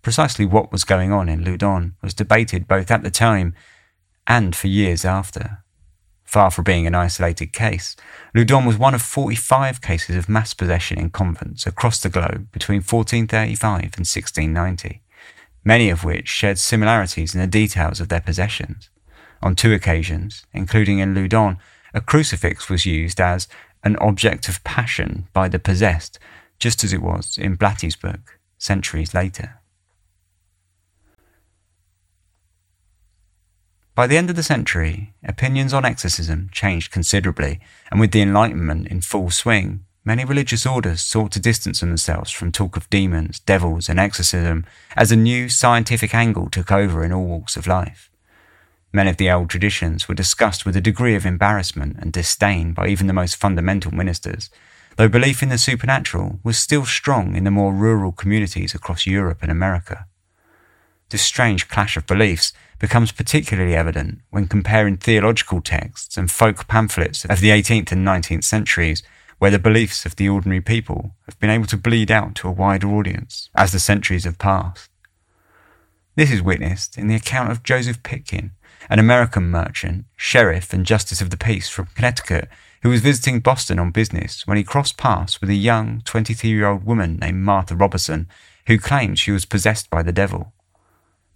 Precisely 0.00 0.46
what 0.46 0.72
was 0.72 0.84
going 0.84 1.12
on 1.12 1.28
in 1.28 1.44
Loudun 1.44 1.92
was 2.00 2.14
debated 2.14 2.66
both 2.66 2.90
at 2.90 3.02
the 3.02 3.10
time 3.10 3.52
and 4.26 4.56
for 4.56 4.68
years 4.68 5.04
after. 5.04 5.62
Far 6.30 6.52
from 6.52 6.62
being 6.62 6.86
an 6.86 6.94
isolated 6.94 7.52
case, 7.52 7.96
Loudun 8.36 8.64
was 8.64 8.78
one 8.78 8.94
of 8.94 9.02
45 9.02 9.80
cases 9.80 10.14
of 10.14 10.28
mass 10.28 10.54
possession 10.54 10.96
in 10.96 11.10
convents 11.10 11.66
across 11.66 12.00
the 12.00 12.08
globe 12.08 12.52
between 12.52 12.82
1435 12.82 13.80
and 13.82 14.06
1690, 14.06 15.02
many 15.64 15.90
of 15.90 16.04
which 16.04 16.28
shared 16.28 16.60
similarities 16.60 17.34
in 17.34 17.40
the 17.40 17.48
details 17.48 17.98
of 17.98 18.10
their 18.10 18.20
possessions. 18.20 18.90
On 19.42 19.56
two 19.56 19.72
occasions, 19.72 20.46
including 20.52 21.00
in 21.00 21.16
Loudun, 21.16 21.58
a 21.94 22.00
crucifix 22.00 22.70
was 22.70 22.86
used 22.86 23.20
as 23.20 23.48
an 23.82 23.96
object 23.96 24.48
of 24.48 24.62
passion 24.62 25.26
by 25.32 25.48
the 25.48 25.58
possessed, 25.58 26.20
just 26.60 26.84
as 26.84 26.92
it 26.92 27.02
was 27.02 27.38
in 27.38 27.56
Blatty's 27.56 27.96
book 27.96 28.38
centuries 28.56 29.14
later. 29.14 29.59
By 34.00 34.06
the 34.06 34.16
end 34.16 34.30
of 34.30 34.36
the 34.36 34.42
century, 34.42 35.12
opinions 35.24 35.74
on 35.74 35.84
exorcism 35.84 36.48
changed 36.52 36.90
considerably, 36.90 37.60
and 37.90 38.00
with 38.00 38.12
the 38.12 38.22
Enlightenment 38.22 38.88
in 38.88 39.02
full 39.02 39.28
swing, 39.28 39.84
many 40.06 40.24
religious 40.24 40.64
orders 40.64 41.02
sought 41.02 41.32
to 41.32 41.38
distance 41.38 41.80
themselves 41.80 42.30
from 42.30 42.50
talk 42.50 42.78
of 42.78 42.88
demons, 42.88 43.40
devils, 43.40 43.90
and 43.90 44.00
exorcism 44.00 44.64
as 44.96 45.12
a 45.12 45.16
new 45.16 45.50
scientific 45.50 46.14
angle 46.14 46.48
took 46.48 46.72
over 46.72 47.04
in 47.04 47.12
all 47.12 47.26
walks 47.26 47.58
of 47.58 47.66
life. 47.66 48.10
Many 48.90 49.10
of 49.10 49.18
the 49.18 49.30
old 49.30 49.50
traditions 49.50 50.08
were 50.08 50.14
discussed 50.14 50.64
with 50.64 50.76
a 50.76 50.80
degree 50.80 51.14
of 51.14 51.26
embarrassment 51.26 51.98
and 51.98 52.10
disdain 52.10 52.72
by 52.72 52.88
even 52.88 53.06
the 53.06 53.12
most 53.12 53.36
fundamental 53.36 53.92
ministers, 53.92 54.48
though 54.96 55.08
belief 55.10 55.42
in 55.42 55.50
the 55.50 55.58
supernatural 55.58 56.40
was 56.42 56.56
still 56.56 56.86
strong 56.86 57.36
in 57.36 57.44
the 57.44 57.50
more 57.50 57.74
rural 57.74 58.12
communities 58.12 58.74
across 58.74 59.06
Europe 59.06 59.40
and 59.42 59.50
America. 59.50 60.06
This 61.10 61.22
strange 61.22 61.68
clash 61.68 61.96
of 61.96 62.06
beliefs 62.06 62.52
becomes 62.80 63.12
particularly 63.12 63.76
evident 63.76 64.20
when 64.30 64.48
comparing 64.48 64.96
theological 64.96 65.60
texts 65.60 66.16
and 66.16 66.30
folk 66.30 66.66
pamphlets 66.66 67.24
of 67.26 67.40
the 67.40 67.50
18th 67.50 67.92
and 67.92 68.04
19th 68.04 68.42
centuries, 68.42 69.02
where 69.38 69.50
the 69.50 69.58
beliefs 69.58 70.04
of 70.04 70.16
the 70.16 70.28
ordinary 70.28 70.62
people 70.62 71.14
have 71.26 71.38
been 71.38 71.50
able 71.50 71.66
to 71.66 71.76
bleed 71.76 72.10
out 72.10 72.34
to 72.34 72.48
a 72.48 72.52
wider 72.52 72.88
audience 72.88 73.50
as 73.54 73.70
the 73.70 73.78
centuries 73.78 74.24
have 74.24 74.38
passed. 74.38 74.90
This 76.16 76.32
is 76.32 76.42
witnessed 76.42 76.98
in 76.98 77.06
the 77.06 77.14
account 77.14 77.52
of 77.52 77.62
Joseph 77.62 78.02
Pitkin, 78.02 78.52
an 78.88 78.98
American 78.98 79.44
merchant, 79.44 80.06
sheriff, 80.16 80.72
and 80.72 80.84
justice 80.84 81.20
of 81.20 81.30
the 81.30 81.36
peace 81.36 81.68
from 81.68 81.88
Connecticut, 81.94 82.48
who 82.82 82.88
was 82.88 83.02
visiting 83.02 83.40
Boston 83.40 83.78
on 83.78 83.90
business 83.90 84.46
when 84.46 84.56
he 84.56 84.64
crossed 84.64 84.96
paths 84.96 85.40
with 85.40 85.50
a 85.50 85.54
young 85.54 86.00
23 86.04 86.48
year 86.48 86.66
old 86.66 86.84
woman 86.84 87.16
named 87.16 87.42
Martha 87.42 87.76
Robertson, 87.76 88.26
who 88.66 88.78
claimed 88.78 89.18
she 89.18 89.30
was 89.30 89.44
possessed 89.44 89.90
by 89.90 90.02
the 90.02 90.12
devil. 90.12 90.54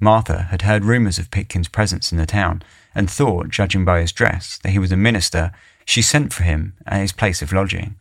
Martha 0.00 0.44
had 0.44 0.62
heard 0.62 0.84
rumours 0.84 1.18
of 1.18 1.30
Pitkin's 1.30 1.68
presence 1.68 2.12
in 2.12 2.18
the 2.18 2.26
town 2.26 2.62
and 2.94 3.10
thought, 3.10 3.48
judging 3.48 3.84
by 3.84 4.00
his 4.00 4.12
dress, 4.12 4.58
that 4.62 4.70
he 4.70 4.78
was 4.78 4.92
a 4.92 4.96
minister. 4.96 5.52
She 5.84 6.02
sent 6.02 6.32
for 6.32 6.42
him 6.42 6.74
at 6.86 7.00
his 7.00 7.12
place 7.12 7.42
of 7.42 7.52
lodging. 7.52 7.96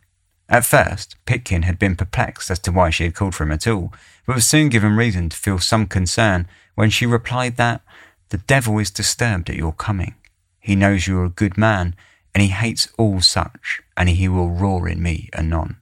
At 0.48 0.66
first, 0.66 1.16
Pitkin 1.24 1.62
had 1.62 1.78
been 1.78 1.96
perplexed 1.96 2.50
as 2.50 2.58
to 2.60 2.72
why 2.72 2.90
she 2.90 3.04
had 3.04 3.14
called 3.14 3.34
for 3.34 3.44
him 3.44 3.52
at 3.52 3.66
all, 3.66 3.92
but 4.26 4.36
was 4.36 4.46
soon 4.46 4.68
given 4.68 4.96
reason 4.96 5.28
to 5.30 5.36
feel 5.36 5.58
some 5.58 5.86
concern 5.86 6.46
when 6.74 6.90
she 6.90 7.06
replied 7.06 7.56
that 7.56 7.80
the 8.28 8.38
devil 8.38 8.78
is 8.78 8.90
disturbed 8.90 9.48
at 9.48 9.56
your 9.56 9.72
coming. 9.72 10.14
He 10.60 10.76
knows 10.76 11.06
you 11.06 11.18
are 11.18 11.24
a 11.24 11.30
good 11.30 11.56
man, 11.56 11.94
and 12.34 12.42
he 12.42 12.48
hates 12.48 12.88
all 12.98 13.20
such, 13.20 13.80
and 13.96 14.08
he 14.08 14.28
will 14.28 14.50
roar 14.50 14.88
in 14.88 15.02
me 15.02 15.28
anon. 15.32 15.76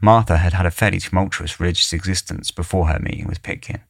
Martha 0.00 0.38
had 0.38 0.52
had 0.52 0.66
a 0.66 0.70
fairly 0.70 0.98
tumultuous 0.98 1.60
religious 1.60 1.92
existence 1.92 2.50
before 2.50 2.88
her 2.88 2.98
meeting 2.98 3.26
with 3.26 3.42
Pitkin. 3.42 3.80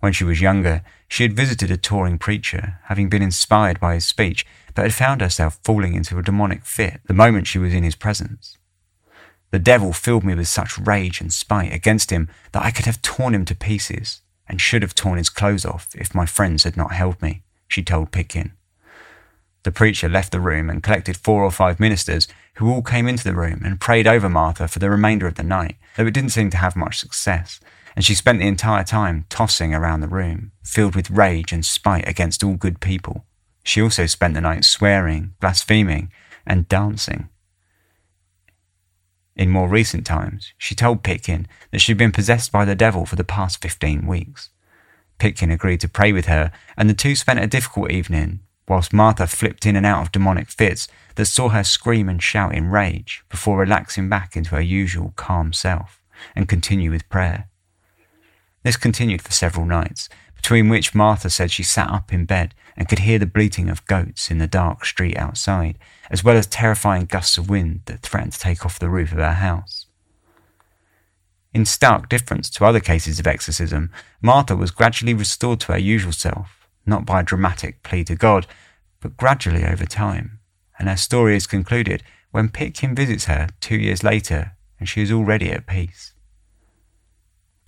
When 0.00 0.12
she 0.12 0.24
was 0.24 0.40
younger, 0.40 0.82
she 1.08 1.22
had 1.22 1.36
visited 1.36 1.70
a 1.70 1.76
touring 1.76 2.18
preacher, 2.18 2.78
having 2.84 3.08
been 3.08 3.22
inspired 3.22 3.78
by 3.78 3.94
his 3.94 4.04
speech, 4.04 4.46
but 4.74 4.82
had 4.82 4.94
found 4.94 5.20
herself 5.20 5.60
falling 5.62 5.94
into 5.94 6.18
a 6.18 6.22
demonic 6.22 6.64
fit 6.64 7.00
the 7.06 7.14
moment 7.14 7.46
she 7.46 7.58
was 7.58 7.74
in 7.74 7.84
his 7.84 7.94
presence. 7.94 8.56
The 9.50 9.58
devil 9.58 9.92
filled 9.92 10.24
me 10.24 10.34
with 10.34 10.48
such 10.48 10.78
rage 10.78 11.20
and 11.20 11.32
spite 11.32 11.72
against 11.72 12.10
him 12.10 12.28
that 12.52 12.64
I 12.64 12.70
could 12.70 12.86
have 12.86 13.02
torn 13.02 13.34
him 13.34 13.44
to 13.46 13.54
pieces, 13.54 14.22
and 14.48 14.60
should 14.60 14.82
have 14.82 14.94
torn 14.94 15.18
his 15.18 15.28
clothes 15.28 15.64
off 15.64 15.88
if 15.94 16.14
my 16.14 16.26
friends 16.26 16.64
had 16.64 16.76
not 16.76 16.92
held 16.92 17.20
me, 17.20 17.42
she 17.68 17.82
told 17.82 18.10
Pitkin. 18.10 18.52
The 19.62 19.72
preacher 19.72 20.08
left 20.08 20.32
the 20.32 20.40
room 20.40 20.70
and 20.70 20.82
collected 20.82 21.16
four 21.16 21.44
or 21.44 21.50
five 21.50 21.78
ministers 21.78 22.26
who 22.54 22.70
all 22.70 22.82
came 22.82 23.06
into 23.06 23.24
the 23.24 23.34
room 23.34 23.60
and 23.64 23.80
prayed 23.80 24.06
over 24.06 24.28
Martha 24.28 24.66
for 24.66 24.78
the 24.78 24.88
remainder 24.88 25.26
of 25.26 25.34
the 25.34 25.42
night, 25.42 25.76
though 25.96 26.06
it 26.06 26.14
didn't 26.14 26.30
seem 26.30 26.50
to 26.50 26.56
have 26.56 26.76
much 26.76 26.98
success, 26.98 27.60
and 28.00 28.04
she 28.06 28.14
spent 28.14 28.38
the 28.38 28.46
entire 28.46 28.82
time 28.82 29.26
tossing 29.28 29.74
around 29.74 30.00
the 30.00 30.08
room, 30.08 30.52
filled 30.64 30.96
with 30.96 31.10
rage 31.10 31.52
and 31.52 31.66
spite 31.66 32.08
against 32.08 32.42
all 32.42 32.54
good 32.54 32.80
people. 32.80 33.26
She 33.62 33.82
also 33.82 34.06
spent 34.06 34.32
the 34.32 34.40
night 34.40 34.64
swearing, 34.64 35.34
blaspheming, 35.38 36.10
and 36.46 36.66
dancing. 36.66 37.28
In 39.36 39.50
more 39.50 39.68
recent 39.68 40.06
times, 40.06 40.54
she 40.56 40.74
told 40.74 41.02
Pitkin 41.02 41.46
that 41.72 41.80
she'd 41.82 41.98
been 41.98 42.10
possessed 42.10 42.50
by 42.50 42.64
the 42.64 42.74
devil 42.74 43.04
for 43.04 43.16
the 43.16 43.22
past 43.22 43.60
15 43.60 44.06
weeks. 44.06 44.48
Pitkin 45.18 45.50
agreed 45.50 45.82
to 45.82 45.86
pray 45.86 46.10
with 46.10 46.24
her, 46.24 46.52
and 46.78 46.88
the 46.88 46.94
two 46.94 47.14
spent 47.14 47.40
a 47.40 47.46
difficult 47.46 47.90
evening, 47.90 48.40
whilst 48.66 48.94
Martha 48.94 49.26
flipped 49.26 49.66
in 49.66 49.76
and 49.76 49.84
out 49.84 50.00
of 50.00 50.12
demonic 50.12 50.48
fits 50.48 50.88
that 51.16 51.26
saw 51.26 51.50
her 51.50 51.62
scream 51.62 52.08
and 52.08 52.22
shout 52.22 52.54
in 52.54 52.70
rage 52.70 53.24
before 53.28 53.58
relaxing 53.58 54.08
back 54.08 54.38
into 54.38 54.54
her 54.54 54.62
usual 54.62 55.12
calm 55.16 55.52
self 55.52 56.00
and 56.34 56.48
continue 56.48 56.90
with 56.90 57.06
prayer. 57.10 57.49
This 58.62 58.76
continued 58.76 59.22
for 59.22 59.32
several 59.32 59.64
nights, 59.64 60.08
between 60.36 60.68
which 60.68 60.94
Martha 60.94 61.30
said 61.30 61.50
she 61.50 61.62
sat 61.62 61.90
up 61.90 62.12
in 62.12 62.24
bed 62.24 62.54
and 62.76 62.88
could 62.88 63.00
hear 63.00 63.18
the 63.18 63.26
bleating 63.26 63.68
of 63.68 63.84
goats 63.86 64.30
in 64.30 64.38
the 64.38 64.46
dark 64.46 64.84
street 64.84 65.16
outside, 65.16 65.78
as 66.10 66.24
well 66.24 66.36
as 66.36 66.46
terrifying 66.46 67.04
gusts 67.04 67.38
of 67.38 67.50
wind 67.50 67.82
that 67.86 68.02
threatened 68.02 68.32
to 68.32 68.38
take 68.38 68.64
off 68.64 68.78
the 68.78 68.88
roof 68.88 69.12
of 69.12 69.18
her 69.18 69.34
house. 69.34 69.86
In 71.52 71.64
stark 71.64 72.08
difference 72.08 72.48
to 72.50 72.64
other 72.64 72.80
cases 72.80 73.18
of 73.18 73.26
exorcism, 73.26 73.90
Martha 74.22 74.54
was 74.54 74.70
gradually 74.70 75.14
restored 75.14 75.60
to 75.60 75.72
her 75.72 75.78
usual 75.78 76.12
self, 76.12 76.68
not 76.86 77.04
by 77.04 77.20
a 77.20 77.24
dramatic 77.24 77.82
plea 77.82 78.04
to 78.04 78.14
God, 78.14 78.46
but 79.00 79.16
gradually 79.16 79.64
over 79.64 79.84
time, 79.84 80.38
and 80.78 80.88
her 80.88 80.96
story 80.96 81.34
is 81.34 81.46
concluded 81.46 82.02
when 82.30 82.48
Pitkin 82.48 82.94
visits 82.94 83.24
her 83.24 83.48
two 83.60 83.76
years 83.76 84.04
later 84.04 84.52
and 84.78 84.88
she 84.88 85.02
is 85.02 85.12
already 85.12 85.50
at 85.50 85.66
peace. 85.66 86.12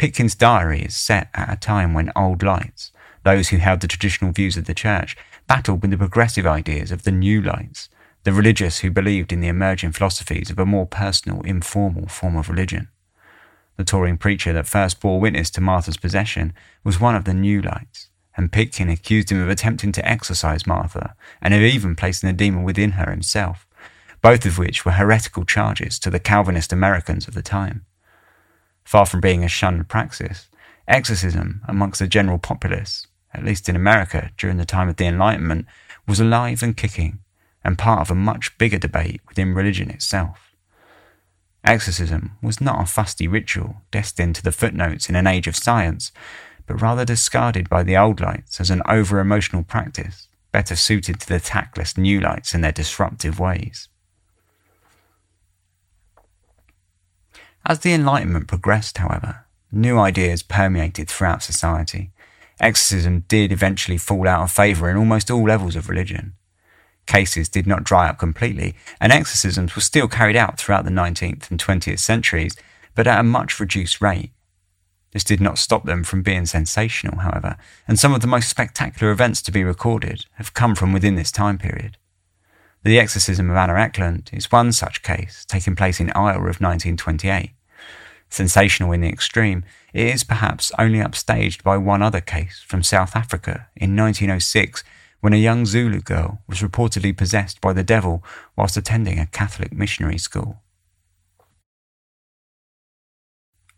Pitkin's 0.03 0.35
diary 0.35 0.81
is 0.81 0.97
set 0.97 1.29
at 1.33 1.53
a 1.53 1.55
time 1.55 1.95
when 1.95 2.11
old 2.17 2.43
lights, 2.43 2.91
those 3.23 3.51
who 3.51 3.59
held 3.59 3.79
the 3.79 3.87
traditional 3.87 4.33
views 4.33 4.57
of 4.57 4.65
the 4.65 4.75
church, 4.75 5.17
battled 5.47 5.81
with 5.81 5.93
the 5.93 5.97
progressive 5.97 6.45
ideas 6.45 6.91
of 6.91 7.05
the 7.05 7.13
new 7.13 7.41
lights, 7.41 7.89
the 8.25 8.33
religious 8.33 8.81
who 8.81 8.91
believed 8.91 9.33
in 9.33 9.39
the 9.39 9.47
emerging 9.47 9.93
philosophies 9.93 10.51
of 10.51 10.59
a 10.59 10.67
more 10.67 10.87
personal, 10.87 11.41
informal 11.43 12.09
form 12.09 12.37
of 12.37 12.49
religion. 12.49 12.89
The 13.77 13.85
touring 13.85 14.19
preacher 14.19 14.53
that 14.53 14.67
first 14.67 14.99
bore 14.99 15.21
witness 15.21 15.51
to 15.51 15.61
Martha's 15.61 15.97
possession 15.97 16.53
was 16.83 16.99
one 16.99 17.15
of 17.15 17.25
the 17.25 17.33
New 17.33 17.63
Lights, 17.63 18.09
and 18.37 18.51
Pitkin 18.51 18.89
accused 18.89 19.31
him 19.31 19.41
of 19.41 19.49
attempting 19.49 19.93
to 19.93 20.05
exorcise 20.05 20.67
Martha 20.67 21.15
and 21.41 21.55
of 21.55 21.61
even 21.61 21.95
placing 21.95 22.27
the 22.27 22.33
demon 22.33 22.65
within 22.65 22.91
her 22.99 23.09
himself, 23.09 23.69
both 24.21 24.45
of 24.47 24.59
which 24.59 24.85
were 24.85 24.91
heretical 24.91 25.45
charges 25.45 26.01
to 26.01 26.11
the 26.11 26.19
Calvinist 26.19 26.73
Americans 26.73 27.29
of 27.29 27.35
the 27.35 27.43
time. 27.43 27.87
Far 28.85 29.07
from 29.07 29.21
being 29.21 29.45
a 29.45 29.49
shunned 29.49 29.89
praxis, 29.89 30.49
exorcism 30.89 31.63
amongst 31.67 32.01
the 32.01 32.07
general 32.07 32.39
populace, 32.39 33.07
at 33.33 33.45
least 33.45 33.69
in 33.69 33.77
America 33.77 34.31
during 34.37 34.57
the 34.57 34.65
time 34.65 34.89
of 34.89 34.97
the 34.97 35.07
Enlightenment, 35.07 35.67
was 36.07 36.21
alive 36.21 36.63
and 36.63 36.77
kicking 36.77 37.21
and 37.65 37.79
part 37.79 38.01
of 38.01 38.11
a 38.11 38.15
much 38.15 38.57
bigger 38.59 38.79
debate 38.79 39.21
within 39.29 39.55
religion 39.55 39.91
itself. 39.91 40.53
Exorcism 41.65 42.33
was 42.43 42.61
not 42.61 42.83
a 42.83 42.87
fusty 42.87 43.29
ritual 43.29 43.83
destined 43.93 44.35
to 44.35 44.43
the 44.43 44.51
footnotes 44.51 45.09
in 45.09 45.15
an 45.15 45.29
age 45.29 45.47
of 45.47 45.55
science, 45.55 46.11
but 46.67 46.83
rather 46.83 47.05
discarded 47.05 47.69
by 47.69 47.83
the 47.83 47.97
old 47.97 48.21
lights 48.21 48.61
as 48.61 48.71
an 48.71 48.83
over 48.89 49.21
emotional 49.21 49.63
practice, 49.63 50.27
better 50.51 50.75
suited 50.75 51.21
to 51.21 51.29
the 51.29 51.39
tactless 51.39 51.97
new 51.97 52.21
lights 52.21 52.53
and 52.53 52.65
their 52.65 52.73
disruptive 52.73 53.39
ways. 53.39 53.89
As 57.65 57.79
the 57.79 57.93
Enlightenment 57.93 58.49
progressed, 58.49 58.99
however, 58.99 59.47
new 59.71 59.97
ideas 59.99 60.43
permeated 60.43 61.09
throughout 61.09 61.45
society. 61.45 62.11
Exorcism 62.59 63.21
did 63.29 63.53
eventually 63.53 63.99
fall 63.99 64.27
out 64.27 64.43
of 64.43 64.51
favour 64.51 64.91
in 64.91 64.97
almost 64.97 65.31
all 65.31 65.45
levels 65.45 65.77
of 65.77 65.89
religion. 65.89 66.35
Cases 67.07 67.49
did 67.49 67.67
not 67.67 67.85
dry 67.85 68.09
up 68.09 68.19
completely, 68.19 68.75
and 69.01 69.13
exorcisms 69.13 69.77
were 69.77 69.83
still 69.83 70.09
carried 70.09 70.37
out 70.37 70.59
throughout 70.59 70.85
the 70.85 70.91
19th 70.91 71.51
and 71.51 71.63
20th 71.63 72.01
centuries, 72.01 72.57
but 72.97 73.07
at 73.07 73.21
a 73.21 73.25
much 73.25 73.61
reduced 73.61 74.01
rate. 74.01 74.33
This 75.13 75.25
did 75.25 75.41
not 75.41 75.59
stop 75.59 75.85
them 75.85 76.03
from 76.05 76.23
being 76.23 76.47
sensational, 76.47 77.21
however, 77.21 77.57
and 77.87 77.99
some 77.99 78.13
of 78.15 78.23
the 78.23 78.27
most 78.27 78.49
spectacular 78.49 79.13
events 79.13 79.41
to 79.43 79.53
be 79.53 79.63
recorded 79.63 80.27
have 80.35 80.55
come 80.55 80.75
from 80.75 80.93
within 80.93 81.15
this 81.15 81.31
time 81.31 81.59
period. 81.59 81.97
The 82.85 82.99
exorcism 82.99 83.49
of 83.49 83.57
Anna 83.57 83.75
Ecklund 83.75 84.35
is 84.35 84.51
one 84.51 84.73
such 84.73 85.03
case, 85.03 85.45
taking 85.45 85.77
place 85.77 86.01
in 86.01 86.11
Iowa 86.11 86.49
of 86.49 86.61
1928. 86.61 87.51
Sensational 88.29 88.91
in 88.91 89.03
the 89.03 89.09
extreme, 89.09 89.63
it 89.95 90.07
is 90.07 90.25
perhaps 90.25 90.73
only 90.81 90.99
upstaged 90.99 91.63
by 91.63 91.77
one 91.77 92.03
other 92.03 92.21
case 92.21 92.61
from 92.67 92.83
South 92.83 93.15
Africa 93.15 93.69
in 93.77 93.95
1906 93.95 94.83
when 95.21 95.33
a 95.33 95.37
young 95.37 95.65
Zulu 95.65 96.01
girl 96.01 96.43
was 96.49 96.61
reportedly 96.61 97.17
possessed 97.17 97.61
by 97.61 97.73
the 97.73 97.85
devil 97.85 98.25
whilst 98.57 98.77
attending 98.77 99.21
a 99.21 99.27
Catholic 99.27 99.73
missionary 99.73 100.19
school. 100.19 100.61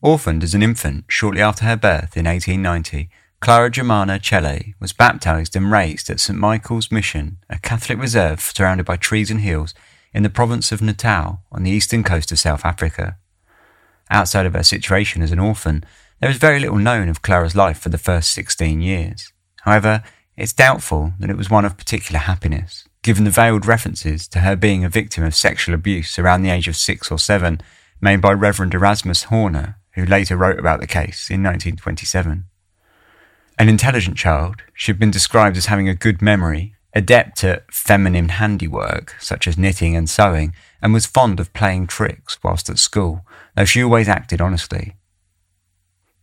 Orphaned 0.01 0.43
as 0.43 0.55
an 0.55 0.63
infant 0.63 1.05
shortly 1.09 1.43
after 1.43 1.67
her 1.67 1.77
birth 1.77 2.17
in 2.17 2.25
1890, 2.25 3.11
Clara 3.45 3.71
Germana 3.71 4.25
Cele 4.25 4.73
was 4.81 4.95
baptized 4.95 5.55
and 5.55 5.71
raised 5.71 6.09
at 6.09 6.19
St. 6.19 6.39
Michael's 6.39 6.91
Mission, 6.91 7.37
a 7.51 7.59
Catholic 7.59 7.99
reserve 7.99 8.41
surrounded 8.41 8.87
by 8.87 8.97
trees 8.97 9.31
and 9.31 9.43
hills 9.43 9.75
in 10.15 10.23
the 10.23 10.31
province 10.31 10.73
of 10.73 10.81
Natal 10.81 11.43
on 11.53 11.63
the 11.63 11.71
eastern 11.71 12.03
coast 12.03 12.33
of 12.33 12.39
South 12.39 12.65
Africa. 12.65 13.19
Outside 14.09 14.47
of 14.47 14.55
her 14.55 14.63
situation 14.63 15.21
as 15.21 15.31
an 15.31 15.39
orphan, 15.39 15.85
there 16.23 16.31
is 16.31 16.39
very 16.39 16.59
little 16.59 16.79
known 16.79 17.11
of 17.11 17.21
Clara's 17.21 17.55
life 17.55 17.79
for 17.79 17.91
the 17.91 17.99
first 17.99 18.33
16 18.33 18.81
years. 18.81 19.31
However, 19.61 20.03
it's 20.39 20.55
doubtful 20.55 21.13
that 21.21 21.29
it 21.29 21.37
was 21.37 21.51
one 21.51 21.67
of 21.67 21.77
particular 21.77 22.21
happiness, 22.21 22.89
given 23.03 23.25
the 23.25 23.31
veiled 23.31 23.67
references 23.67 24.27
to 24.29 24.39
her 24.39 24.57
being 24.57 24.87
a 24.87 24.89
victim 24.89 25.23
of 25.23 25.35
sexual 25.35 25.75
abuse 25.75 26.19
around 26.19 26.41
the 26.41 26.51
age 26.51 26.67
of 26.67 26.77
six 26.77 27.11
or 27.11 27.19
seven 27.19 27.61
made 28.01 28.23
by 28.23 28.33
Reverend 28.33 28.73
Erasmus 28.73 29.25
Horner, 29.25 29.77
who 29.97 30.07
later 30.07 30.35
wrote 30.35 30.59
about 30.59 30.81
the 30.81 30.87
case 30.87 31.29
in 31.29 31.43
1927. 31.43 32.47
An 33.57 33.69
intelligent 33.69 34.17
child, 34.17 34.63
she 34.73 34.91
had 34.91 34.99
been 34.99 35.13
described 35.13 35.57
as 35.57 35.67
having 35.67 35.89
a 35.89 35.95
good 35.95 36.21
memory, 36.21 36.75
adept 36.93 37.45
at 37.45 37.73
feminine 37.73 38.29
handiwork 38.31 39.15
such 39.21 39.47
as 39.47 39.57
knitting 39.57 39.95
and 39.95 40.11
sewing, 40.11 40.55
and 40.83 40.93
was 40.93 41.07
fond 41.07 41.39
of 41.39 41.53
playing 41.53 41.87
tricks 41.87 42.39
whilst 42.43 42.69
at 42.69 42.79
school, 42.79 43.25
though 43.57 43.65
she 43.65 43.83
always 43.83 44.09
acted 44.09 44.41
honestly. 44.41 44.97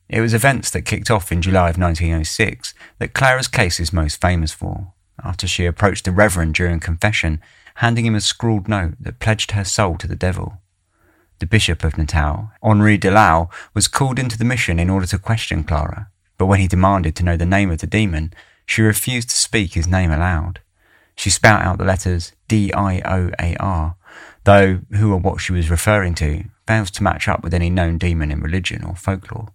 It 0.09 0.19
was 0.19 0.33
events 0.33 0.69
that 0.71 0.81
kicked 0.81 1.09
off 1.09 1.31
in 1.31 1.41
July 1.41 1.69
of 1.69 1.77
1906 1.77 2.73
that 2.99 3.13
Clara's 3.13 3.47
case 3.47 3.79
is 3.79 3.93
most 3.93 4.19
famous 4.19 4.51
for, 4.51 4.91
after 5.23 5.47
she 5.47 5.65
approached 5.65 6.03
the 6.03 6.11
Reverend 6.11 6.53
during 6.55 6.81
confession, 6.81 7.41
handing 7.75 8.05
him 8.05 8.15
a 8.15 8.21
scrawled 8.21 8.67
note 8.67 8.95
that 8.99 9.19
pledged 9.19 9.51
her 9.51 9.63
soul 9.63 9.95
to 9.97 10.07
the 10.07 10.17
devil. 10.17 10.61
The 11.39 11.47
Bishop 11.47 11.85
of 11.85 11.97
Natal, 11.97 12.51
Henri 12.61 12.97
Delalle, 12.97 13.49
was 13.73 13.87
called 13.87 14.19
into 14.19 14.37
the 14.37 14.45
mission 14.45 14.79
in 14.79 14.89
order 14.89 15.07
to 15.07 15.17
question 15.17 15.63
Clara, 15.63 16.10
but 16.41 16.47
when 16.47 16.59
he 16.59 16.67
demanded 16.67 17.15
to 17.15 17.23
know 17.23 17.37
the 17.37 17.45
name 17.45 17.69
of 17.69 17.77
the 17.81 17.85
demon, 17.85 18.33
she 18.65 18.81
refused 18.81 19.29
to 19.29 19.35
speak 19.35 19.73
his 19.73 19.85
name 19.85 20.09
aloud. 20.09 20.59
She 21.15 21.29
spat 21.29 21.63
out 21.63 21.77
the 21.77 21.83
letters 21.83 22.31
D 22.47 22.73
I 22.73 22.99
O 23.01 23.29
A 23.39 23.55
R, 23.57 23.95
though 24.43 24.79
who 24.93 25.13
or 25.13 25.19
what 25.19 25.39
she 25.39 25.53
was 25.53 25.69
referring 25.69 26.15
to 26.15 26.45
fails 26.65 26.89
to 26.91 27.03
match 27.03 27.27
up 27.27 27.43
with 27.43 27.53
any 27.53 27.69
known 27.69 27.99
demon 27.99 28.31
in 28.31 28.41
religion 28.41 28.83
or 28.83 28.95
folklore. 28.95 29.49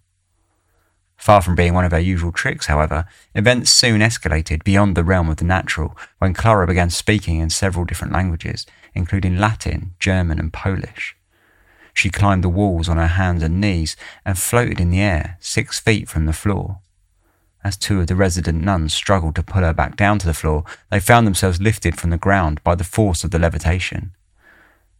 Far 1.17 1.41
from 1.41 1.55
being 1.55 1.73
one 1.73 1.83
of 1.83 1.91
her 1.91 1.99
usual 1.99 2.31
tricks, 2.31 2.67
however, 2.67 3.05
events 3.35 3.69
soon 3.69 3.99
escalated 3.99 4.63
beyond 4.63 4.95
the 4.95 5.03
realm 5.03 5.27
of 5.27 5.35
the 5.35 5.43
natural 5.43 5.93
when 6.19 6.33
Clara 6.33 6.65
began 6.67 6.89
speaking 6.89 7.41
in 7.41 7.49
several 7.49 7.83
different 7.83 8.13
languages, 8.13 8.65
including 8.95 9.39
Latin, 9.39 9.91
German, 9.99 10.39
and 10.39 10.53
Polish. 10.53 11.16
She 11.97 12.11
climbed 12.11 12.43
the 12.43 12.49
walls 12.49 12.87
on 12.87 12.97
her 12.97 13.07
hands 13.07 13.41
and 13.41 13.59
knees 13.59 13.97
and 14.23 14.37
floated 14.37 14.79
in 14.79 14.91
the 14.91 14.99
air 14.99 15.35
six 15.39 15.79
feet 15.79 16.07
from 16.07 16.27
the 16.27 16.31
floor. 16.31 16.77
As 17.63 17.75
two 17.75 17.99
of 17.99 18.05
the 18.05 18.15
resident 18.15 18.63
nuns 18.63 18.93
struggled 18.93 19.33
to 19.33 19.41
pull 19.41 19.63
her 19.63 19.73
back 19.73 19.95
down 19.95 20.19
to 20.19 20.27
the 20.27 20.35
floor, 20.35 20.63
they 20.91 20.99
found 20.99 21.25
themselves 21.25 21.59
lifted 21.59 21.97
from 21.97 22.11
the 22.11 22.17
ground 22.19 22.63
by 22.63 22.75
the 22.75 22.83
force 22.83 23.23
of 23.23 23.31
the 23.31 23.39
levitation. 23.39 24.11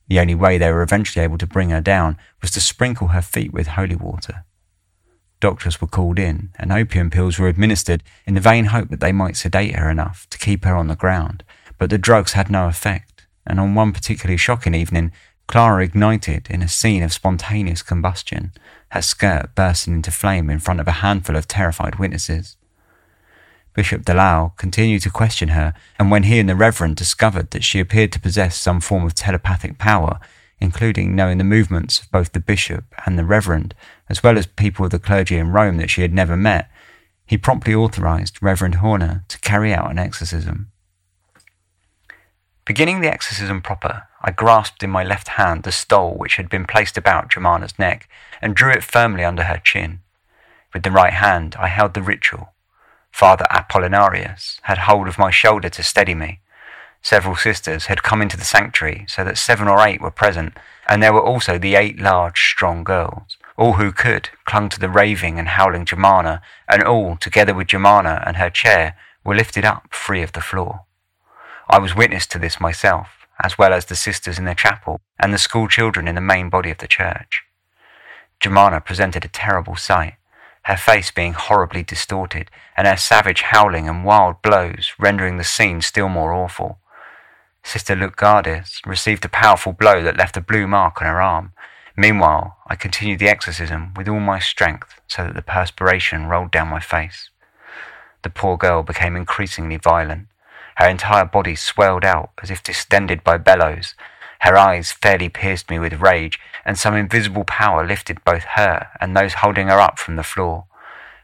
The 0.07 0.19
only 0.19 0.33
way 0.33 0.57
they 0.57 0.71
were 0.71 0.81
eventually 0.81 1.23
able 1.23 1.37
to 1.37 1.45
bring 1.45 1.69
her 1.69 1.81
down 1.81 2.17
was 2.41 2.49
to 2.51 2.59
sprinkle 2.59 3.09
her 3.09 3.21
feet 3.21 3.53
with 3.53 3.67
holy 3.67 3.95
water. 3.95 4.43
Doctors 5.39 5.79
were 5.79 5.87
called 5.87 6.17
in, 6.17 6.49
and 6.57 6.71
opium 6.71 7.11
pills 7.11 7.37
were 7.37 7.47
administered 7.47 8.01
in 8.25 8.33
the 8.33 8.41
vain 8.41 8.65
hope 8.65 8.89
that 8.89 9.01
they 9.01 9.11
might 9.11 9.37
sedate 9.37 9.75
her 9.75 9.91
enough 9.91 10.25
to 10.31 10.39
keep 10.39 10.65
her 10.65 10.75
on 10.75 10.87
the 10.87 10.95
ground. 10.95 11.43
But 11.77 11.91
the 11.91 11.99
drugs 11.99 12.33
had 12.33 12.49
no 12.49 12.67
effect, 12.67 13.27
and 13.45 13.59
on 13.59 13.75
one 13.75 13.93
particularly 13.93 14.37
shocking 14.37 14.73
evening, 14.73 15.11
Clara 15.47 15.83
ignited 15.83 16.47
in 16.49 16.61
a 16.61 16.67
scene 16.67 17.03
of 17.03 17.13
spontaneous 17.13 17.81
combustion, 17.81 18.51
her 18.89 19.01
skirt 19.01 19.55
bursting 19.55 19.93
into 19.93 20.11
flame 20.11 20.49
in 20.49 20.59
front 20.59 20.79
of 20.79 20.87
a 20.87 20.99
handful 21.03 21.35
of 21.35 21.47
terrified 21.47 21.95
witnesses. 21.95 22.57
Bishop 23.73 24.03
Delalle 24.03 24.53
continued 24.57 25.03
to 25.03 25.09
question 25.09 25.49
her, 25.49 25.73
and 25.97 26.11
when 26.11 26.23
he 26.23 26.39
and 26.39 26.49
the 26.49 26.55
Reverend 26.55 26.95
discovered 26.95 27.51
that 27.51 27.63
she 27.63 27.79
appeared 27.79 28.11
to 28.11 28.19
possess 28.19 28.57
some 28.57 28.81
form 28.81 29.05
of 29.05 29.13
telepathic 29.13 29.77
power, 29.77 30.19
including 30.59 31.15
knowing 31.15 31.37
the 31.37 31.43
movements 31.43 32.01
of 32.01 32.11
both 32.11 32.33
the 32.33 32.39
bishop 32.39 32.85
and 33.05 33.17
the 33.17 33.25
reverend, 33.25 33.75
as 34.09 34.23
well 34.23 34.37
as 34.37 34.47
people 34.47 34.85
of 34.85 34.91
the 34.91 34.99
clergy 34.99 35.37
in 35.37 35.51
Rome 35.51 35.77
that 35.77 35.89
she 35.89 36.01
had 36.01 36.13
never 36.13 36.35
met, 36.35 36.69
he 37.25 37.37
promptly 37.37 37.75
authorized 37.75 38.41
Reverend 38.41 38.75
Horner 38.75 39.23
to 39.27 39.39
carry 39.39 39.73
out 39.73 39.91
an 39.91 39.99
exorcism. 39.99 40.71
Beginning 42.65 43.01
the 43.01 43.11
exorcism 43.11 43.61
proper, 43.61 44.06
I 44.21 44.31
grasped 44.31 44.83
in 44.83 44.89
my 44.89 45.03
left 45.03 45.29
hand 45.29 45.63
the 45.63 45.71
stole 45.71 46.15
which 46.15 46.37
had 46.37 46.49
been 46.49 46.65
placed 46.65 46.97
about 46.97 47.29
Germana's 47.29 47.77
neck 47.77 48.09
and 48.41 48.55
drew 48.55 48.71
it 48.71 48.83
firmly 48.83 49.23
under 49.23 49.43
her 49.43 49.61
chin. 49.63 50.01
With 50.73 50.83
the 50.83 50.91
right 50.91 51.13
hand, 51.13 51.55
I 51.59 51.67
held 51.67 51.93
the 51.93 52.01
ritual. 52.01 52.53
Father 53.11 53.45
Apollinarius 53.51 54.59
had 54.63 54.79
hold 54.79 55.07
of 55.07 55.17
my 55.17 55.31
shoulder 55.31 55.69
to 55.69 55.83
steady 55.83 56.13
me, 56.13 56.41
Several 57.01 57.35
sisters 57.35 57.85
had 57.85 58.03
come 58.03 58.21
into 58.21 58.37
the 58.37 58.43
sanctuary 58.43 59.05
so 59.07 59.23
that 59.23 59.37
seven 59.37 59.67
or 59.67 59.79
eight 59.79 60.01
were 60.01 60.11
present, 60.11 60.57
and 60.89 61.01
there 61.01 61.13
were 61.13 61.23
also 61.23 61.57
the 61.57 61.75
eight 61.75 61.99
large, 61.99 62.49
strong 62.49 62.83
girls, 62.83 63.37
All 63.55 63.73
who 63.73 63.91
could 63.91 64.29
clung 64.45 64.69
to 64.69 64.79
the 64.79 64.89
raving 64.89 65.39
and 65.39 65.47
howling 65.47 65.85
Germana, 65.85 66.41
and 66.67 66.83
all, 66.83 67.15
together 67.15 67.53
with 67.53 67.67
Germana 67.67 68.23
and 68.27 68.37
her 68.37 68.49
chair, 68.49 68.97
were 69.23 69.35
lifted 69.35 69.65
up 69.65 69.93
free 69.93 70.21
of 70.21 70.33
the 70.33 70.41
floor. 70.41 70.81
I 71.69 71.79
was 71.79 71.95
witness 71.95 72.27
to 72.27 72.39
this 72.39 72.59
myself, 72.59 73.26
as 73.43 73.57
well 73.57 73.73
as 73.73 73.85
the 73.85 73.95
sisters 73.95 74.39
in 74.39 74.45
the 74.45 74.55
chapel 74.55 74.99
and 75.19 75.33
the 75.33 75.37
school 75.37 75.67
children 75.67 76.07
in 76.07 76.15
the 76.15 76.21
main 76.21 76.49
body 76.49 76.71
of 76.71 76.77
the 76.77 76.87
church. 76.87 77.43
Germana 78.41 78.83
presented 78.83 79.25
a 79.25 79.29
terrible 79.29 79.75
sight, 79.75 80.15
her 80.63 80.77
face 80.77 81.11
being 81.11 81.33
horribly 81.33 81.81
distorted, 81.81 82.51
and 82.75 82.87
her 82.87 82.97
savage 82.97 83.41
howling 83.41 83.87
and 83.87 84.03
wild 84.03 84.41
blows 84.41 84.91
rendering 84.99 85.37
the 85.37 85.43
scene 85.43 85.81
still 85.81 86.09
more 86.09 86.33
awful. 86.33 86.79
Sister 87.63 87.95
Lutgardis 87.95 88.85
received 88.85 89.25
a 89.25 89.29
powerful 89.29 89.73
blow 89.73 90.01
that 90.03 90.17
left 90.17 90.37
a 90.37 90.41
blue 90.41 90.67
mark 90.67 91.01
on 91.01 91.07
her 91.07 91.21
arm. 91.21 91.51
Meanwhile, 91.95 92.57
I 92.67 92.75
continued 92.75 93.19
the 93.19 93.27
exorcism 93.27 93.93
with 93.95 94.07
all 94.07 94.19
my 94.19 94.39
strength 94.39 95.01
so 95.07 95.23
that 95.23 95.35
the 95.35 95.41
perspiration 95.41 96.27
rolled 96.27 96.51
down 96.51 96.67
my 96.67 96.79
face. 96.79 97.29
The 98.23 98.29
poor 98.29 98.57
girl 98.57 98.83
became 98.83 99.15
increasingly 99.15 99.77
violent. 99.77 100.27
Her 100.77 100.87
entire 100.87 101.25
body 101.25 101.55
swelled 101.55 102.03
out 102.03 102.31
as 102.41 102.49
if 102.49 102.63
distended 102.63 103.23
by 103.23 103.37
bellows. 103.37 103.93
Her 104.41 104.57
eyes 104.57 104.91
fairly 104.91 105.29
pierced 105.29 105.69
me 105.69 105.79
with 105.79 106.01
rage, 106.01 106.39
and 106.65 106.77
some 106.77 106.95
invisible 106.95 107.43
power 107.43 107.85
lifted 107.85 108.23
both 108.23 108.43
her 108.55 108.87
and 108.99 109.15
those 109.15 109.35
holding 109.35 109.67
her 109.67 109.79
up 109.79 109.99
from 109.99 110.15
the 110.15 110.23
floor. 110.23 110.65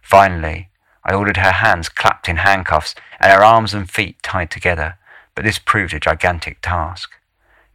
Finally, 0.01 0.69
I 1.03 1.13
ordered 1.13 1.37
her 1.37 1.51
hands 1.51 1.89
clapped 1.89 2.29
in 2.29 2.37
handcuffs 2.37 2.95
and 3.19 3.31
her 3.31 3.43
arms 3.43 3.73
and 3.73 3.89
feet 3.89 4.21
tied 4.23 4.51
together 4.51 4.97
but 5.35 5.43
this 5.43 5.59
proved 5.59 5.93
a 5.93 5.99
gigantic 5.99 6.59
task. 6.61 7.11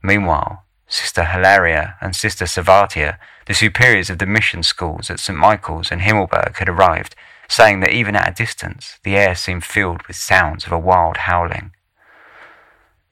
Meanwhile, 0.02 0.64
Sister 0.86 1.24
Hilaria 1.24 1.96
and 2.00 2.14
Sister 2.14 2.44
Savatia, 2.44 3.18
the 3.46 3.54
superiors 3.54 4.10
of 4.10 4.18
the 4.18 4.26
mission 4.26 4.62
schools 4.62 5.10
at 5.10 5.20
St. 5.20 5.38
Michael's 5.38 5.90
and 5.90 6.00
Himmelberg, 6.00 6.56
had 6.56 6.68
arrived, 6.68 7.14
saying 7.48 7.80
that 7.80 7.92
even 7.92 8.14
at 8.14 8.28
a 8.28 8.34
distance 8.34 8.98
the 9.02 9.16
air 9.16 9.34
seemed 9.34 9.64
filled 9.64 10.06
with 10.06 10.16
sounds 10.16 10.66
of 10.66 10.72
a 10.72 10.78
wild 10.78 11.16
howling. 11.18 11.72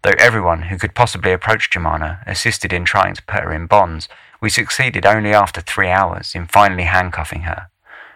Though 0.03 0.14
everyone 0.18 0.62
who 0.62 0.78
could 0.78 0.95
possibly 0.95 1.32
approach 1.32 1.70
Germana 1.70 2.24
assisted 2.26 2.72
in 2.72 2.84
trying 2.84 3.14
to 3.14 3.24
put 3.24 3.43
her 3.43 3.53
in 3.53 3.66
bonds, 3.66 4.09
we 4.41 4.51
succeeded 4.51 5.05
only 5.05 5.32
after 5.32 5.61
three 5.61 5.89
hours 5.89 6.34
in 6.34 6.47
finally 6.47 6.84
handcuffing 6.84 7.43
her. 7.43 7.68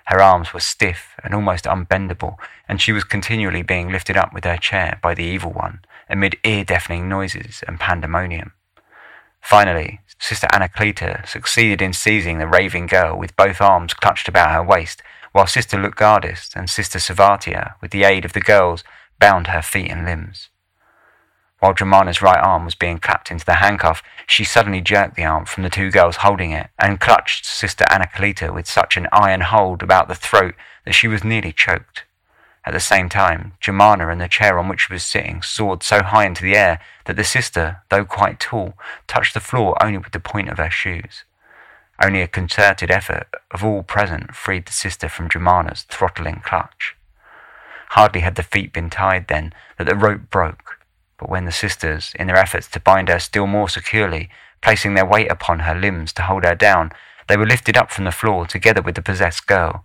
Her 0.05 0.21
arms 0.21 0.53
were 0.53 0.61
stiff 0.61 1.15
and 1.25 1.35
almost 1.35 1.65
unbendable, 1.65 2.39
and 2.69 2.81
she 2.81 2.93
was 2.93 3.05
continually 3.05 3.63
being 3.63 3.91
lifted 3.91 4.17
up 4.17 4.33
with 4.33 4.45
her 4.45 4.57
chair 4.57 4.99
by 5.03 5.15
the 5.15 5.25
evil 5.25 5.53
one, 5.53 5.81
amid 6.09 6.37
ear 6.45 6.65
deafening 6.65 7.09
noises 7.09 7.63
and 7.67 7.81
pandemonium. 7.81 8.53
Finally, 9.41 10.01
Sister 10.19 10.47
Anacleta 10.53 11.27
succeeded 11.27 11.81
in 11.81 11.93
seizing 11.93 12.39
the 12.39 12.47
raving 12.47 12.87
girl 12.87 13.17
with 13.17 13.37
both 13.37 13.61
arms 13.61 13.95
clutched 13.95 14.29
about 14.29 14.53
her 14.53 14.63
waist, 14.63 15.03
while 15.33 15.47
Sister 15.47 15.77
Lutgardis 15.77 16.55
and 16.57 16.69
Sister 16.69 16.99
Savatia, 16.99 17.75
with 17.81 17.91
the 17.91 18.05
aid 18.05 18.25
of 18.25 18.33
the 18.33 18.41
girls, 18.41 18.85
bound 19.19 19.49
her 19.49 19.63
feet 19.63 19.91
and 19.91 20.05
limbs. 20.05 20.49
While 21.61 21.75
Germana's 21.75 22.23
right 22.23 22.43
arm 22.43 22.65
was 22.65 22.75
being 22.75 22.99
clapped 22.99 23.31
into 23.31 23.45
the 23.45 23.57
handcuff, 23.57 24.03
she 24.27 24.45
suddenly 24.45 24.81
jerked 24.81 25.15
the 25.15 25.25
arm 25.25 25.45
from 25.45 25.63
the 25.63 25.69
two 25.69 25.91
girls 25.91 26.17
holding 26.17 26.53
it 26.53 26.71
and 26.79 26.99
clutched 26.99 27.45
Sister 27.45 27.85
Anacleta 27.91 28.53
with 28.53 28.67
such 28.67 28.97
an 28.97 29.09
iron 29.13 29.43
hold 29.43 29.83
about 29.83 30.09
the 30.09 30.15
throat 30.15 30.55
that 30.87 30.95
she 30.95 31.07
was 31.07 31.23
nearly 31.23 31.53
choked. 31.53 32.05
At 32.65 32.73
the 32.73 32.81
same 32.81 33.09
time, 33.09 33.53
Germana 33.61 34.11
and 34.11 34.21
the 34.21 34.29
chair 34.29 34.59
on 34.59 34.69
which 34.69 34.87
she 34.87 34.93
was 34.93 35.05
sitting 35.05 35.43
soared 35.43 35.83
so 35.83 36.03
high 36.03 36.25
into 36.25 36.43
the 36.43 36.57
air 36.57 36.81
that 37.05 37.17
the 37.17 37.25
sister, 37.25 37.83
though 37.91 38.05
quite 38.05 38.41
tall, 38.41 38.75
touched 39.07 39.35
the 39.35 39.41
floor 39.41 39.77
only 39.83 39.99
with 39.99 40.13
the 40.13 40.21
point 40.21 40.49
of 40.49 40.59
her 40.59 40.71
shoes. 40.71 41.25
Only 42.03 42.23
a 42.23 42.29
concerted 42.29 42.91
effort 42.91 43.29
of 43.51 43.65
all 43.65 43.83
present 43.83 44.35
freed 44.35 44.67
the 44.67 44.73
sister 44.73 45.09
from 45.09 45.29
Germana's 45.29 45.83
throttling 45.83 46.41
clutch. 46.45 46.97
Hardly 47.91 48.21
had 48.21 48.37
the 48.37 48.43
feet 48.43 48.73
been 48.73 48.91
tied 48.91 49.29
then 49.29 49.53
that 49.77 49.87
the 49.87 49.97
rope 49.97 50.31
broke, 50.31 50.79
but 51.19 51.29
when 51.29 51.45
the 51.45 51.53
sisters, 51.53 52.15
in 52.19 52.29
their 52.29 52.37
efforts 52.37 52.69
to 52.69 52.81
bind 52.81 53.09
her 53.09 53.19
still 53.19 53.47
more 53.47 53.69
securely, 53.69 54.31
placing 54.63 54.95
their 54.95 55.07
weight 55.07 55.31
upon 55.31 55.61
her 55.61 55.75
limbs 55.75 56.13
to 56.15 56.23
hold 56.23 56.45
her 56.45 56.55
down, 56.55 56.93
they 57.29 57.37
were 57.37 57.47
lifted 57.47 57.77
up 57.77 57.91
from 57.91 58.05
the 58.05 58.13
floor 58.13 58.47
together 58.47 58.81
with 58.81 58.95
the 58.95 59.03
possessed 59.03 59.47
girl, 59.47 59.85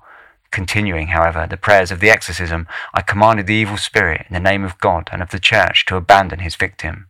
Continuing, 0.55 1.07
however, 1.07 1.45
the 1.49 1.57
prayers 1.57 1.91
of 1.91 1.99
the 1.99 2.09
exorcism, 2.09 2.66
I 2.93 3.01
commanded 3.01 3.45
the 3.45 3.55
evil 3.55 3.76
spirit 3.76 4.26
in 4.30 4.34
the 4.34 4.39
name 4.39 4.63
of 4.63 4.78
God 4.78 5.09
and 5.11 5.22
of 5.22 5.32
the 5.32 5.38
Church 5.38 5.86
to 5.88 5.97
abandon 5.97 6.39
his 6.39 6.55
victim. 6.55 7.07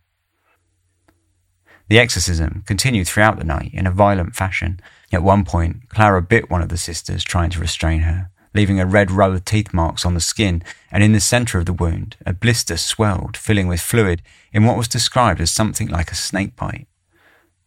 The 1.88 2.00
exorcism 2.00 2.64
continued 2.66 3.08
throughout 3.08 3.38
the 3.38 3.44
night 3.44 3.72
in 3.74 3.86
a 3.86 3.92
violent 3.92 4.36
fashion. 4.36 4.80
At 5.12 5.24
one 5.24 5.46
point, 5.46 5.88
Clara 5.90 6.22
bit 6.22 6.50
one 6.50 6.62
of 6.62 6.70
the 6.70 6.78
sisters, 6.78 7.24
trying 7.24 7.52
to 7.52 7.60
restrain 7.60 8.02
her, 8.02 8.32
leaving 8.56 8.80
a 8.80 8.86
red 8.86 9.12
row 9.12 9.34
of 9.34 9.46
teeth 9.46 9.74
marks 9.74 10.06
on 10.06 10.16
the 10.16 10.20
skin, 10.20 10.64
and 10.92 11.04
in 11.04 11.12
the 11.12 11.20
centre 11.20 11.60
of 11.60 11.68
the 11.68 11.74
wound, 11.74 12.18
a 12.26 12.34
blister 12.34 12.78
swelled, 12.78 13.38
filling 13.38 13.68
with 13.68 13.82
fluid, 13.82 14.24
in 14.52 14.66
what 14.66 14.78
was 14.78 14.88
described 14.88 15.40
as 15.40 15.52
something 15.52 15.88
like 15.88 16.12
a 16.12 16.16
snake 16.16 16.56
bite. 16.56 16.88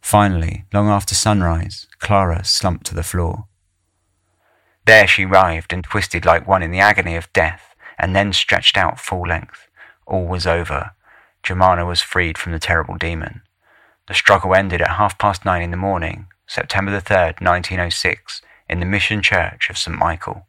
Finally, 0.01 0.65
long 0.73 0.89
after 0.89 1.15
sunrise, 1.15 1.87
Clara 1.99 2.43
slumped 2.43 2.85
to 2.87 2.95
the 2.95 3.03
floor. 3.03 3.45
There 4.85 5.07
she 5.07 5.23
writhed 5.23 5.71
and 5.71 5.83
twisted 5.83 6.25
like 6.25 6.47
one 6.47 6.63
in 6.63 6.71
the 6.71 6.79
agony 6.79 7.15
of 7.15 7.31
death, 7.31 7.75
and 7.97 8.15
then 8.15 8.33
stretched 8.33 8.75
out 8.75 8.99
full 8.99 9.21
length. 9.21 9.67
All 10.05 10.25
was 10.25 10.47
over. 10.47 10.91
Germana 11.43 11.87
was 11.87 12.01
freed 12.01 12.37
from 12.37 12.51
the 12.51 12.59
terrible 12.59 12.95
demon. 12.95 13.41
The 14.09 14.15
struggle 14.15 14.55
ended 14.55 14.81
at 14.81 14.97
half 14.97 15.19
past 15.19 15.45
nine 15.45 15.61
in 15.61 15.69
the 15.69 15.77
morning, 15.77 16.25
September 16.47 16.91
the 16.91 16.97
3rd, 16.97 17.41
1906, 17.41 18.41
in 18.67 18.79
the 18.79 18.85
Mission 18.87 19.21
Church 19.21 19.69
of 19.69 19.77
St. 19.77 19.95
Michael. 19.95 20.47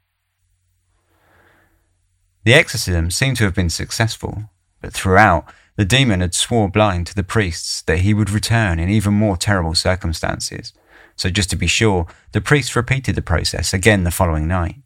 The 2.45 2.55
exorcism 2.55 3.11
seemed 3.11 3.37
to 3.37 3.45
have 3.45 3.55
been 3.55 3.69
successful, 3.69 4.45
but 4.81 4.95
throughout, 4.95 5.45
the 5.77 5.85
demon 5.85 6.23
had 6.23 6.35
swore 6.35 6.71
blind 6.71 7.07
to 7.09 7.15
the 7.15 7.23
priests 7.23 7.83
that 7.83 7.99
he 7.99 8.15
would 8.15 8.31
return 8.31 8.79
in 8.79 8.89
even 8.89 9.13
more 9.13 9.37
terrible 9.37 9.75
circumstances, 9.75 10.73
so 11.15 11.29
just 11.29 11.51
to 11.51 11.57
be 11.57 11.67
sure, 11.67 12.07
the 12.33 12.41
priests 12.41 12.75
repeated 12.75 13.15
the 13.15 13.21
process 13.21 13.75
again 13.75 14.05
the 14.05 14.11
following 14.11 14.49
night. 14.49 14.77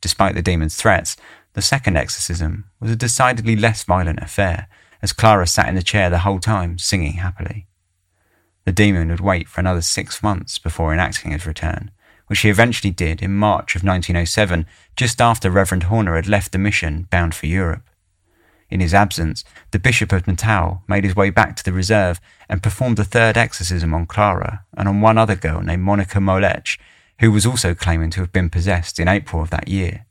Despite 0.00 0.36
the 0.36 0.42
demon's 0.42 0.76
threats, 0.76 1.16
the 1.54 1.60
second 1.60 1.96
exorcism 1.96 2.66
was 2.78 2.92
a 2.92 2.96
decidedly 2.96 3.56
less 3.56 3.82
violent 3.82 4.20
affair, 4.20 4.68
as 5.02 5.12
Clara 5.12 5.48
sat 5.48 5.68
in 5.68 5.74
the 5.74 5.82
chair 5.82 6.08
the 6.08 6.18
whole 6.18 6.38
time, 6.38 6.78
singing 6.78 7.14
happily. 7.14 7.66
The 8.64 8.72
demon 8.72 9.08
would 9.08 9.20
wait 9.20 9.48
for 9.48 9.60
another 9.60 9.82
six 9.82 10.22
months 10.22 10.58
before 10.58 10.92
enacting 10.92 11.32
his 11.32 11.46
return, 11.46 11.90
which 12.26 12.40
he 12.40 12.48
eventually 12.48 12.90
did 12.90 13.22
in 13.22 13.34
March 13.34 13.74
of 13.74 13.82
1907, 13.82 14.66
just 14.96 15.20
after 15.20 15.50
Reverend 15.50 15.84
Horner 15.84 16.16
had 16.16 16.28
left 16.28 16.52
the 16.52 16.58
mission 16.58 17.08
bound 17.10 17.34
for 17.34 17.46
Europe. 17.46 17.88
In 18.70 18.80
his 18.80 18.94
absence, 18.94 19.44
the 19.72 19.80
Bishop 19.80 20.12
of 20.12 20.28
Natal 20.28 20.84
made 20.86 21.04
his 21.04 21.16
way 21.16 21.30
back 21.30 21.56
to 21.56 21.64
the 21.64 21.72
reserve 21.72 22.20
and 22.48 22.62
performed 22.62 22.98
a 23.00 23.04
third 23.04 23.36
exorcism 23.36 23.92
on 23.92 24.06
Clara 24.06 24.64
and 24.76 24.88
on 24.88 25.00
one 25.00 25.18
other 25.18 25.34
girl 25.34 25.60
named 25.60 25.82
Monica 25.82 26.20
Molech, 26.20 26.78
who 27.18 27.32
was 27.32 27.44
also 27.44 27.74
claiming 27.74 28.10
to 28.10 28.20
have 28.20 28.32
been 28.32 28.48
possessed 28.48 29.00
in 29.00 29.08
April 29.08 29.42
of 29.42 29.50
that 29.50 29.68
year. 29.68 30.06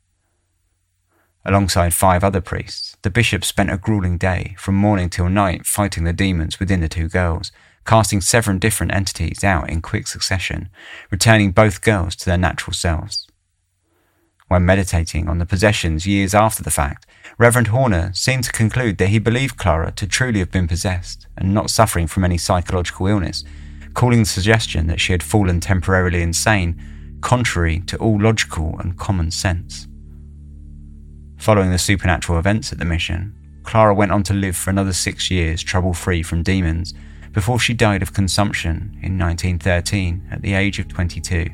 Alongside 1.45 1.93
five 1.93 2.23
other 2.23 2.41
priests, 2.41 2.97
the 3.01 3.09
bishop 3.09 3.45
spent 3.45 3.71
a 3.71 3.77
grueling 3.77 4.17
day 4.17 4.55
from 4.57 4.75
morning 4.75 5.09
till 5.09 5.29
night 5.29 5.65
fighting 5.65 6.03
the 6.03 6.11
demons 6.11 6.59
within 6.59 6.81
the 6.81 6.89
two 6.89 7.07
girls, 7.07 7.53
casting 7.85 8.21
seven 8.21 8.59
different 8.59 8.93
entities 8.93 9.43
out 9.43 9.69
in 9.69 9.81
quick 9.81 10.07
succession, 10.07 10.69
returning 11.11 11.51
both 11.51 11.81
girls 11.81 12.15
to 12.17 12.25
their 12.25 12.37
natural 12.37 12.73
selves. 12.73 13.27
When 14.47 14.65
meditating 14.65 15.29
on 15.29 15.37
the 15.37 15.45
possessions 15.45 16.07
years 16.07 16.33
after 16.33 16.63
the 16.63 16.71
fact, 16.71 17.05
Reverend 17.37 17.67
Horner 17.67 18.11
seemed 18.13 18.45
to 18.45 18.51
conclude 18.51 18.97
that 18.97 19.09
he 19.09 19.19
believed 19.19 19.57
Clara 19.57 19.91
to 19.91 20.07
truly 20.07 20.39
have 20.39 20.51
been 20.51 20.67
possessed 20.67 21.27
and 21.37 21.53
not 21.53 21.69
suffering 21.69 22.07
from 22.07 22.23
any 22.23 22.37
psychological 22.37 23.07
illness, 23.07 23.43
calling 23.93 24.19
the 24.19 24.25
suggestion 24.25 24.87
that 24.87 24.99
she 24.99 25.11
had 25.11 25.21
fallen 25.21 25.59
temporarily 25.59 26.21
insane 26.21 26.81
contrary 27.21 27.81
to 27.81 27.97
all 27.97 28.19
logical 28.19 28.77
and 28.79 28.97
common 28.97 29.31
sense. 29.31 29.87
Following 31.37 31.71
the 31.71 31.77
supernatural 31.77 32.39
events 32.39 32.71
at 32.71 32.79
the 32.79 32.85
mission, 32.85 33.35
Clara 33.63 33.93
went 33.93 34.11
on 34.11 34.23
to 34.23 34.33
live 34.33 34.57
for 34.57 34.69
another 34.69 34.93
six 34.93 35.29
years 35.29 35.61
trouble 35.61 35.93
free 35.93 36.23
from 36.23 36.43
demons 36.43 36.93
before 37.33 37.59
she 37.59 37.73
died 37.73 38.01
of 38.01 38.13
consumption 38.13 38.97
in 39.01 39.17
1913 39.17 40.27
at 40.31 40.41
the 40.41 40.53
age 40.53 40.79
of 40.79 40.87
22. 40.87 41.49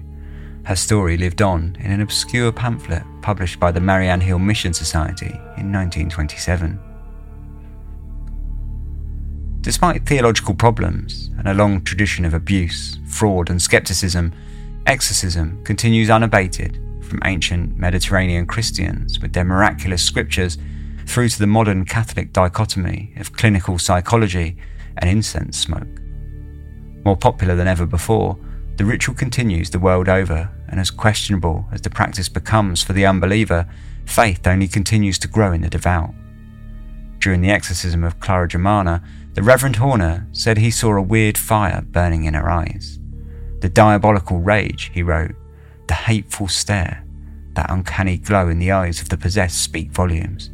Her 0.65 0.75
story 0.75 1.17
lived 1.17 1.41
on 1.41 1.77
in 1.79 1.91
an 1.91 2.01
obscure 2.01 2.51
pamphlet 2.51 3.03
published 3.21 3.59
by 3.59 3.71
the 3.71 3.79
Mariannhill 3.79 4.41
Mission 4.41 4.73
Society 4.73 5.31
in 5.57 5.71
1927. 5.71 6.79
Despite 9.61 10.05
theological 10.05 10.53
problems 10.53 11.31
and 11.37 11.47
a 11.47 11.53
long 11.53 11.83
tradition 11.83 12.23
of 12.23 12.33
abuse, 12.33 12.99
fraud, 13.07 13.49
and 13.49 13.61
skepticism, 13.61 14.33
exorcism 14.85 15.63
continues 15.63 16.09
unabated 16.09 16.79
from 17.01 17.19
ancient 17.25 17.77
Mediterranean 17.77 18.45
Christians 18.45 19.19
with 19.19 19.33
their 19.33 19.43
miraculous 19.43 20.03
scriptures 20.03 20.57
through 21.05 21.29
to 21.29 21.39
the 21.39 21.47
modern 21.47 21.85
Catholic 21.85 22.33
dichotomy 22.33 23.13
of 23.17 23.33
clinical 23.33 23.77
psychology 23.77 24.57
and 24.97 25.09
incense 25.09 25.57
smoke. 25.57 26.01
More 27.03 27.17
popular 27.17 27.55
than 27.55 27.67
ever 27.67 27.85
before, 27.85 28.37
the 28.77 28.85
ritual 28.85 29.15
continues 29.15 29.69
the 29.69 29.79
world 29.79 30.09
over 30.09 30.49
and 30.67 30.79
as 30.79 30.91
questionable 30.91 31.67
as 31.71 31.81
the 31.81 31.89
practice 31.89 32.29
becomes 32.29 32.83
for 32.83 32.93
the 32.93 33.05
unbeliever, 33.05 33.67
faith 34.05 34.45
only 34.45 34.67
continues 34.67 35.17
to 35.19 35.27
grow 35.27 35.53
in 35.53 35.61
the 35.61 35.69
devout. 35.69 36.13
During 37.19 37.41
the 37.41 37.51
exorcism 37.51 38.03
of 38.03 38.19
Clara 38.19 38.47
Germana, 38.47 39.03
the 39.33 39.43
Reverend 39.43 39.77
Horner 39.77 40.27
said 40.31 40.57
he 40.57 40.71
saw 40.71 40.95
a 40.95 41.01
weird 41.01 41.37
fire 41.37 41.81
burning 41.81 42.25
in 42.25 42.33
her 42.33 42.49
eyes. 42.49 42.99
The 43.61 43.69
diabolical 43.69 44.39
rage, 44.39 44.91
he 44.93 45.03
wrote, 45.03 45.35
the 45.87 45.93
hateful 45.93 46.47
stare, 46.47 47.03
that 47.53 47.69
uncanny 47.69 48.17
glow 48.17 48.49
in 48.49 48.59
the 48.59 48.71
eyes 48.71 49.01
of 49.01 49.09
the 49.09 49.17
possessed 49.17 49.61
speak 49.61 49.91
volumes, 49.91 50.49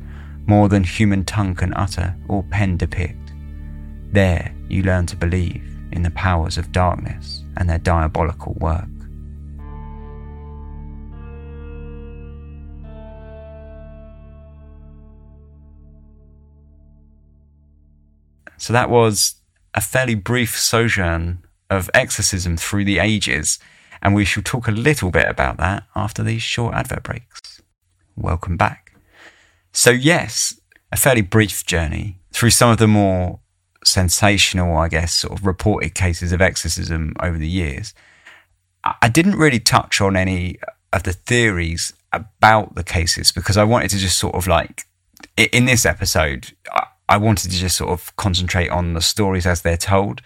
more 0.45 0.69
than 0.69 0.83
human 0.83 1.25
tongue 1.25 1.55
can 1.55 1.73
utter 1.73 2.15
or 2.27 2.43
pen 2.43 2.77
depict. 2.77 3.20
There 4.11 4.53
you 4.67 4.83
learn 4.83 5.05
to 5.07 5.15
believe 5.15 5.63
in 5.93 6.03
the 6.03 6.11
powers 6.11 6.57
of 6.57 6.73
darkness 6.73 7.43
and 7.55 7.69
their 7.69 7.79
diabolical 7.79 8.53
work. 8.59 8.87
So 18.57 18.73
that 18.73 18.89
was 18.89 19.35
a 19.73 19.81
fairly 19.81 20.15
brief 20.15 20.57
sojourn 20.57 21.43
of 21.69 21.89
exorcism 21.93 22.57
through 22.57 22.85
the 22.85 22.99
ages, 22.99 23.59
and 24.01 24.13
we 24.13 24.25
shall 24.25 24.43
talk 24.43 24.67
a 24.67 24.71
little 24.71 25.09
bit 25.09 25.27
about 25.27 25.57
that 25.57 25.83
after 25.95 26.21
these 26.21 26.43
short 26.43 26.75
advert 26.75 27.03
breaks. 27.03 27.61
Welcome 28.15 28.57
back. 28.57 28.93
So, 29.71 29.89
yes, 29.89 30.59
a 30.91 30.97
fairly 30.97 31.21
brief 31.21 31.65
journey 31.65 32.19
through 32.31 32.51
some 32.51 32.69
of 32.69 32.77
the 32.77 32.87
more 32.87 33.40
sensational, 33.83 34.77
I 34.77 34.87
guess, 34.87 35.13
sort 35.13 35.37
of 35.37 35.45
reported 35.45 35.95
cases 35.95 36.31
of 36.31 36.41
exorcism 36.41 37.13
over 37.21 37.37
the 37.37 37.47
years. 37.47 37.93
I 38.83 39.09
didn't 39.09 39.35
really 39.35 39.59
touch 39.59 40.01
on 40.01 40.15
any 40.15 40.57
of 40.91 41.03
the 41.03 41.13
theories 41.13 41.93
about 42.11 42.75
the 42.75 42.83
cases 42.83 43.31
because 43.31 43.57
I 43.57 43.63
wanted 43.63 43.91
to 43.91 43.97
just 43.97 44.17
sort 44.17 44.35
of 44.35 44.47
like, 44.47 44.83
in 45.37 45.65
this 45.65 45.85
episode, 45.85 46.53
I 47.07 47.17
wanted 47.17 47.51
to 47.51 47.57
just 47.57 47.77
sort 47.77 47.91
of 47.91 48.15
concentrate 48.15 48.69
on 48.69 48.93
the 48.93 49.01
stories 49.01 49.45
as 49.45 49.61
they're 49.61 49.77
told. 49.77 50.21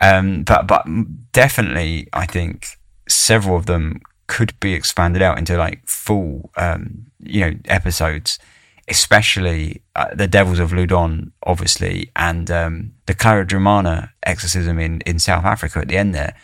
Um, 0.00 0.42
but 0.42 0.66
but 0.66 0.84
definitely, 1.32 2.08
I 2.12 2.26
think 2.26 2.78
several 3.08 3.56
of 3.56 3.66
them 3.66 4.00
could 4.26 4.58
be 4.60 4.74
expanded 4.74 5.22
out 5.22 5.38
into 5.38 5.56
like 5.56 5.86
full, 5.86 6.50
um, 6.56 7.06
you 7.20 7.40
know, 7.40 7.54
episodes. 7.66 8.38
Especially 8.90 9.82
uh, 9.94 10.12
the 10.14 10.26
Devils 10.26 10.58
of 10.58 10.72
Loudun, 10.72 11.32
obviously, 11.44 12.10
and 12.16 12.50
um, 12.50 12.92
the 13.06 13.14
Clara 13.14 13.46
Germana 13.46 14.10
exorcism 14.24 14.78
in, 14.78 15.00
in 15.02 15.18
South 15.18 15.44
Africa 15.44 15.78
at 15.78 15.88
the 15.88 15.96
end. 15.96 16.14
There 16.14 16.34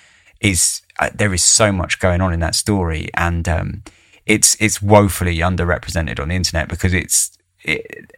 is 0.41 0.83
uh, 1.01 1.11
there 1.15 1.35
is 1.35 1.43
so 1.43 1.73
much 1.73 1.99
going 1.99 2.21
on 2.21 2.33
in 2.33 2.41
that 2.41 2.55
story, 2.55 3.09
and 3.15 3.49
um, 3.49 3.83
it's 4.27 4.57
it's 4.61 4.81
woefully 4.81 5.39
underrepresented 5.39 6.21
on 6.21 6.29
the 6.29 6.35
internet 6.35 6.69
because 6.69 6.95
it's 6.95 7.37
it, 7.63 8.11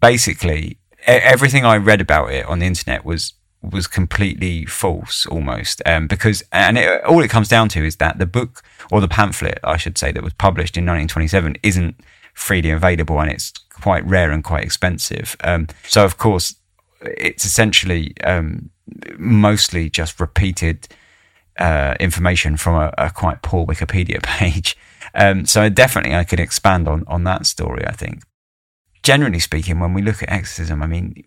basically 0.00 0.78
everything 1.06 1.64
I 1.64 1.76
read 1.76 2.00
about 2.00 2.32
it 2.32 2.46
on 2.46 2.58
the 2.58 2.66
internet 2.66 3.04
was 3.04 3.34
was 3.62 3.86
completely 3.86 4.64
false 4.64 5.26
almost 5.26 5.82
um, 5.86 6.06
because 6.06 6.42
and 6.52 6.78
it, 6.78 7.02
all 7.04 7.22
it 7.22 7.30
comes 7.30 7.48
down 7.48 7.68
to 7.70 7.84
is 7.84 7.96
that 7.96 8.18
the 8.18 8.26
book 8.26 8.62
or 8.92 9.00
the 9.00 9.08
pamphlet 9.08 9.58
I 9.64 9.76
should 9.76 9.98
say 9.98 10.12
that 10.12 10.22
was 10.22 10.34
published 10.34 10.76
in 10.76 10.84
1927 10.84 11.56
isn't 11.62 11.96
freely 12.36 12.70
available 12.70 13.20
and 13.20 13.30
it's 13.30 13.52
quite 13.80 14.04
rare 14.06 14.30
and 14.30 14.44
quite 14.44 14.62
expensive 14.62 15.36
um, 15.42 15.66
so 15.86 16.04
of 16.04 16.18
course 16.18 16.54
it's 17.02 17.44
essentially 17.44 18.14
um, 18.22 18.70
mostly 19.18 19.90
just 19.90 20.20
repeated 20.20 20.88
uh, 21.58 21.94
information 21.98 22.56
from 22.56 22.74
a, 22.74 22.92
a, 22.98 23.10
quite 23.10 23.42
poor 23.42 23.66
Wikipedia 23.66 24.22
page 24.38 24.76
um, 25.14 25.44
so 25.44 25.68
definitely 25.68 26.14
I 26.14 26.24
could 26.24 26.40
expand 26.40 26.86
on 26.86 27.04
on 27.08 27.24
that 27.24 27.46
story 27.46 27.84
I 27.86 27.92
think 27.92 28.22
generally 29.06 29.38
speaking, 29.38 29.78
when 29.78 29.94
we 29.94 30.02
look 30.02 30.20
at 30.20 30.32
exorcism, 30.32 30.82
I 30.82 30.88
mean, 30.88 31.22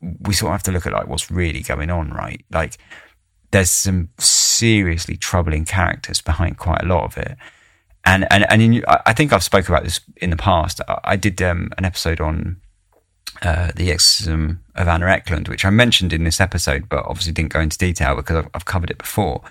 we 0.00 0.32
sort 0.32 0.48
of 0.48 0.54
have 0.54 0.62
to 0.62 0.72
look 0.72 0.86
at 0.86 0.94
like 0.94 1.06
what's 1.06 1.30
really 1.30 1.60
going 1.60 1.90
on, 1.90 2.08
right? 2.08 2.42
Like, 2.50 2.78
there's 3.50 3.70
some 3.70 4.08
seriously 4.18 5.18
troubling 5.18 5.66
characters 5.66 6.22
behind 6.22 6.56
quite 6.56 6.82
a 6.82 6.86
lot 6.86 7.04
of 7.04 7.18
it. 7.18 7.36
And 8.06 8.26
and 8.30 8.46
and 8.50 8.62
in, 8.62 8.84
I 8.88 9.12
think 9.12 9.32
I've 9.32 9.42
spoken 9.42 9.74
about 9.74 9.84
this 9.84 10.00
in 10.16 10.30
the 10.30 10.36
past. 10.36 10.80
I 11.04 11.16
did 11.16 11.42
um, 11.42 11.70
an 11.76 11.84
episode 11.84 12.20
on 12.20 12.60
uh, 13.42 13.72
the 13.74 13.90
exorcism 13.90 14.62
of 14.76 14.88
Anna 14.88 15.06
Ecklund, 15.06 15.48
which 15.48 15.64
I 15.64 15.70
mentioned 15.70 16.12
in 16.12 16.24
this 16.24 16.40
episode, 16.40 16.88
but 16.88 17.04
obviously 17.04 17.32
didn't 17.32 17.52
go 17.52 17.60
into 17.60 17.76
detail 17.76 18.14
because 18.14 18.36
I've, 18.36 18.48
I've 18.54 18.64
covered 18.64 18.90
it 18.90 18.98
before. 18.98 19.42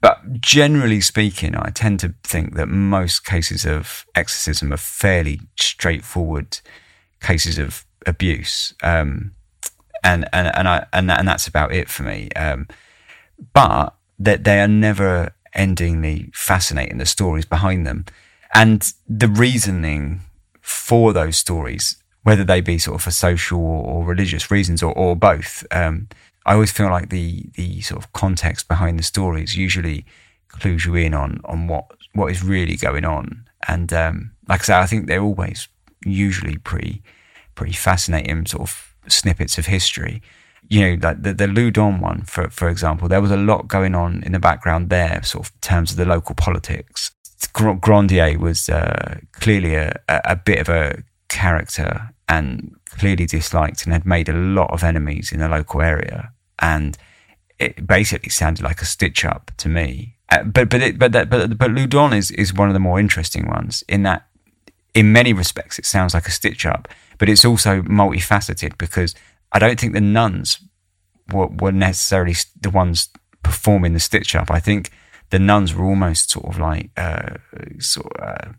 But 0.00 0.40
generally 0.40 1.00
speaking, 1.00 1.56
I 1.56 1.70
tend 1.70 2.00
to 2.00 2.14
think 2.22 2.54
that 2.54 2.68
most 2.68 3.24
cases 3.24 3.64
of 3.64 4.06
exorcism 4.14 4.72
are 4.72 4.76
fairly 4.78 5.40
straightforward 5.58 6.60
cases 7.20 7.58
of 7.58 7.84
abuse. 8.06 8.74
Um, 8.82 9.32
and, 10.02 10.28
and, 10.32 10.54
and, 10.54 10.68
I, 10.68 10.86
and, 10.92 11.10
and 11.10 11.26
that's 11.26 11.48
about 11.48 11.72
it 11.72 11.88
for 11.88 12.02
me. 12.02 12.28
Um, 12.36 12.68
but 13.52 13.94
that 14.18 14.44
they 14.44 14.60
are 14.60 14.68
never 14.68 15.33
endingly 15.54 16.30
fascinating, 16.34 16.98
the 16.98 17.06
stories 17.06 17.44
behind 17.44 17.86
them. 17.86 18.04
And 18.54 18.92
the 19.08 19.28
reasoning 19.28 20.20
for 20.60 21.12
those 21.12 21.36
stories, 21.36 21.96
whether 22.22 22.44
they 22.44 22.60
be 22.60 22.78
sort 22.78 22.96
of 22.96 23.02
for 23.02 23.10
social 23.10 23.60
or, 23.60 24.04
religious 24.04 24.50
reasons 24.50 24.82
or, 24.82 24.92
or 24.92 25.16
both, 25.16 25.66
um, 25.70 26.08
I 26.46 26.54
always 26.54 26.72
feel 26.72 26.90
like 26.90 27.08
the 27.08 27.46
the 27.54 27.80
sort 27.80 28.04
of 28.04 28.12
context 28.12 28.68
behind 28.68 28.98
the 28.98 29.02
stories 29.02 29.56
usually 29.56 30.04
clues 30.48 30.84
you 30.84 30.94
in 30.94 31.14
on 31.14 31.40
on 31.44 31.68
what 31.68 31.86
what 32.12 32.30
is 32.30 32.44
really 32.44 32.76
going 32.76 33.04
on. 33.04 33.44
And 33.66 33.92
um, 33.92 34.32
like 34.48 34.60
I 34.60 34.64
say, 34.64 34.74
I 34.74 34.86
think 34.86 35.06
they're 35.06 35.22
always 35.22 35.68
usually 36.04 36.58
pretty 36.58 37.02
pretty 37.54 37.72
fascinating 37.72 38.46
sort 38.46 38.62
of 38.62 38.94
snippets 39.08 39.58
of 39.58 39.66
history. 39.66 40.22
You 40.74 40.80
know, 40.80 40.98
like 41.06 41.22
the 41.22 41.32
the 41.34 41.46
Loudun 41.46 42.00
one, 42.00 42.22
for 42.22 42.50
for 42.50 42.68
example, 42.68 43.08
there 43.08 43.20
was 43.20 43.30
a 43.30 43.36
lot 43.36 43.68
going 43.68 43.94
on 43.94 44.22
in 44.24 44.32
the 44.32 44.38
background 44.38 44.90
there, 44.90 45.22
sort 45.22 45.46
of 45.46 45.52
in 45.54 45.60
terms 45.60 45.90
of 45.92 45.96
the 45.96 46.04
local 46.04 46.34
politics. 46.34 47.10
Grandier 47.52 48.38
was 48.38 48.68
uh, 48.68 49.18
clearly 49.32 49.74
a, 49.74 49.92
a 50.08 50.34
bit 50.34 50.58
of 50.58 50.68
a 50.68 51.04
character 51.28 52.14
and 52.28 52.74
clearly 52.86 53.26
disliked 53.26 53.84
and 53.84 53.92
had 53.92 54.06
made 54.06 54.28
a 54.28 54.32
lot 54.32 54.70
of 54.70 54.82
enemies 54.82 55.30
in 55.30 55.40
the 55.40 55.48
local 55.48 55.82
area 55.82 56.32
and 56.58 56.96
it 57.58 57.86
basically 57.86 58.30
sounded 58.30 58.62
like 58.62 58.80
a 58.80 58.84
stitch 58.84 59.24
up 59.24 59.50
to 59.58 59.68
me. 59.68 60.16
Uh, 60.30 60.42
but 60.42 60.68
but 60.68 60.82
it, 60.82 60.98
but 60.98 61.12
that, 61.12 61.30
but 61.30 61.58
but 61.58 61.70
is 62.12 62.30
is 62.32 62.54
one 62.54 62.68
of 62.68 62.74
the 62.74 62.80
more 62.80 62.98
interesting 62.98 63.48
ones 63.48 63.84
in 63.88 64.02
that 64.02 64.26
in 64.94 65.12
many 65.12 65.32
respects 65.32 65.78
it 65.78 65.86
sounds 65.86 66.14
like 66.14 66.26
a 66.26 66.30
stitch 66.30 66.64
up, 66.66 66.88
but 67.18 67.28
it's 67.28 67.44
also 67.44 67.82
multifaceted 67.82 68.76
because 68.78 69.14
I 69.54 69.58
don't 69.58 69.78
think 69.80 69.94
the 69.94 70.00
nuns 70.00 70.58
were, 71.32 71.46
were 71.46 71.72
necessarily 71.72 72.34
the 72.60 72.70
ones 72.70 73.08
performing 73.42 73.94
the 73.94 74.00
stitch 74.00 74.34
up. 74.34 74.50
I 74.50 74.60
think 74.60 74.90
the 75.30 75.38
nuns 75.38 75.74
were 75.74 75.86
almost 75.86 76.30
sort 76.30 76.46
of 76.46 76.58
like 76.58 76.90
uh, 76.96 77.36
sort 77.78 78.12
of, 78.16 78.22
uh, 78.22 78.52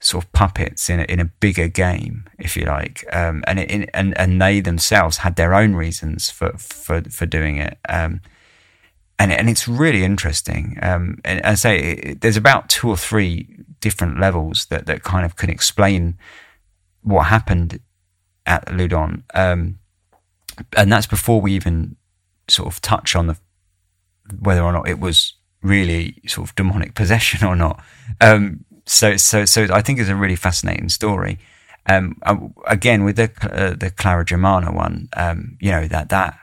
sort 0.00 0.24
of 0.24 0.32
puppets 0.32 0.90
in 0.90 1.00
a, 1.00 1.04
in 1.04 1.20
a 1.20 1.24
bigger 1.24 1.68
game, 1.68 2.28
if 2.38 2.56
you 2.56 2.64
like, 2.64 3.04
um, 3.12 3.42
and 3.46 3.58
it, 3.60 3.88
and 3.94 4.16
and 4.18 4.42
they 4.42 4.60
themselves 4.60 5.18
had 5.18 5.36
their 5.36 5.54
own 5.54 5.74
reasons 5.74 6.30
for 6.30 6.52
for 6.58 7.02
for 7.02 7.26
doing 7.26 7.56
it, 7.56 7.78
um, 7.88 8.20
and 9.18 9.32
and 9.32 9.48
it's 9.48 9.66
really 9.66 10.04
interesting. 10.04 10.78
Um, 10.82 11.18
and 11.24 11.40
I 11.42 11.54
say 11.54 11.78
it, 11.78 12.20
there's 12.20 12.36
about 12.36 12.68
two 12.68 12.88
or 12.88 12.96
three 12.96 13.56
different 13.80 14.20
levels 14.20 14.66
that 14.66 14.86
that 14.86 15.02
kind 15.02 15.24
of 15.24 15.36
can 15.36 15.50
explain 15.50 16.18
what 17.02 17.26
happened 17.26 17.80
at 18.46 18.66
Loudun, 18.66 19.22
um, 19.34 19.78
and 20.76 20.92
that's 20.92 21.06
before 21.06 21.40
we 21.40 21.54
even 21.54 21.96
sort 22.48 22.72
of 22.72 22.80
touch 22.80 23.16
on 23.16 23.26
the 23.26 23.36
whether 24.40 24.62
or 24.62 24.72
not 24.72 24.88
it 24.88 24.98
was 24.98 25.34
really 25.62 26.20
sort 26.26 26.48
of 26.48 26.54
demonic 26.54 26.94
possession 27.00 27.46
or 27.46 27.56
not. 27.56 27.82
Um, 28.20 28.64
so 28.86 29.16
so 29.16 29.44
so 29.44 29.66
I 29.72 29.82
think 29.82 29.98
it's 29.98 30.10
a 30.10 30.16
really 30.16 30.36
fascinating 30.36 30.88
story. 30.88 31.38
Um, 31.86 32.18
uh, 32.22 32.36
again, 32.66 33.04
with 33.04 33.16
the 33.16 33.30
uh, 33.42 33.74
the 33.74 33.90
Clara 33.90 34.24
Germana 34.24 34.74
one, 34.74 35.08
um, 35.16 35.56
you 35.60 35.70
know 35.70 35.86
that 35.88 36.08
that 36.10 36.38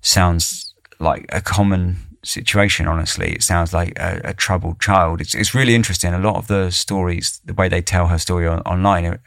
sounds 0.00 0.74
like 0.98 1.26
a 1.30 1.40
common 1.40 1.96
situation. 2.24 2.86
Honestly, 2.86 3.32
it 3.32 3.42
sounds 3.42 3.72
like 3.72 3.98
a, 3.98 4.20
a, 4.24 4.34
troubled 4.34 4.80
child. 4.80 5.20
It's 5.20 5.34
it's 5.34 5.54
really 5.54 5.74
interesting. 5.74 6.14
A 6.14 6.18
lot 6.18 6.36
of 6.36 6.46
the 6.46 6.70
stories, 6.70 7.40
the 7.44 7.54
way 7.54 7.68
they 7.68 7.82
tell 7.82 8.06
her 8.06 8.18
story 8.18 8.46
on, 8.46 8.60
online, 8.60 9.18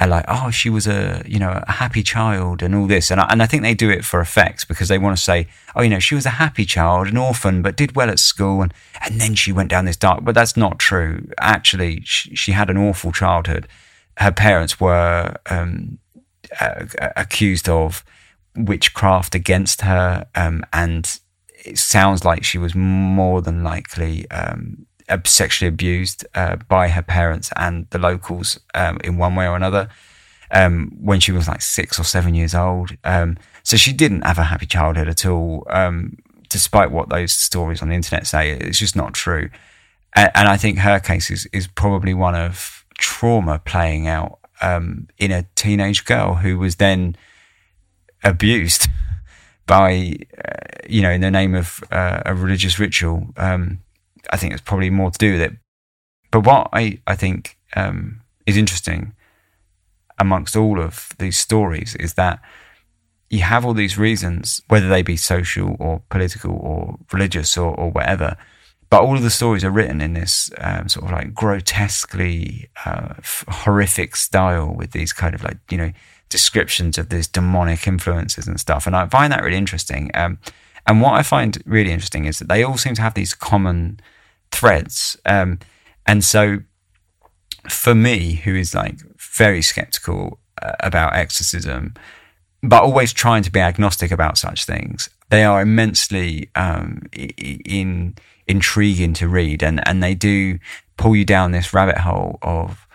are 0.00 0.06
like, 0.06 0.24
oh, 0.28 0.50
she 0.50 0.70
was 0.70 0.86
a 0.86 1.22
you 1.26 1.38
know 1.38 1.62
a 1.66 1.72
happy 1.72 2.02
child 2.02 2.62
and 2.62 2.74
all 2.74 2.86
this, 2.86 3.10
and 3.10 3.20
I, 3.20 3.26
and 3.30 3.42
I 3.42 3.46
think 3.46 3.62
they 3.62 3.74
do 3.74 3.90
it 3.90 4.04
for 4.04 4.20
effect 4.20 4.68
because 4.68 4.88
they 4.88 4.98
want 4.98 5.16
to 5.16 5.22
say, 5.22 5.48
oh, 5.74 5.82
you 5.82 5.90
know, 5.90 5.98
she 5.98 6.14
was 6.14 6.26
a 6.26 6.30
happy 6.30 6.64
child, 6.64 7.08
an 7.08 7.16
orphan, 7.16 7.62
but 7.62 7.76
did 7.76 7.96
well 7.96 8.10
at 8.10 8.18
school, 8.18 8.62
and 8.62 8.72
and 9.04 9.20
then 9.20 9.34
she 9.34 9.52
went 9.52 9.70
down 9.70 9.84
this 9.84 9.96
dark. 9.96 10.24
But 10.24 10.34
that's 10.34 10.56
not 10.56 10.78
true. 10.78 11.28
Actually, 11.38 12.02
she, 12.04 12.34
she 12.34 12.52
had 12.52 12.70
an 12.70 12.76
awful 12.76 13.12
childhood. 13.12 13.66
Her 14.18 14.32
parents 14.32 14.80
were 14.80 15.36
um, 15.50 15.98
uh, 16.60 16.86
accused 17.16 17.68
of 17.68 18.04
witchcraft 18.56 19.34
against 19.34 19.82
her, 19.82 20.26
um, 20.34 20.64
and 20.72 21.18
it 21.64 21.78
sounds 21.78 22.24
like 22.24 22.44
she 22.44 22.58
was 22.58 22.74
more 22.74 23.42
than 23.42 23.64
likely 23.64 24.30
um, 24.30 24.86
sexually 25.24 25.68
abused 25.68 26.26
uh, 26.34 26.56
by 26.68 26.88
her 26.88 27.02
parents 27.02 27.50
and 27.56 27.86
the 27.90 27.98
locals 27.98 28.58
um, 28.74 28.98
in 29.04 29.16
one 29.16 29.34
way 29.34 29.46
or 29.46 29.56
another 29.56 29.88
um, 30.50 30.96
when 31.00 31.20
she 31.20 31.32
was 31.32 31.48
like 31.48 31.62
six 31.62 31.98
or 31.98 32.04
seven 32.04 32.34
years 32.34 32.54
old. 32.54 32.96
Um, 33.04 33.38
so 33.62 33.76
she 33.76 33.92
didn't 33.92 34.22
have 34.22 34.38
a 34.38 34.44
happy 34.44 34.66
childhood 34.66 35.08
at 35.08 35.26
all, 35.26 35.66
um, 35.70 36.16
despite 36.48 36.90
what 36.90 37.08
those 37.08 37.32
stories 37.32 37.82
on 37.82 37.88
the 37.88 37.94
internet 37.94 38.26
say. 38.26 38.52
It's 38.52 38.78
just 38.78 38.96
not 38.96 39.14
true. 39.14 39.50
And, 40.14 40.30
and 40.34 40.48
I 40.48 40.56
think 40.56 40.78
her 40.78 41.00
case 41.00 41.30
is, 41.30 41.46
is 41.52 41.66
probably 41.66 42.14
one 42.14 42.34
of 42.34 42.84
trauma 42.96 43.60
playing 43.64 44.08
out 44.08 44.38
um, 44.60 45.08
in 45.18 45.30
a 45.30 45.46
teenage 45.54 46.04
girl 46.04 46.34
who 46.34 46.58
was 46.58 46.76
then 46.76 47.16
abused 48.24 48.88
by, 49.66 50.16
uh, 50.44 50.86
you 50.88 51.02
know, 51.02 51.10
in 51.10 51.20
the 51.20 51.30
name 51.30 51.54
of 51.54 51.82
uh, 51.92 52.22
a 52.24 52.34
religious 52.34 52.78
ritual. 52.78 53.28
Um, 53.36 53.80
I 54.30 54.36
think 54.36 54.52
it's 54.52 54.62
probably 54.62 54.90
more 54.90 55.10
to 55.10 55.18
do 55.18 55.32
with 55.32 55.42
it. 55.42 55.52
But 56.30 56.44
what 56.44 56.68
I, 56.72 57.00
I 57.06 57.16
think 57.16 57.56
um, 57.76 58.20
is 58.46 58.56
interesting 58.56 59.14
amongst 60.18 60.56
all 60.56 60.80
of 60.80 61.10
these 61.18 61.38
stories 61.38 61.94
is 61.96 62.14
that 62.14 62.40
you 63.30 63.40
have 63.40 63.64
all 63.64 63.74
these 63.74 63.98
reasons, 63.98 64.62
whether 64.68 64.88
they 64.88 65.02
be 65.02 65.16
social 65.16 65.76
or 65.78 66.02
political 66.08 66.52
or 66.52 66.98
religious 67.12 67.56
or, 67.56 67.74
or 67.74 67.90
whatever. 67.90 68.36
But 68.90 69.02
all 69.02 69.16
of 69.16 69.22
the 69.22 69.30
stories 69.30 69.64
are 69.64 69.70
written 69.70 70.00
in 70.00 70.14
this 70.14 70.50
um, 70.58 70.88
sort 70.88 71.06
of 71.06 71.12
like 71.12 71.34
grotesquely 71.34 72.70
uh, 72.86 73.14
f- 73.18 73.44
horrific 73.48 74.16
style 74.16 74.74
with 74.74 74.92
these 74.92 75.12
kind 75.12 75.34
of 75.34 75.44
like, 75.44 75.58
you 75.70 75.76
know, 75.76 75.92
descriptions 76.30 76.96
of 76.96 77.10
these 77.10 77.28
demonic 77.28 77.86
influences 77.86 78.48
and 78.48 78.58
stuff. 78.58 78.86
And 78.86 78.96
I 78.96 79.06
find 79.06 79.30
that 79.32 79.42
really 79.42 79.58
interesting. 79.58 80.10
Um, 80.14 80.38
and 80.86 81.02
what 81.02 81.14
I 81.14 81.22
find 81.22 81.62
really 81.66 81.92
interesting 81.92 82.24
is 82.24 82.38
that 82.38 82.48
they 82.48 82.62
all 82.62 82.78
seem 82.78 82.94
to 82.94 83.02
have 83.02 83.12
these 83.12 83.34
common 83.34 84.00
threads. 84.50 85.16
Um, 85.26 85.58
and 86.06 86.24
so 86.24 86.58
for 87.68 87.94
me, 87.94 88.34
who 88.34 88.54
is 88.54 88.74
like 88.74 88.96
very 89.18 89.62
skeptical 89.62 90.38
uh, 90.60 90.72
about 90.80 91.14
exorcism, 91.14 91.94
but 92.62 92.82
always 92.82 93.12
trying 93.12 93.42
to 93.42 93.52
be 93.52 93.60
agnostic 93.60 94.10
about 94.10 94.38
such 94.38 94.64
things. 94.64 95.08
They 95.30 95.44
are 95.44 95.60
immensely 95.60 96.50
um, 96.54 97.02
in 97.12 98.16
intriguing 98.46 99.12
to 99.14 99.28
read, 99.28 99.62
and 99.62 99.86
and 99.86 100.02
they 100.02 100.14
do 100.14 100.58
pull 100.96 101.14
you 101.14 101.24
down 101.24 101.52
this 101.52 101.74
rabbit 101.74 101.98
hole 101.98 102.38
of 102.42 102.86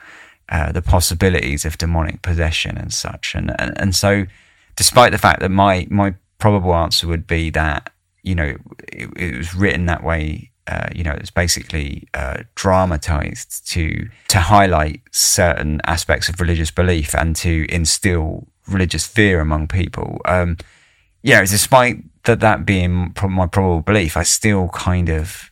uh, 0.50 0.72
the 0.72 0.82
possibilities 0.82 1.64
of 1.64 1.78
demonic 1.78 2.22
possession 2.22 2.78
and 2.78 2.92
such. 2.94 3.36
And, 3.36 3.56
and 3.60 3.80
and 3.80 3.96
so, 3.96 4.26
despite 4.76 5.12
the 5.12 5.18
fact 5.18 5.40
that 5.42 5.52
my 5.52 5.88
my 5.90 6.16
probable 6.40 6.74
answer 6.74 7.08
would 7.08 7.28
be 7.28 7.52
that 7.52 7.94
you 8.24 8.36
know 8.36 8.56
it, 8.92 9.10
it 9.16 9.38
was 9.38 9.54
written 9.54 9.86
that 9.86 10.04
way 10.04 10.52
uh, 10.68 10.88
you 10.96 11.04
know, 11.04 11.12
it's 11.12 11.32
basically 11.32 12.08
uh, 12.14 12.44
dramatized 12.56 13.70
to 13.72 14.08
to 14.30 14.40
highlight 14.40 15.02
certain 15.12 15.82
aspects 15.86 16.30
of 16.30 16.40
religious 16.40 16.72
belief 16.72 17.14
and 17.14 17.36
to 17.36 17.66
instill 17.70 18.48
religious 18.68 19.06
fear 19.06 19.42
among 19.42 19.68
people. 19.68 20.22
Um, 20.26 20.58
yeah, 21.22 21.42
despite 21.42 21.98
that 22.24 22.40
that 22.40 22.66
being 22.66 23.14
my 23.30 23.48
probable 23.48 23.82
belief, 23.82 24.16
I 24.16 24.24
still 24.24 24.70
kind 24.70 25.10
of 25.10 25.52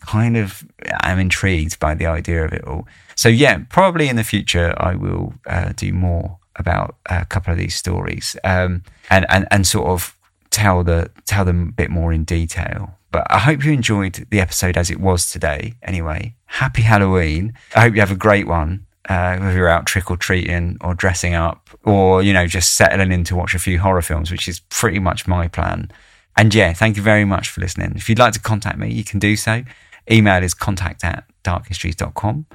kind 0.00 0.36
of 0.36 0.64
am 1.02 1.18
intrigued 1.18 1.78
by 1.78 1.94
the 1.94 2.06
idea 2.06 2.44
of 2.44 2.52
it 2.52 2.64
all. 2.64 2.86
So 3.14 3.28
yeah, 3.28 3.58
probably 3.68 4.08
in 4.08 4.16
the 4.16 4.24
future 4.24 4.74
I 4.76 4.94
will 4.94 5.34
uh, 5.46 5.72
do 5.74 5.92
more 5.92 6.38
about 6.56 6.96
a 7.06 7.24
couple 7.24 7.52
of 7.52 7.58
these 7.58 7.74
stories 7.74 8.36
um, 8.44 8.82
and, 9.10 9.26
and 9.28 9.46
and 9.50 9.66
sort 9.66 9.88
of 9.88 10.16
tell 10.50 10.84
the 10.84 11.10
tell 11.24 11.44
them 11.44 11.68
a 11.68 11.72
bit 11.72 11.90
more 11.90 12.12
in 12.12 12.24
detail. 12.24 12.98
But 13.12 13.26
I 13.30 13.38
hope 13.38 13.64
you 13.64 13.72
enjoyed 13.72 14.26
the 14.30 14.40
episode 14.40 14.76
as 14.76 14.90
it 14.90 14.98
was 14.98 15.30
today. 15.30 15.74
Anyway, 15.82 16.34
happy 16.46 16.82
Halloween. 16.82 17.52
I 17.76 17.82
hope 17.82 17.94
you 17.94 18.00
have 18.00 18.10
a 18.10 18.16
great 18.16 18.46
one. 18.48 18.86
Uh, 19.08 19.36
whether 19.36 19.56
you're 19.56 19.68
out 19.68 19.84
trick 19.84 20.10
or 20.10 20.16
treating 20.16 20.78
or 20.80 20.94
dressing 20.94 21.34
up 21.34 21.68
or, 21.84 22.22
you 22.22 22.32
know, 22.32 22.46
just 22.46 22.74
settling 22.74 23.10
in 23.12 23.24
to 23.24 23.34
watch 23.34 23.52
a 23.54 23.58
few 23.58 23.78
horror 23.80 24.00
films, 24.00 24.30
which 24.30 24.48
is 24.48 24.60
pretty 24.60 24.98
much 24.98 25.26
my 25.26 25.48
plan. 25.48 25.90
And 26.36 26.54
yeah, 26.54 26.72
thank 26.72 26.96
you 26.96 27.02
very 27.02 27.24
much 27.24 27.50
for 27.50 27.60
listening. 27.60 27.92
If 27.96 28.08
you'd 28.08 28.18
like 28.18 28.32
to 28.34 28.40
contact 28.40 28.78
me, 28.78 28.92
you 28.92 29.04
can 29.04 29.18
do 29.18 29.36
so. 29.36 29.64
Email 30.10 30.42
is 30.42 30.54
contact 30.54 31.04
at 31.04 31.24
darkhistories.com. 31.44 32.46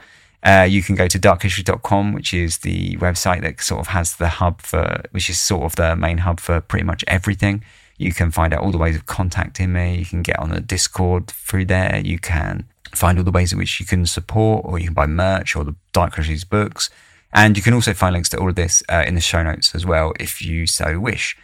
Uh, 0.41 0.66
you 0.68 0.82
can 0.82 0.95
go 0.95 1.08
to 1.08 1.20
darkhistories.com, 1.20 2.14
which 2.14 2.34
is 2.34 2.60
the 2.60 2.95
website 2.97 3.41
that 3.41 3.62
sort 3.62 3.82
of 3.82 3.88
has 3.88 4.16
the 4.16 4.30
hub 4.30 4.62
for, 4.62 5.03
which 5.12 5.30
is 5.30 5.39
sort 5.39 5.64
of 5.64 5.76
the 5.76 5.95
main 5.95 6.20
hub 6.20 6.39
for 6.39 6.62
pretty 6.62 6.86
much 6.86 7.03
everything. 7.08 7.64
You 7.98 8.14
can 8.14 8.32
find 8.32 8.54
out 8.54 8.62
all 8.62 8.72
the 8.72 8.78
ways 8.78 8.95
of 8.95 9.06
contacting 9.06 9.74
me. 9.74 9.98
You 9.98 10.06
can 10.06 10.22
get 10.22 10.39
on 10.39 10.50
the 10.50 10.62
Discord 10.62 11.28
through 11.28 11.66
there. 11.66 12.00
You 12.04 12.20
can 12.20 12.68
find 12.93 13.18
all 13.18 13.24
the 13.24 13.32
ways 13.32 13.52
in 13.52 13.58
which 13.58 13.80
you 13.80 13.86
can 13.86 14.06
support, 14.06 14.66
or 14.66 14.78
you 14.80 14.86
can 14.86 14.93
buy 14.93 15.08
merch 15.08 15.56
or 15.56 15.64
the 15.64 15.76
Dark 15.93 16.16
Histories 16.16 16.43
books. 16.43 16.89
And 17.34 17.58
you 17.58 17.64
can 17.64 17.74
also 17.74 17.93
find 17.93 18.14
links 18.14 18.30
to 18.30 18.38
all 18.38 18.50
of 18.50 18.56
this 18.56 18.84
uh, 18.89 19.04
in 19.06 19.16
the 19.16 19.22
show 19.22 19.43
notes 19.43 19.76
as 19.76 19.86
well, 19.86 20.14
if 20.20 20.41
you 20.41 20.68
so 20.68 21.00
wish. 21.00 21.38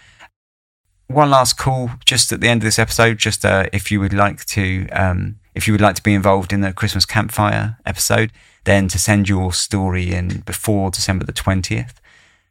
One 1.08 1.30
last 1.30 1.58
call 1.58 1.91
just 2.06 2.32
at 2.32 2.39
the 2.39 2.47
end 2.47 2.62
of 2.62 2.66
this 2.66 2.80
episode, 2.80 3.18
just 3.18 3.43
uh, 3.43 3.66
if 3.74 3.91
you 3.91 3.99
would 3.99 4.14
like 4.14 4.45
to, 4.45 4.88
um, 4.89 5.39
if 5.54 5.68
you 5.68 5.74
would 5.74 5.82
like 5.82 5.95
to 5.95 6.04
be 6.04 6.14
involved 6.14 6.54
in 6.54 6.62
the 6.62 6.72
Christmas 6.72 7.06
campfire 7.06 7.78
episode, 7.86 8.32
then 8.64 8.88
to 8.88 8.97
send 8.97 9.28
your 9.28 9.51
story 9.54 10.14
in 10.14 10.39
before 10.45 10.89
December 10.89 11.26
the 11.26 11.34
20th. 11.34 11.95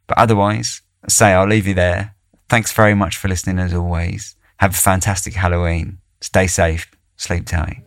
But 0.07 0.17
otherwise, 0.17 0.81
say 1.07 1.33
I'll 1.33 1.47
leave 1.47 1.67
you 1.67 1.73
there 1.73 2.13
Thanks 2.49 2.71
very 2.71 2.93
much 2.93 3.17
for 3.17 3.27
listening 3.27 3.59
as 3.59 3.73
always. 3.73 4.35
Have 4.57 4.71
a 4.71 4.77
fantastic 4.77 5.33
Halloween. 5.33 5.99
Stay 6.21 6.47
safe. 6.47 6.89
Sleep 7.17 7.45
tight. 7.45 7.83